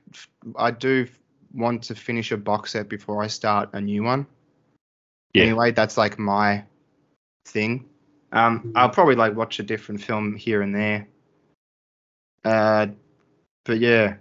I 0.54 0.70
do 0.70 1.08
want 1.52 1.82
to 1.84 1.96
finish 1.96 2.30
a 2.30 2.36
box 2.36 2.72
set 2.72 2.88
before 2.88 3.20
I 3.22 3.26
start 3.26 3.70
a 3.72 3.80
new 3.80 4.04
one. 4.04 4.26
Yeah. 5.34 5.44
Anyway, 5.44 5.72
that's 5.72 5.96
like 5.96 6.20
my 6.20 6.62
thing. 7.46 7.86
Um, 8.30 8.72
I'll 8.76 8.90
probably 8.90 9.16
like 9.16 9.34
watch 9.34 9.58
a 9.58 9.62
different 9.64 10.02
film 10.02 10.36
here 10.36 10.62
and 10.62 10.74
there. 10.74 11.08
Uh, 12.44 12.88
but 13.64 13.80
yeah, 13.80 14.16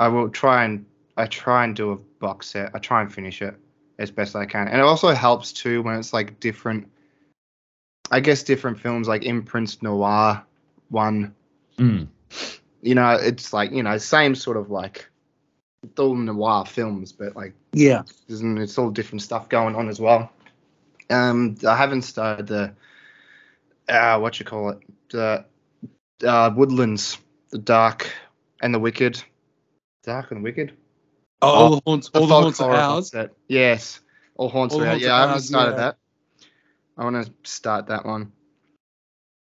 I 0.00 0.08
will 0.08 0.30
try 0.30 0.64
and 0.64 0.86
I 1.16 1.26
try 1.26 1.64
and 1.64 1.76
do 1.76 1.92
a 1.92 1.96
box 1.96 2.48
set. 2.48 2.70
I 2.74 2.78
try 2.78 3.02
and 3.02 3.12
finish 3.12 3.42
it 3.42 3.54
as 3.98 4.10
best 4.10 4.34
I 4.34 4.46
can, 4.46 4.66
and 4.66 4.78
it 4.78 4.84
also 4.84 5.10
helps 5.10 5.52
too 5.52 5.82
when 5.82 5.96
it's 5.96 6.12
like 6.12 6.40
different. 6.40 6.90
I 8.10 8.18
guess 8.18 8.42
different 8.42 8.80
films 8.80 9.06
like 9.06 9.24
Imprints 9.24 9.82
Noir 9.82 10.42
one. 10.88 11.34
Mm. 11.78 12.08
You 12.82 12.94
know, 12.94 13.10
it's 13.10 13.52
like 13.52 13.72
you 13.72 13.82
know 13.82 13.98
same 13.98 14.34
sort 14.34 14.56
of 14.56 14.70
like 14.70 15.08
it's 15.82 16.00
all 16.00 16.14
noir 16.14 16.64
films, 16.64 17.12
but 17.12 17.36
like 17.36 17.52
yeah. 17.72 18.02
isn't 18.28 18.58
it's 18.58 18.78
all 18.78 18.90
different 18.90 19.20
stuff 19.20 19.50
going 19.50 19.76
on 19.76 19.88
as 19.88 20.00
well. 20.00 20.32
Um, 21.10 21.56
I 21.66 21.76
haven't 21.76 22.02
started 22.02 22.46
the 22.46 22.74
uh, 23.86 24.18
what 24.18 24.40
you 24.40 24.46
call 24.46 24.70
it, 24.70 24.78
the 25.10 25.44
uh, 26.24 26.50
Woodlands, 26.56 27.18
the 27.50 27.58
Dark 27.58 28.10
and 28.62 28.74
the 28.74 28.78
Wicked, 28.78 29.22
Dark 30.02 30.30
and 30.30 30.42
Wicked. 30.42 30.76
Oh, 31.42 31.48
all 31.48 31.70
the 31.70 31.82
haunts, 31.86 32.10
all 32.14 32.22
the 32.22 32.28
folk 32.28 32.42
haunts 32.42 32.60
are 32.60 32.64
horror 32.68 32.76
ours. 32.76 33.10
concept. 33.10 33.38
Yes, 33.48 34.00
all 34.36 34.48
haunts 34.48 34.74
All 34.74 34.82
are 34.82 34.86
out. 34.86 34.90
Haunts 34.90 35.04
Yeah, 35.04 35.14
I 35.14 35.20
haven't 35.26 35.40
started 35.42 35.72
yeah. 35.72 35.76
that. 35.76 35.96
I 36.98 37.04
want 37.04 37.24
to 37.26 37.32
start 37.50 37.86
that 37.86 38.04
one. 38.04 38.32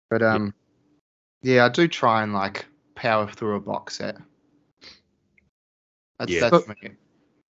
But 0.09 0.21
um, 0.21 0.53
yeah, 1.41 1.65
I 1.65 1.69
do 1.69 1.87
try 1.87 2.23
and 2.23 2.33
like 2.33 2.65
power 2.95 3.27
through 3.27 3.55
a 3.55 3.59
box 3.59 3.97
set. 3.97 4.17
That's 6.19 6.31
Yeah. 6.31 6.49
that's 6.49 6.67
me. 6.67 6.75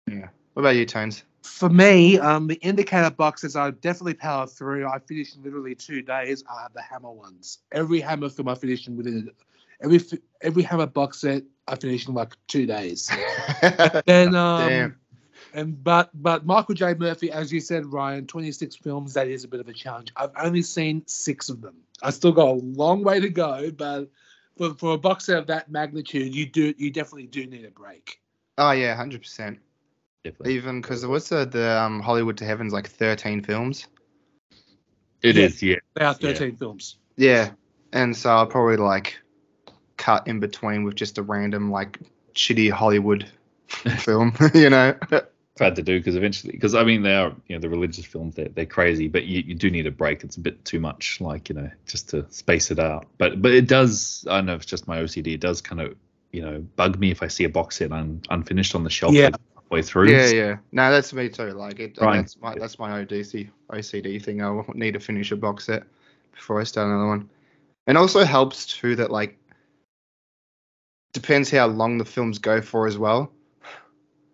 Yeah. 0.07 0.28
What 0.55 0.62
about 0.62 0.76
you, 0.76 0.86
Tones? 0.86 1.24
For 1.43 1.68
me, 1.70 2.18
um, 2.18 2.47
the 2.47 2.57
indicator 2.57 3.11
boxes 3.11 3.57
I 3.57 3.70
definitely 3.70 4.14
power 4.14 4.47
through. 4.47 4.86
I 4.86 4.99
finished 4.99 5.36
in 5.36 5.43
literally 5.43 5.74
two 5.74 6.03
days. 6.03 6.45
Are 6.49 6.70
the 6.74 6.82
Hammer 6.82 7.11
ones. 7.11 7.59
Every 7.72 8.01
Hammer 8.01 8.28
film 8.28 8.49
I 8.49 8.55
finished 8.55 8.86
in 8.86 8.97
within 8.97 9.30
every 9.82 10.01
every 10.43 10.62
Hammer 10.62 10.86
box 10.86 11.20
set 11.20 11.43
I 11.70 11.76
finished 11.76 12.08
in 12.08 12.14
like 12.14 12.34
two 12.48 12.66
days. 12.66 13.10
Then 14.06 14.34
um, 14.34 14.68
Damn. 14.68 14.96
and 15.54 15.84
but 15.84 16.10
but 16.14 16.44
Michael 16.44 16.74
J 16.74 16.94
Murphy, 16.94 17.30
as 17.30 17.52
you 17.52 17.60
said, 17.60 17.86
Ryan, 17.86 18.26
twenty 18.26 18.52
six 18.52 18.74
films. 18.76 19.14
That 19.14 19.28
is 19.28 19.44
a 19.44 19.48
bit 19.48 19.60
of 19.60 19.68
a 19.68 19.72
challenge. 19.72 20.12
I've 20.16 20.32
only 20.40 20.62
seen 20.62 21.02
six 21.06 21.48
of 21.48 21.60
them. 21.60 21.76
I 22.02 22.10
still 22.10 22.32
got 22.32 22.48
a 22.48 22.52
long 22.52 23.04
way 23.04 23.20
to 23.20 23.28
go, 23.28 23.70
but 23.70 24.08
for, 24.56 24.74
for 24.74 24.94
a 24.94 24.98
box 24.98 25.26
set 25.26 25.38
of 25.38 25.46
that 25.48 25.70
magnitude, 25.70 26.34
you 26.34 26.46
do 26.46 26.74
you 26.76 26.90
definitely 26.90 27.26
do 27.26 27.46
need 27.46 27.64
a 27.64 27.70
break. 27.70 28.20
Oh 28.58 28.72
yeah, 28.72 28.94
hundred 28.96 29.22
percent. 29.22 29.58
Definitely. 30.24 30.54
Even 30.54 30.80
because 30.80 31.06
what's 31.06 31.28
the 31.28 31.44
the 31.46 31.80
um, 31.80 32.00
Hollywood 32.00 32.36
to 32.38 32.44
Heaven's 32.44 32.72
like 32.72 32.88
thirteen 32.88 33.42
films. 33.42 33.86
It 35.22 35.36
Yeah. 35.36 35.44
is, 35.44 35.62
yeah. 35.62 35.76
They 35.94 36.04
are 36.04 36.14
thirteen 36.14 36.56
films. 36.56 36.96
Yeah, 37.16 37.50
and 37.92 38.16
so 38.16 38.30
I'll 38.30 38.46
probably 38.46 38.76
like 38.76 39.18
cut 40.01 40.26
in 40.26 40.40
between 40.40 40.82
with 40.84 40.94
just 40.96 41.18
a 41.18 41.22
random 41.22 41.70
like 41.70 42.01
shitty 42.34 42.70
Hollywood 42.70 43.26
film, 43.98 44.32
you 44.55 44.70
know. 44.70 44.94
It's 45.12 45.61
hard 45.61 45.76
to 45.76 45.82
do 45.82 45.98
because 46.01 46.16
eventually, 46.16 46.53
because 46.53 46.74
I 46.74 46.84
mean, 46.84 47.03
they 47.03 47.14
are, 47.14 47.32
you 47.46 47.55
know, 47.57 47.61
the 47.61 47.68
religious 47.68 48.07
films, 48.07 48.34
they're, 48.34 48.48
they're 48.48 48.66
crazy, 48.66 49.09
but 49.09 49.24
you, 49.24 49.40
you 49.46 49.55
do 49.55 49.70
need 49.70 49.86
a 49.86 49.90
break. 49.90 50.24
It's 50.24 50.36
a 50.36 50.40
bit 50.40 50.64
too 50.64 50.80
much, 50.80 51.20
like, 51.20 51.48
you 51.51 51.55
know, 51.55 51.70
just 51.86 52.09
to 52.11 52.24
space 52.30 52.70
it 52.70 52.78
out. 52.78 53.07
But 53.18 53.42
but 53.42 53.53
it 53.53 53.68
does, 53.68 54.24
I 54.28 54.36
don't 54.38 54.46
know 54.46 54.55
if 54.55 54.62
it's 54.62 54.70
just 54.70 54.88
my 54.88 54.98
OCD, 55.03 55.34
it 55.34 55.40
does 55.40 55.61
kind 55.61 55.80
of, 55.82 55.94
you 56.32 56.40
know, 56.42 56.61
bug 56.76 56.98
me 56.98 57.11
if 57.11 57.22
I 57.22 57.28
see 57.28 57.44
a 57.44 57.48
box 57.51 57.76
set 57.76 57.92
un, 57.92 58.22
unfinished 58.30 58.74
on 58.74 58.84
the 58.84 58.90
shelf 58.90 59.12
Yeah. 59.12 59.30
halfway 59.57 59.82
through. 59.82 60.11
yeah, 60.11 60.28
yeah. 60.28 60.57
No, 60.72 60.90
that's 60.90 61.12
me 61.12 61.28
too. 61.28 61.51
Like 61.51 61.78
it, 61.78 61.98
Right. 62.01 62.16
that's 62.16 62.40
my 62.40 62.55
that's 62.55 62.78
my 62.78 63.05
ODC 63.05 63.51
OCD 63.70 64.22
thing. 64.22 64.40
I 64.42 64.62
need 64.74 64.94
to 64.94 65.01
finish 65.01 65.30
a 65.32 65.36
box 65.36 65.66
set 65.66 65.82
before 66.32 66.59
I 66.61 66.64
start 66.64 66.88
another 66.88 67.07
one. 67.09 67.28
And 67.86 67.98
also 67.98 68.24
helps 68.24 68.66
too 68.66 68.96
that 68.96 69.11
like 69.11 69.36
depends 71.12 71.50
how 71.50 71.66
long 71.66 71.98
the 71.98 72.04
films 72.04 72.38
go 72.38 72.61
for 72.61 72.86
as 72.86 72.98
well. 72.98 73.32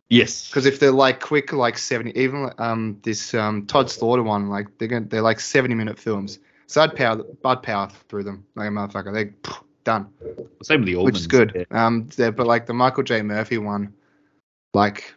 Yes. 0.09 0.49
Because 0.49 0.67
if 0.67 0.79
they're 0.79 0.93
like 0.93 1.21
quick, 1.21 1.53
like 1.53 1.79
seventy, 1.79 2.19
even 2.19 2.51
um 2.59 2.99
this 3.03 3.35
um 3.35 3.67
Tod 3.67 3.91
Slaughter 3.91 4.23
one, 4.23 4.49
like 4.49 4.79
they're 4.79 4.89
gonna, 4.89 5.07
they're 5.07 5.23
like 5.23 5.41
seventy 5.41 5.75
minute 5.75 5.99
films. 5.99 6.39
So 6.67 6.83
I'd 6.83 6.95
power 6.95 7.23
I'd 7.45 7.63
power 7.63 7.89
through 8.09 8.25
them 8.25 8.45
like 8.55 8.69
a 8.69 8.71
motherfucker. 8.71 9.13
They 9.13 9.33
done, 9.85 10.09
Same 10.63 10.81
with 10.81 10.87
the 10.87 10.97
old 10.97 11.07
which 11.07 11.19
is 11.19 11.27
good. 11.27 11.67
Um, 11.71 12.09
but 12.17 12.47
like 12.47 12.67
the 12.67 12.75
Michael 12.75 13.05
J 13.05 13.23
Murphy 13.23 13.59
one, 13.59 13.95
like 14.75 15.15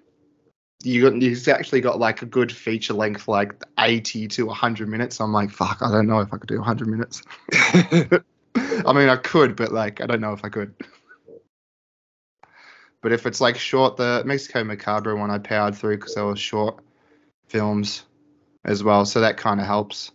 you 0.84 1.10
got 1.10 1.22
you've 1.22 1.48
actually 1.48 1.82
got 1.82 2.00
like 2.00 2.22
a 2.22 2.26
good 2.26 2.52
feature 2.52 2.94
length, 2.94 3.28
like 3.28 3.54
80 3.78 4.28
to 4.30 4.46
100 4.46 4.88
minutes. 4.88 5.20
I'm 5.20 5.34
like, 5.34 5.52
fuck, 5.52 5.82
I 5.82 5.92
don't 5.92 6.08
know 6.08 6.22
if 6.22 6.34
I 6.34 6.38
could 6.38 6.48
do 6.48 6.58
100 6.58 6.88
minutes. 6.88 7.22
I 7.54 8.94
mean, 8.94 9.10
I 9.10 9.18
could, 9.18 9.56
but 9.56 9.74
like, 9.74 10.02
I 10.02 10.06
don't 10.06 10.22
know 10.22 10.34
if 10.34 10.46
I 10.46 10.50
could. 10.50 10.74
But 13.02 13.14
if 13.14 13.26
it's 13.26 13.40
like 13.40 13.58
short, 13.58 13.98
the 13.98 14.24
Mexico 14.26 14.64
Macabre 14.64 15.16
one 15.16 15.32
I 15.32 15.38
powered 15.38 15.76
through 15.76 15.98
because 15.98 16.16
they 16.16 16.22
were 16.22 16.36
short 16.36 16.84
films 17.48 18.04
as 18.66 18.84
well, 18.84 19.06
so 19.06 19.22
that 19.22 19.38
kind 19.38 19.60
of 19.60 19.66
helps. 19.66 20.12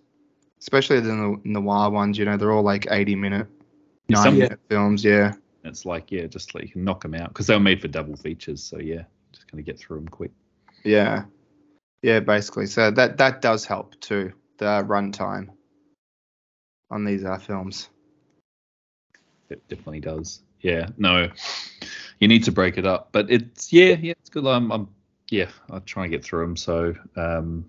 Especially 0.61 1.01
the 1.01 1.41
noir 1.45 1.91
ones, 1.91 2.18
you 2.18 2.24
know, 2.24 2.37
they're 2.37 2.53
all 2.53 2.62
like 2.62 2.87
80 2.91 3.16
minute, 3.16 3.47
90 4.09 4.24
some- 4.24 4.39
minute 4.39 4.61
films. 4.68 5.05
Yeah. 5.05 5.32
It's 5.64 5.87
like 5.87 6.12
yeah, 6.12 6.26
just 6.26 6.55
like 6.55 6.64
you 6.64 6.70
can 6.70 6.85
knock 6.85 7.03
them 7.03 7.14
out 7.14 7.28
because 7.28 7.47
they 7.47 7.55
were 7.55 7.61
made 7.61 7.80
for 7.80 7.89
double 7.89 8.16
features. 8.16 8.62
So 8.62 8.78
yeah, 8.78 9.05
just 9.32 9.51
gonna 9.51 9.62
get 9.62 9.78
through 9.78 9.97
them 9.97 10.09
quick. 10.09 10.30
Yeah, 10.85 11.24
yeah, 12.03 12.20
basically. 12.20 12.66
So 12.66 12.91
that 12.91 13.16
that 13.16 13.41
does 13.41 13.64
help 13.64 13.99
too. 14.01 14.35
The 14.59 14.85
runtime 14.87 15.49
on 16.91 17.05
these 17.07 17.24
uh, 17.24 17.39
films. 17.39 17.89
It 19.49 19.66
definitely 19.68 20.01
does. 20.01 20.43
Yeah, 20.61 20.89
no, 20.99 21.30
you 22.25 22.29
need 22.29 22.45
to 22.45 22.53
break 22.53 22.79
it 22.79 22.87
up, 22.87 23.11
but 23.12 23.31
it's 23.31 23.70
yeah, 23.70 23.97
yeah, 24.01 24.12
it's 24.12 24.31
good. 24.31 24.47
I'm, 24.47 24.72
I'm 24.72 24.89
yeah, 25.29 25.51
I'll 25.70 25.81
try 25.81 26.05
and 26.05 26.11
get 26.11 26.25
through 26.25 26.41
them. 26.41 26.57
So, 26.57 26.95
um, 27.16 27.66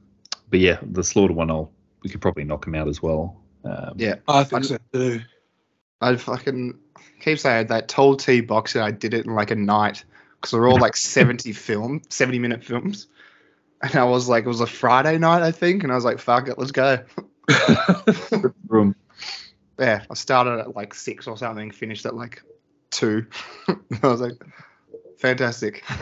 but 0.50 0.62
yeah, 0.62 0.78
the 0.82 1.04
slaughter 1.04 1.34
one, 1.34 1.52
I'll 1.52 1.74
we 2.04 2.10
could 2.10 2.22
probably 2.22 2.46
knock 2.46 2.64
them 2.64 2.74
out 2.74 2.88
as 2.88 3.04
well. 3.04 3.42
Um, 3.66 3.96
Yeah, 3.98 4.16
I 4.30 4.46
think 4.46 4.64
so 4.64 4.78
too. 4.94 5.20
I 6.00 6.16
fucking 6.16 6.80
keep 7.20 7.38
saying 7.38 7.68
that 7.68 7.90
Tall 7.90 8.16
T 8.16 8.40
box 8.40 8.72
set. 8.72 8.84
I 8.84 8.92
did 8.92 9.14
it 9.14 9.26
in 9.26 9.36
like 9.36 9.52
a 9.52 9.56
night 9.56 10.06
because 10.40 10.52
they're 10.52 10.70
all 10.70 10.80
like 10.80 10.96
seventy 11.16 11.52
film, 11.52 12.02
seventy 12.08 12.40
minute 12.40 12.64
films, 12.64 13.08
and 13.82 13.94
I 13.98 14.06
was 14.06 14.30
like, 14.30 14.46
it 14.46 14.48
was 14.48 14.62
a 14.62 14.68
Friday 14.68 15.18
night, 15.18 15.42
I 15.42 15.52
think, 15.52 15.84
and 15.84 15.92
I 15.92 15.96
was 15.96 16.06
like, 16.06 16.20
fuck 16.20 16.48
it, 16.48 16.58
let's 16.58 16.72
go. 16.72 17.04
room. 18.70 18.96
Yeah, 19.78 20.06
I 20.10 20.14
started 20.14 20.60
at 20.62 20.78
like 20.78 20.94
six 20.94 21.28
or 21.28 21.38
something, 21.38 21.72
finished 21.72 22.06
at 22.06 22.16
like 22.16 22.42
two. 22.96 23.26
I 23.68 24.08
was 24.08 24.22
like, 24.22 24.42
fantastic. 25.18 25.84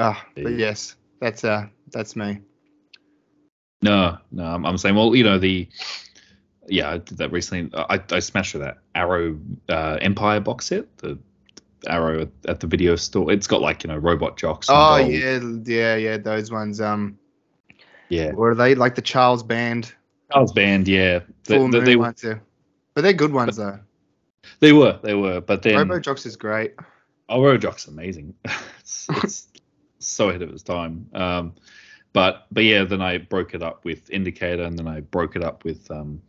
Ah, 0.00 0.24
but 0.36 0.52
yes, 0.52 0.94
that's 1.20 1.42
uh, 1.42 1.66
that's 1.90 2.14
me. 2.14 2.40
No, 3.82 4.16
no, 4.30 4.44
I'm, 4.44 4.64
I'm 4.64 4.78
saying, 4.78 4.94
well, 4.94 5.14
you 5.16 5.24
know, 5.24 5.38
the 5.38 5.68
yeah, 6.68 6.90
I 6.90 6.98
did 6.98 7.18
that 7.18 7.32
recently. 7.32 7.70
I, 7.90 8.00
I 8.12 8.20
smashed 8.20 8.52
through 8.52 8.60
that 8.60 8.78
Arrow 8.94 9.36
uh, 9.68 9.98
Empire 10.00 10.38
box 10.38 10.66
set, 10.66 10.96
the 10.98 11.18
Arrow 11.88 12.22
at, 12.22 12.28
at 12.46 12.60
the 12.60 12.68
video 12.68 12.94
store. 12.94 13.32
It's 13.32 13.48
got 13.48 13.60
like 13.60 13.82
you 13.82 13.88
know 13.88 13.96
Robot 13.96 14.36
Jox. 14.36 14.68
Oh 14.70 14.98
yeah, 14.98 15.40
yeah, 15.64 15.96
yeah. 15.96 16.16
Those 16.16 16.52
ones. 16.52 16.80
Um, 16.80 17.18
yeah. 18.08 18.30
what 18.30 18.46
are 18.46 18.54
they 18.54 18.76
like 18.76 18.94
the 18.94 19.02
Charles 19.02 19.42
Band 19.42 19.92
Charles 20.32 20.52
Band, 20.52 20.86
yeah, 20.86 21.20
full 21.44 21.68
they, 21.68 21.78
moon 21.78 21.84
they, 21.84 21.96
ones? 21.96 22.22
Yeah. 22.22 22.38
But 22.94 23.02
they're 23.02 23.12
good 23.12 23.32
ones 23.32 23.56
though. 23.56 23.80
They 24.60 24.72
were, 24.72 24.98
they 25.02 25.14
were, 25.14 25.40
but 25.40 25.62
then 25.62 25.76
Robot 25.76 26.02
Jox 26.02 26.26
is 26.26 26.36
great. 26.36 26.74
Oh, 27.28 27.40
Rojock's 27.40 27.88
amazing. 27.88 28.34
it's, 28.80 29.06
it's 29.22 29.48
so 29.98 30.30
ahead 30.30 30.42
of 30.42 30.50
its 30.50 30.62
time. 30.62 31.08
Um, 31.12 31.54
but 32.12 32.46
but 32.50 32.64
yeah, 32.64 32.84
then 32.84 33.02
I 33.02 33.18
broke 33.18 33.54
it 33.54 33.62
up 33.62 33.84
with 33.84 34.10
Indicator, 34.10 34.62
and 34.62 34.78
then 34.78 34.88
I 34.88 35.00
broke 35.00 35.36
it 35.36 35.44
up 35.44 35.64
with 35.64 35.90
um, 35.90 36.22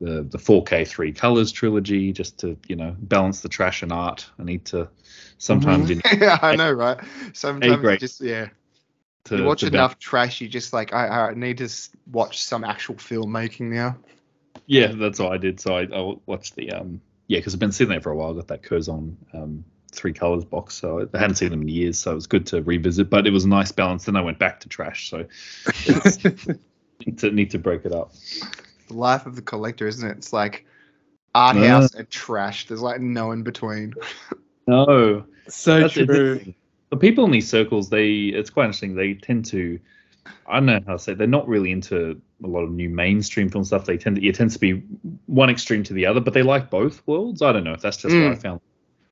the 0.00 0.22
the 0.22 0.38
4K 0.38 0.86
three 0.86 1.12
colors 1.12 1.50
trilogy, 1.50 2.12
just 2.12 2.38
to 2.40 2.58
you 2.68 2.76
know 2.76 2.94
balance 2.98 3.40
the 3.40 3.48
trash 3.48 3.82
and 3.82 3.90
art. 3.90 4.28
I 4.38 4.44
need 4.44 4.66
to 4.66 4.88
sometimes 5.38 5.88
need 5.88 6.02
yeah, 6.18 6.38
I 6.42 6.56
know, 6.56 6.72
right? 6.72 6.98
Sometimes 7.32 8.00
just 8.00 8.20
yeah. 8.20 8.48
to, 9.24 9.38
you 9.38 9.44
watch 9.44 9.62
enough 9.62 9.98
trash, 9.98 10.42
you 10.42 10.48
just 10.48 10.74
like 10.74 10.92
I, 10.92 11.30
I 11.30 11.34
need 11.34 11.58
to 11.58 11.70
watch 12.12 12.44
some 12.44 12.62
actual 12.62 12.96
filmmaking 12.96 13.72
now. 13.72 13.96
Yeah, 14.66 14.92
that's 14.94 15.18
what 15.18 15.32
I 15.32 15.38
did. 15.38 15.58
So 15.58 15.74
I, 15.74 15.82
I 15.84 16.14
watched 16.26 16.54
the 16.54 16.70
um 16.70 17.00
yeah 17.28 17.38
because 17.38 17.54
I've 17.54 17.60
been 17.60 17.72
sitting 17.72 17.90
there 17.90 18.00
for 18.00 18.10
a 18.10 18.16
while. 18.16 18.30
I 18.30 18.34
Got 18.34 18.48
that 18.48 18.62
Curzon 18.62 19.16
um 19.32 19.64
three 19.92 20.12
colors 20.12 20.44
box, 20.44 20.74
so 20.74 21.08
I 21.14 21.18
hadn't 21.18 21.36
seen 21.36 21.50
them 21.50 21.62
in 21.62 21.68
years. 21.68 21.98
So 22.00 22.12
it 22.12 22.14
was 22.16 22.26
good 22.26 22.46
to 22.48 22.62
revisit. 22.62 23.10
But 23.10 23.26
it 23.26 23.30
was 23.30 23.44
a 23.44 23.48
nice 23.48 23.70
balance. 23.72 24.04
Then 24.04 24.16
I 24.16 24.20
went 24.22 24.38
back 24.38 24.60
to 24.60 24.68
trash. 24.68 25.08
So 25.10 25.24
need 27.06 27.18
to 27.18 27.30
need 27.30 27.50
to 27.52 27.58
break 27.58 27.84
it 27.84 27.92
up. 27.92 28.12
The 28.88 28.94
life 28.94 29.26
of 29.26 29.36
the 29.36 29.42
collector, 29.42 29.86
isn't 29.86 30.08
it? 30.08 30.16
It's 30.18 30.32
like 30.32 30.66
art 31.34 31.56
Yeah. 31.56 31.80
house 31.80 31.94
and 31.94 32.08
trash. 32.10 32.66
There's 32.66 32.82
like 32.82 33.00
no 33.00 33.32
in 33.32 33.42
between. 33.42 33.94
No, 34.66 35.26
So 35.48 35.80
that's 35.80 35.92
true. 35.92 36.54
The 36.90 36.96
people 36.96 37.24
in 37.26 37.30
these 37.30 37.48
circles, 37.48 37.90
they 37.90 38.14
it's 38.26 38.48
quite 38.48 38.64
interesting. 38.64 38.94
They 38.94 39.12
tend 39.14 39.44
to, 39.46 39.78
I 40.46 40.54
don't 40.54 40.66
know 40.66 40.80
how 40.86 40.92
to 40.94 40.98
say, 40.98 41.12
they're 41.12 41.26
not 41.26 41.46
really 41.46 41.70
into 41.70 42.20
a 42.44 42.46
lot 42.46 42.62
of 42.62 42.70
new 42.70 42.88
mainstream 42.88 43.48
film 43.48 43.64
stuff. 43.64 43.86
They 43.86 43.96
tend 43.96 44.16
to, 44.16 44.26
it 44.26 44.34
tends 44.34 44.54
to 44.54 44.60
be 44.60 44.82
one 45.26 45.50
extreme 45.50 45.82
to 45.84 45.92
the 45.92 46.06
other, 46.06 46.20
but 46.20 46.34
they 46.34 46.42
like 46.42 46.70
both 46.70 47.02
worlds. 47.06 47.42
I 47.42 47.52
don't 47.52 47.64
know 47.64 47.72
if 47.72 47.80
that's 47.80 47.96
just 47.96 48.14
what 48.14 48.24
I 48.26 48.34
Mm. 48.34 48.42
found. 48.42 48.60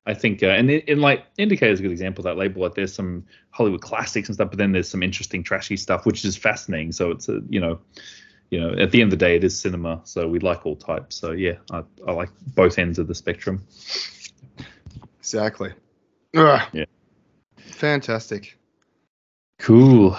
I 0.05 0.13
think, 0.13 0.43
uh, 0.43 0.47
and 0.47 0.69
in, 0.69 0.81
in 0.81 0.99
like 0.99 1.25
Indicator 1.37 1.71
is 1.71 1.79
a 1.79 1.83
good 1.83 1.91
example 1.91 2.21
of 2.21 2.25
that 2.25 2.37
label. 2.37 2.61
Like 2.61 2.75
there's 2.75 2.93
some 2.93 3.25
Hollywood 3.51 3.81
classics 3.81 4.27
and 4.27 4.35
stuff, 4.35 4.49
but 4.49 4.57
then 4.57 4.73
there's 4.73 4.89
some 4.89 5.01
interesting 5.01 5.43
trashy 5.43 5.77
stuff, 5.77 6.05
which 6.05 6.25
is 6.25 6.35
fascinating. 6.35 6.91
So 6.91 7.11
it's 7.11 7.29
a, 7.29 7.41
you 7.49 7.61
know, 7.61 7.79
you 8.49 8.59
know, 8.59 8.73
at 8.77 8.91
the 8.91 9.01
end 9.01 9.13
of 9.13 9.17
the 9.17 9.25
day, 9.25 9.35
it 9.37 9.43
is 9.43 9.57
cinema, 9.59 10.01
so 10.03 10.27
we 10.27 10.39
like 10.39 10.65
all 10.65 10.75
types. 10.75 11.15
So 11.15 11.31
yeah, 11.31 11.53
I, 11.71 11.83
I 12.07 12.11
like 12.11 12.29
both 12.53 12.77
ends 12.77 12.99
of 12.99 13.07
the 13.07 13.15
spectrum. 13.15 13.65
Exactly. 15.19 15.71
Ugh. 16.35 16.61
Yeah. 16.73 16.85
Fantastic. 17.57 18.59
Cool. 19.59 20.17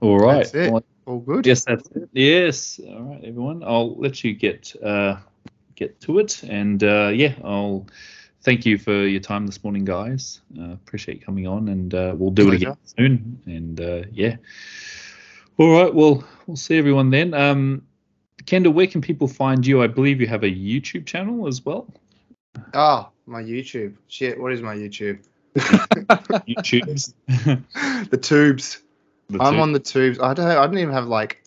All 0.00 0.18
right. 0.18 0.44
That's 0.44 0.54
it. 0.54 0.72
Well, 0.72 0.84
All 1.06 1.20
good. 1.20 1.46
Yes, 1.46 1.64
that's 1.64 1.88
it. 1.90 2.08
Yes. 2.12 2.80
All 2.88 3.02
right, 3.02 3.24
everyone. 3.24 3.62
I'll 3.62 3.96
let 3.96 4.24
you 4.24 4.34
get 4.34 4.74
uh, 4.82 5.16
get 5.76 6.00
to 6.00 6.18
it, 6.18 6.42
and 6.42 6.82
uh, 6.82 7.12
yeah, 7.14 7.34
I'll 7.44 7.86
thank 8.42 8.66
you 8.66 8.76
for 8.76 9.06
your 9.06 9.20
time 9.20 9.46
this 9.46 9.62
morning, 9.62 9.84
guys. 9.84 10.40
Uh, 10.58 10.72
appreciate 10.72 11.24
coming 11.24 11.46
on, 11.46 11.68
and 11.68 11.94
uh, 11.94 12.14
we'll 12.16 12.32
do 12.32 12.48
it 12.48 12.54
again 12.54 12.76
soon. 12.84 13.40
And 13.46 13.80
uh, 13.80 14.02
yeah. 14.12 14.36
All 15.58 15.80
right. 15.80 15.94
Well, 15.94 16.24
we'll 16.46 16.56
see 16.56 16.76
everyone 16.76 17.10
then. 17.10 17.34
Um, 17.34 17.86
Kendall, 18.44 18.72
where 18.72 18.86
can 18.86 19.00
people 19.00 19.28
find 19.28 19.64
you? 19.64 19.82
I 19.82 19.86
believe 19.86 20.20
you 20.20 20.26
have 20.26 20.42
a 20.42 20.50
YouTube 20.50 21.06
channel 21.06 21.46
as 21.46 21.64
well. 21.64 21.86
Oh, 22.74 23.10
my 23.26 23.42
YouTube. 23.42 23.96
Shit, 24.08 24.40
what 24.40 24.52
is 24.52 24.60
my 24.60 24.74
YouTube? 24.74 25.24
YouTube's. 25.56 27.14
the 28.10 28.18
tubes. 28.18 28.82
The 29.28 29.42
I'm 29.42 29.54
two- 29.54 29.60
on 29.60 29.72
the 29.72 29.80
tubes. 29.80 30.18
I 30.20 30.34
don't. 30.34 30.46
I 30.46 30.66
don't 30.66 30.78
even 30.78 30.94
have 30.94 31.06
like. 31.06 31.42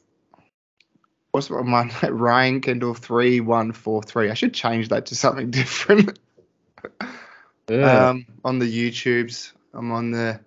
What's 1.31 1.49
my 1.49 1.89
Ryan 2.09 2.61
Kendall 2.61 2.93
three 2.93 3.39
one 3.39 3.71
four 3.71 4.01
three? 4.03 4.29
I 4.29 4.33
should 4.33 4.53
change 4.53 4.89
that 4.89 5.07
to 5.07 5.15
something 5.15 5.51
different. 5.51 6.19
Yeah. 7.69 8.09
Um, 8.09 8.25
on 8.43 8.59
the 8.59 8.65
YouTubes, 8.65 9.51
I'm 9.73 9.91
on 9.91 10.11
the 10.11 10.39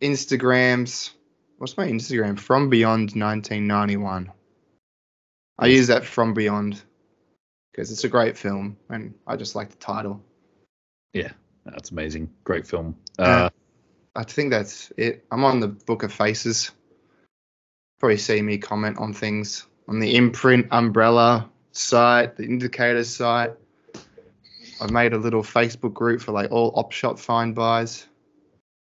Instagrams. 0.00 1.10
What's 1.56 1.76
my 1.76 1.88
Instagram? 1.88 2.38
From 2.38 2.68
Beyond 2.68 3.12
1991. 3.14 4.30
I 5.58 5.66
use 5.66 5.88
that 5.88 6.04
from 6.04 6.34
Beyond 6.34 6.80
because 7.72 7.90
it's 7.90 8.04
a 8.04 8.08
great 8.08 8.36
film, 8.36 8.76
and 8.88 9.14
I 9.26 9.36
just 9.36 9.56
like 9.56 9.70
the 9.70 9.76
title. 9.76 10.22
Yeah, 11.12 11.32
that's 11.64 11.90
amazing. 11.90 12.30
Great 12.44 12.66
film. 12.66 12.96
Yeah. 13.18 13.44
Uh, 13.46 13.50
I 14.18 14.24
think 14.24 14.50
that's 14.50 14.92
it. 14.96 15.24
I'm 15.30 15.44
on 15.44 15.60
the 15.60 15.68
Book 15.68 16.02
of 16.02 16.12
Faces. 16.12 16.72
Probably 18.00 18.16
see 18.16 18.42
me 18.42 18.58
comment 18.58 18.98
on 18.98 19.14
things 19.14 19.64
on 19.86 20.00
the 20.00 20.16
imprint 20.16 20.66
umbrella 20.72 21.48
site, 21.70 22.36
the 22.36 22.42
indicator 22.42 23.04
site. 23.04 23.52
I've 24.80 24.90
made 24.90 25.12
a 25.12 25.18
little 25.18 25.44
Facebook 25.44 25.94
group 25.94 26.20
for 26.20 26.32
like 26.32 26.50
all 26.50 26.72
op 26.74 26.90
shop 26.90 27.20
find 27.20 27.54
buys. 27.54 28.08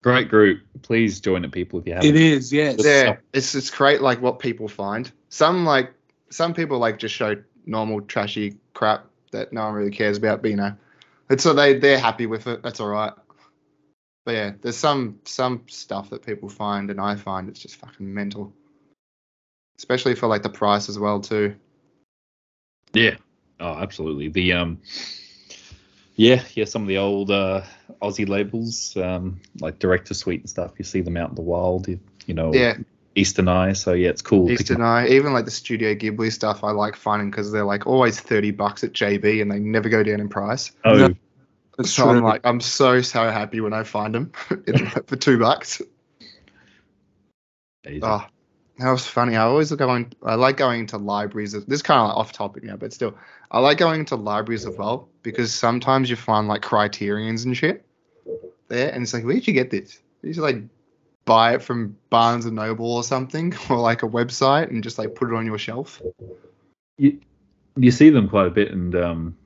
great 0.01 0.30
group. 0.30 0.61
Please 0.82 1.19
join 1.19 1.45
it, 1.45 1.51
people, 1.51 1.80
if 1.80 1.86
you 1.86 1.93
haven't. 1.93 2.09
It 2.09 2.15
is, 2.15 2.51
yes. 2.51 2.84
Yeah, 2.84 3.17
it's 3.32 3.53
it's 3.53 3.69
great 3.69 4.01
like 4.01 4.23
what 4.23 4.39
people 4.39 4.67
find. 4.67 5.11
Some 5.30 5.63
like 5.63 5.93
some 6.32 6.55
people 6.55 6.80
like 6.80 6.97
just 6.97 7.13
show 7.13 7.36
normal 7.67 8.01
trashy 8.01 8.57
crap 8.73 9.05
that 9.32 9.53
no 9.53 9.65
one 9.65 9.75
really 9.75 9.91
cares 9.91 10.17
about, 10.17 10.41
but 10.41 10.49
you 10.49 10.57
know. 10.57 10.75
It's 11.30 11.43
so 11.43 11.53
they 11.53 11.77
they're 11.77 11.99
happy 11.99 12.25
with 12.25 12.47
it. 12.47 12.63
That's 12.63 12.80
all 12.80 12.89
right. 12.89 13.13
But 14.30 14.36
yeah, 14.36 14.51
there's 14.61 14.77
some 14.77 15.21
some 15.25 15.63
stuff 15.69 16.11
that 16.11 16.23
people 16.23 16.49
find 16.49 16.91
and 16.91 17.01
I 17.01 17.15
find 17.15 17.49
it's 17.49 17.61
just 17.61 17.77
fucking 17.77 18.13
mental. 18.13 18.53
Especially 19.80 20.13
for 20.13 20.27
like 20.27 20.43
the 20.43 20.51
price 20.51 20.88
as 20.88 20.99
well 20.99 21.19
too. 21.19 21.55
Yeah. 22.93 23.15
Oh, 23.59 23.73
absolutely. 23.73 24.27
The 24.27 24.53
um 24.53 24.82
yeah, 26.15 26.43
yeah, 26.53 26.65
some 26.65 26.84
of 26.84 26.88
the 26.89 26.99
old 26.99 27.32
uh 27.32 27.63
Aussie 28.03 28.30
labels, 28.30 28.95
um, 28.97 29.41
like 29.59 29.80
Director 29.80 30.13
Suite 30.13 30.41
and 30.41 30.49
stuff, 30.51 30.73
you 30.77 30.86
see 30.86 31.01
them 31.01 31.17
out 31.17 31.30
in 31.30 31.36
the 31.36 31.41
wild, 31.41 31.88
you, 31.88 31.99
you 32.27 32.36
know, 32.36 32.53
Yeah, 32.53 32.77
Eastern 33.15 33.47
Eye. 33.47 33.73
So 33.73 33.93
yeah, 33.93 34.09
it's 34.09 34.21
cool. 34.21 34.51
Eastern 34.51 34.84
Eye, 34.84 35.07
even 35.07 35.34
like 35.34 35.45
the 35.45 35.49
Studio 35.49 35.95
Ghibli 35.95 36.32
stuff, 36.32 36.63
I 36.63 36.69
like 36.69 36.95
finding 36.95 37.32
because 37.32 37.51
they're 37.51 37.65
like 37.65 37.88
always 37.88 38.19
thirty 38.19 38.51
bucks 38.51 38.84
at 38.84 38.93
JB 38.93 39.41
and 39.41 39.51
they 39.51 39.57
never 39.57 39.89
go 39.89 40.03
down 40.03 40.19
in 40.19 40.30
price. 40.30 40.71
Oh, 40.86 40.93
No. 40.93 41.15
That's 41.80 41.91
so 41.91 42.09
I'm 42.09 42.21
like, 42.21 42.41
I'm 42.43 42.59
so 42.59 43.01
so 43.01 43.32
happy 43.32 43.61
when 43.61 43.71
I 43.71 43.84
find 43.84 44.13
them 44.13 44.32
for 45.07 45.15
two 45.15 45.39
bucks. 45.39 45.82
Easy. 47.88 48.01
Oh, 48.03 48.25
that 48.80 48.91
was 48.91 49.07
funny. 49.07 49.38
I 49.38 49.43
always 49.43 49.69
go 49.69 49.77
going. 49.77 50.11
I 50.21 50.36
like 50.36 50.57
going 50.57 50.88
to 50.88 50.97
libraries. 50.97 51.53
This 51.53 51.63
is 51.69 51.82
kind 51.82 52.01
of 52.01 52.09
like 52.09 52.17
off 52.17 52.34
topic 52.34 52.63
now, 52.63 52.75
but 52.75 52.91
still, 52.91 53.15
I 53.49 53.59
like 53.59 53.77
going 53.77 54.03
to 54.05 54.17
libraries 54.17 54.65
as 54.65 54.75
well 54.75 55.07
because 55.23 55.53
sometimes 55.53 56.09
you 56.09 56.17
find 56.17 56.49
like 56.49 56.63
criterions 56.63 57.45
and 57.45 57.55
shit 57.55 57.86
there, 58.67 58.91
and 58.91 59.03
it's 59.03 59.13
like, 59.13 59.23
where 59.23 59.36
did 59.36 59.47
you 59.47 59.53
get 59.53 59.69
this? 59.69 60.01
You 60.21 60.32
just 60.32 60.41
like 60.41 60.57
buy 61.23 61.53
it 61.53 61.61
from 61.61 61.95
Barnes 62.09 62.45
and 62.45 62.57
Noble 62.57 62.91
or 62.91 63.03
something, 63.05 63.53
or 63.69 63.77
like 63.77 64.03
a 64.03 64.07
website, 64.09 64.69
and 64.69 64.84
just 64.84 64.97
like 64.97 65.15
put 65.15 65.30
it 65.30 65.34
on 65.34 65.45
your 65.45 65.57
shelf. 65.57 66.01
you 66.97 67.21
you 67.77 67.91
see 67.91 68.09
them 68.09 68.27
quite 68.27 68.47
a 68.47 68.51
bit, 68.51 68.73
and 68.73 68.93
um, 68.95 69.38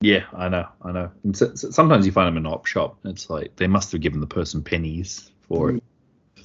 yeah, 0.00 0.24
I 0.32 0.48
know, 0.48 0.66
I 0.82 0.92
know. 0.92 1.10
And 1.24 1.36
so, 1.36 1.54
so- 1.54 1.70
sometimes 1.70 2.06
you 2.06 2.12
find 2.12 2.26
them 2.28 2.36
in 2.36 2.46
an 2.46 2.52
op 2.52 2.66
shop. 2.66 2.98
It's 3.04 3.28
like 3.30 3.56
they 3.56 3.66
must 3.66 3.92
have 3.92 4.00
given 4.00 4.20
the 4.20 4.26
person 4.26 4.62
pennies 4.62 5.30
for 5.48 5.70
it. 5.70 5.82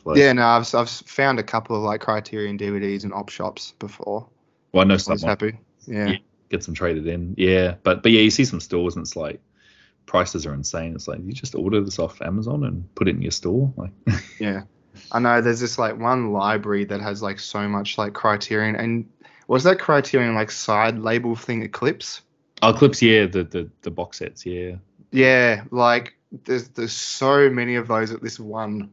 Like, 0.03 0.17
Yeah, 0.17 0.33
no, 0.33 0.45
I've 0.45 0.73
I've 0.75 0.89
found 0.89 1.39
a 1.39 1.43
couple 1.43 1.75
of 1.75 1.81
like 1.83 2.01
Criterion 2.01 2.57
DVDs 2.57 3.03
in 3.05 3.13
op 3.13 3.29
shops 3.29 3.73
before. 3.79 4.27
Well, 4.71 4.83
I 4.83 4.87
know 4.87 4.95
I 4.95 4.97
someone 4.97 5.27
happy. 5.29 5.57
Yeah. 5.87 6.07
Yeah. 6.09 6.17
gets 6.49 6.65
them 6.65 6.75
traded 6.75 7.07
in. 7.07 7.33
Yeah, 7.37 7.75
but 7.83 8.03
but 8.03 8.11
yeah, 8.11 8.21
you 8.21 8.29
see 8.29 8.45
some 8.45 8.59
stores 8.59 8.95
and 8.95 9.03
it's 9.03 9.15
like 9.15 9.39
prices 10.05 10.45
are 10.45 10.53
insane. 10.53 10.93
It's 10.93 11.07
like 11.07 11.19
you 11.23 11.31
just 11.33 11.55
order 11.55 11.81
this 11.81 11.97
off 11.97 12.21
Amazon 12.21 12.63
and 12.65 12.93
put 12.95 13.07
it 13.07 13.15
in 13.15 13.21
your 13.21 13.31
store. 13.31 13.73
Like, 13.77 13.91
Yeah. 14.39 14.61
I 15.11 15.19
know 15.19 15.41
there's 15.41 15.59
this 15.59 15.77
like 15.79 15.97
one 15.97 16.31
library 16.31 16.85
that 16.85 17.01
has 17.01 17.21
like 17.21 17.39
so 17.39 17.67
much 17.67 17.97
like 17.97 18.13
criterion 18.13 18.75
and 18.75 19.09
was 19.47 19.63
that 19.63 19.79
criterion 19.79 20.35
like 20.35 20.51
side 20.51 20.99
label 20.99 21.35
thing 21.35 21.63
Eclipse? 21.63 22.21
Oh, 22.69 22.73
clips, 22.73 23.01
yeah, 23.01 23.25
the 23.25 23.43
the 23.43 23.69
the 23.81 23.91
box 23.91 24.19
sets, 24.19 24.45
yeah. 24.45 24.75
Yeah, 25.11 25.63
like 25.71 26.15
there's 26.43 26.69
there's 26.69 26.93
so 26.93 27.49
many 27.49 27.75
of 27.75 27.87
those 27.87 28.11
at 28.11 28.21
this 28.21 28.39
one 28.39 28.91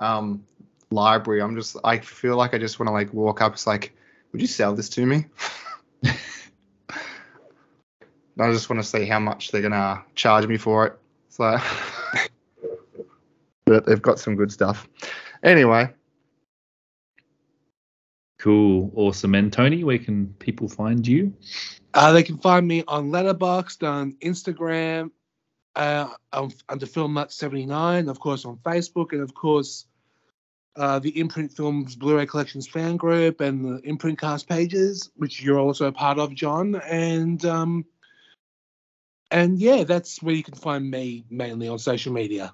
um 0.00 0.44
library. 0.90 1.42
I'm 1.42 1.56
just 1.56 1.76
I 1.84 1.98
feel 1.98 2.36
like 2.36 2.54
I 2.54 2.58
just 2.58 2.78
want 2.78 2.88
to 2.88 2.92
like 2.92 3.12
walk 3.12 3.40
up. 3.40 3.54
It's 3.54 3.66
like, 3.66 3.94
would 4.32 4.40
you 4.40 4.46
sell 4.46 4.74
this 4.74 4.88
to 4.90 5.06
me? 5.06 5.26
I 8.38 8.50
just 8.50 8.68
want 8.68 8.82
to 8.82 8.88
see 8.88 9.06
how 9.06 9.20
much 9.20 9.50
they're 9.50 9.62
gonna 9.62 10.02
charge 10.14 10.46
me 10.46 10.56
for 10.56 10.86
it. 10.86 10.98
So, 11.28 11.58
but 13.64 13.86
they've 13.86 14.02
got 14.02 14.18
some 14.18 14.36
good 14.36 14.52
stuff. 14.52 14.88
Anyway, 15.42 15.92
Cool, 18.44 18.92
awesome. 18.94 19.34
And 19.34 19.50
Tony, 19.50 19.84
where 19.84 19.98
can 19.98 20.26
people 20.38 20.68
find 20.68 21.06
you? 21.06 21.32
Uh, 21.94 22.12
they 22.12 22.22
can 22.22 22.36
find 22.36 22.68
me 22.68 22.84
on 22.86 23.10
Letterboxd, 23.10 23.88
on 23.88 24.12
Instagram, 24.22 25.12
uh, 25.74 26.10
under 26.68 26.84
Film 26.84 27.14
Nut 27.14 27.32
79, 27.32 28.10
of 28.10 28.20
course 28.20 28.44
on 28.44 28.58
Facebook, 28.58 29.12
and 29.12 29.22
of 29.22 29.32
course 29.32 29.86
uh, 30.76 30.98
the 30.98 31.18
Imprint 31.18 31.52
Films 31.52 31.96
Blu-ray 31.96 32.26
Collections 32.26 32.68
fan 32.68 32.98
group 32.98 33.40
and 33.40 33.64
the 33.64 33.80
Imprint 33.88 34.20
Cast 34.20 34.46
pages, 34.46 35.10
which 35.16 35.42
you're 35.42 35.58
also 35.58 35.86
a 35.86 35.92
part 35.92 36.18
of, 36.18 36.34
John. 36.34 36.74
And 36.74 37.42
um, 37.46 37.86
and 39.30 39.58
yeah, 39.58 39.84
that's 39.84 40.22
where 40.22 40.34
you 40.34 40.44
can 40.44 40.54
find 40.54 40.90
me 40.90 41.24
mainly 41.30 41.68
on 41.68 41.78
social 41.78 42.12
media. 42.12 42.52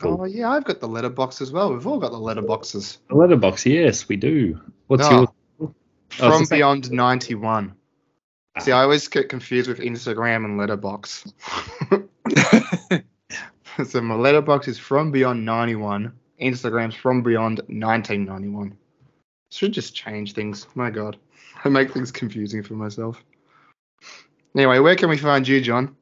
Cool. 0.00 0.18
oh 0.20 0.24
yeah, 0.24 0.50
I've 0.50 0.64
got 0.64 0.80
the 0.80 0.88
letterbox 0.88 1.40
as 1.40 1.52
well. 1.52 1.72
We've 1.72 1.86
all 1.86 1.98
got 1.98 2.10
the 2.12 2.18
letterboxes. 2.18 2.98
The 3.08 3.14
letterbox, 3.14 3.66
yes, 3.66 4.08
we 4.08 4.16
do. 4.16 4.58
What's 4.86 5.06
Oh. 5.06 5.10
yours? 5.10 5.28
Oh, 5.60 5.74
From 6.30 6.40
the 6.40 6.46
same. 6.46 6.58
Beyond 6.58 6.90
91. 6.90 7.74
See, 8.60 8.72
I 8.72 8.82
always 8.82 9.06
get 9.08 9.28
confused 9.28 9.68
with 9.68 9.78
Instagram 9.78 10.44
and 10.44 10.58
Letterboxd. 10.58 11.32
so 13.86 14.00
my 14.00 14.14
Letterboxd 14.14 14.68
is 14.68 14.78
From 14.78 15.12
Beyond 15.12 15.44
91. 15.44 16.12
Instagram's 16.40 16.94
From 16.96 17.22
Beyond 17.22 17.58
1991. 17.68 18.76
Should 19.52 19.72
just 19.72 19.94
change 19.94 20.32
things. 20.34 20.66
My 20.74 20.90
God, 20.90 21.16
I 21.64 21.68
make 21.68 21.92
things 21.92 22.10
confusing 22.10 22.62
for 22.62 22.74
myself. 22.74 23.22
Anyway, 24.56 24.78
where 24.80 24.96
can 24.96 25.08
we 25.10 25.16
find 25.16 25.46
you, 25.46 25.60
John? 25.60 25.94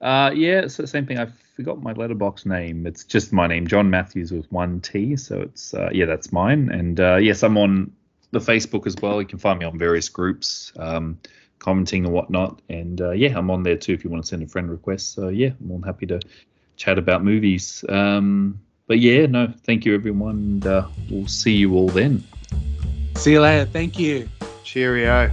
Uh, 0.00 0.30
yeah, 0.34 0.60
it's 0.60 0.76
the 0.76 0.86
same 0.86 1.06
thing. 1.06 1.18
I 1.18 1.26
forgot 1.54 1.80
my 1.82 1.94
Letterboxd 1.94 2.46
name. 2.46 2.86
It's 2.86 3.04
just 3.04 3.32
my 3.32 3.46
name, 3.46 3.66
John 3.66 3.88
Mathews 3.88 4.32
with 4.32 4.50
one 4.50 4.80
T. 4.80 5.16
So 5.16 5.40
it's 5.40 5.72
uh, 5.72 5.88
yeah, 5.92 6.06
that's 6.06 6.32
mine. 6.32 6.70
And 6.70 6.98
uh, 7.00 7.16
yes, 7.16 7.42
I'm 7.42 7.56
on 7.56 7.92
the 8.32 8.40
Facebook 8.40 8.86
as 8.86 8.96
well. 9.00 9.20
You 9.20 9.26
can 9.26 9.38
find 9.38 9.58
me 9.58 9.64
on 9.64 9.78
various 9.78 10.08
groups, 10.08 10.72
um, 10.76 11.18
commenting 11.58 12.04
and 12.04 12.12
whatnot. 12.12 12.60
And 12.68 13.00
uh, 13.00 13.12
yeah, 13.12 13.38
I'm 13.38 13.50
on 13.50 13.62
there 13.62 13.76
too 13.76 13.92
if 13.92 14.04
you 14.04 14.10
want 14.10 14.24
to 14.24 14.28
send 14.28 14.42
a 14.42 14.46
friend 14.46 14.70
request. 14.70 15.12
So 15.12 15.28
yeah, 15.28 15.50
I'm 15.60 15.68
more 15.68 15.78
than 15.78 15.86
happy 15.86 16.06
to 16.06 16.20
chat 16.76 16.98
about 16.98 17.24
movies. 17.24 17.84
Um, 17.88 18.60
but 18.86 18.98
yeah, 18.98 19.26
no, 19.26 19.52
thank 19.64 19.84
you 19.84 19.94
everyone. 19.94 20.36
And 20.36 20.66
uh, 20.66 20.88
we'll 21.08 21.28
see 21.28 21.54
you 21.54 21.74
all 21.74 21.88
then. 21.88 22.24
See 23.16 23.32
you 23.32 23.40
later. 23.40 23.64
Thank 23.64 23.98
you. 23.98 24.28
Cheerio. 24.64 25.30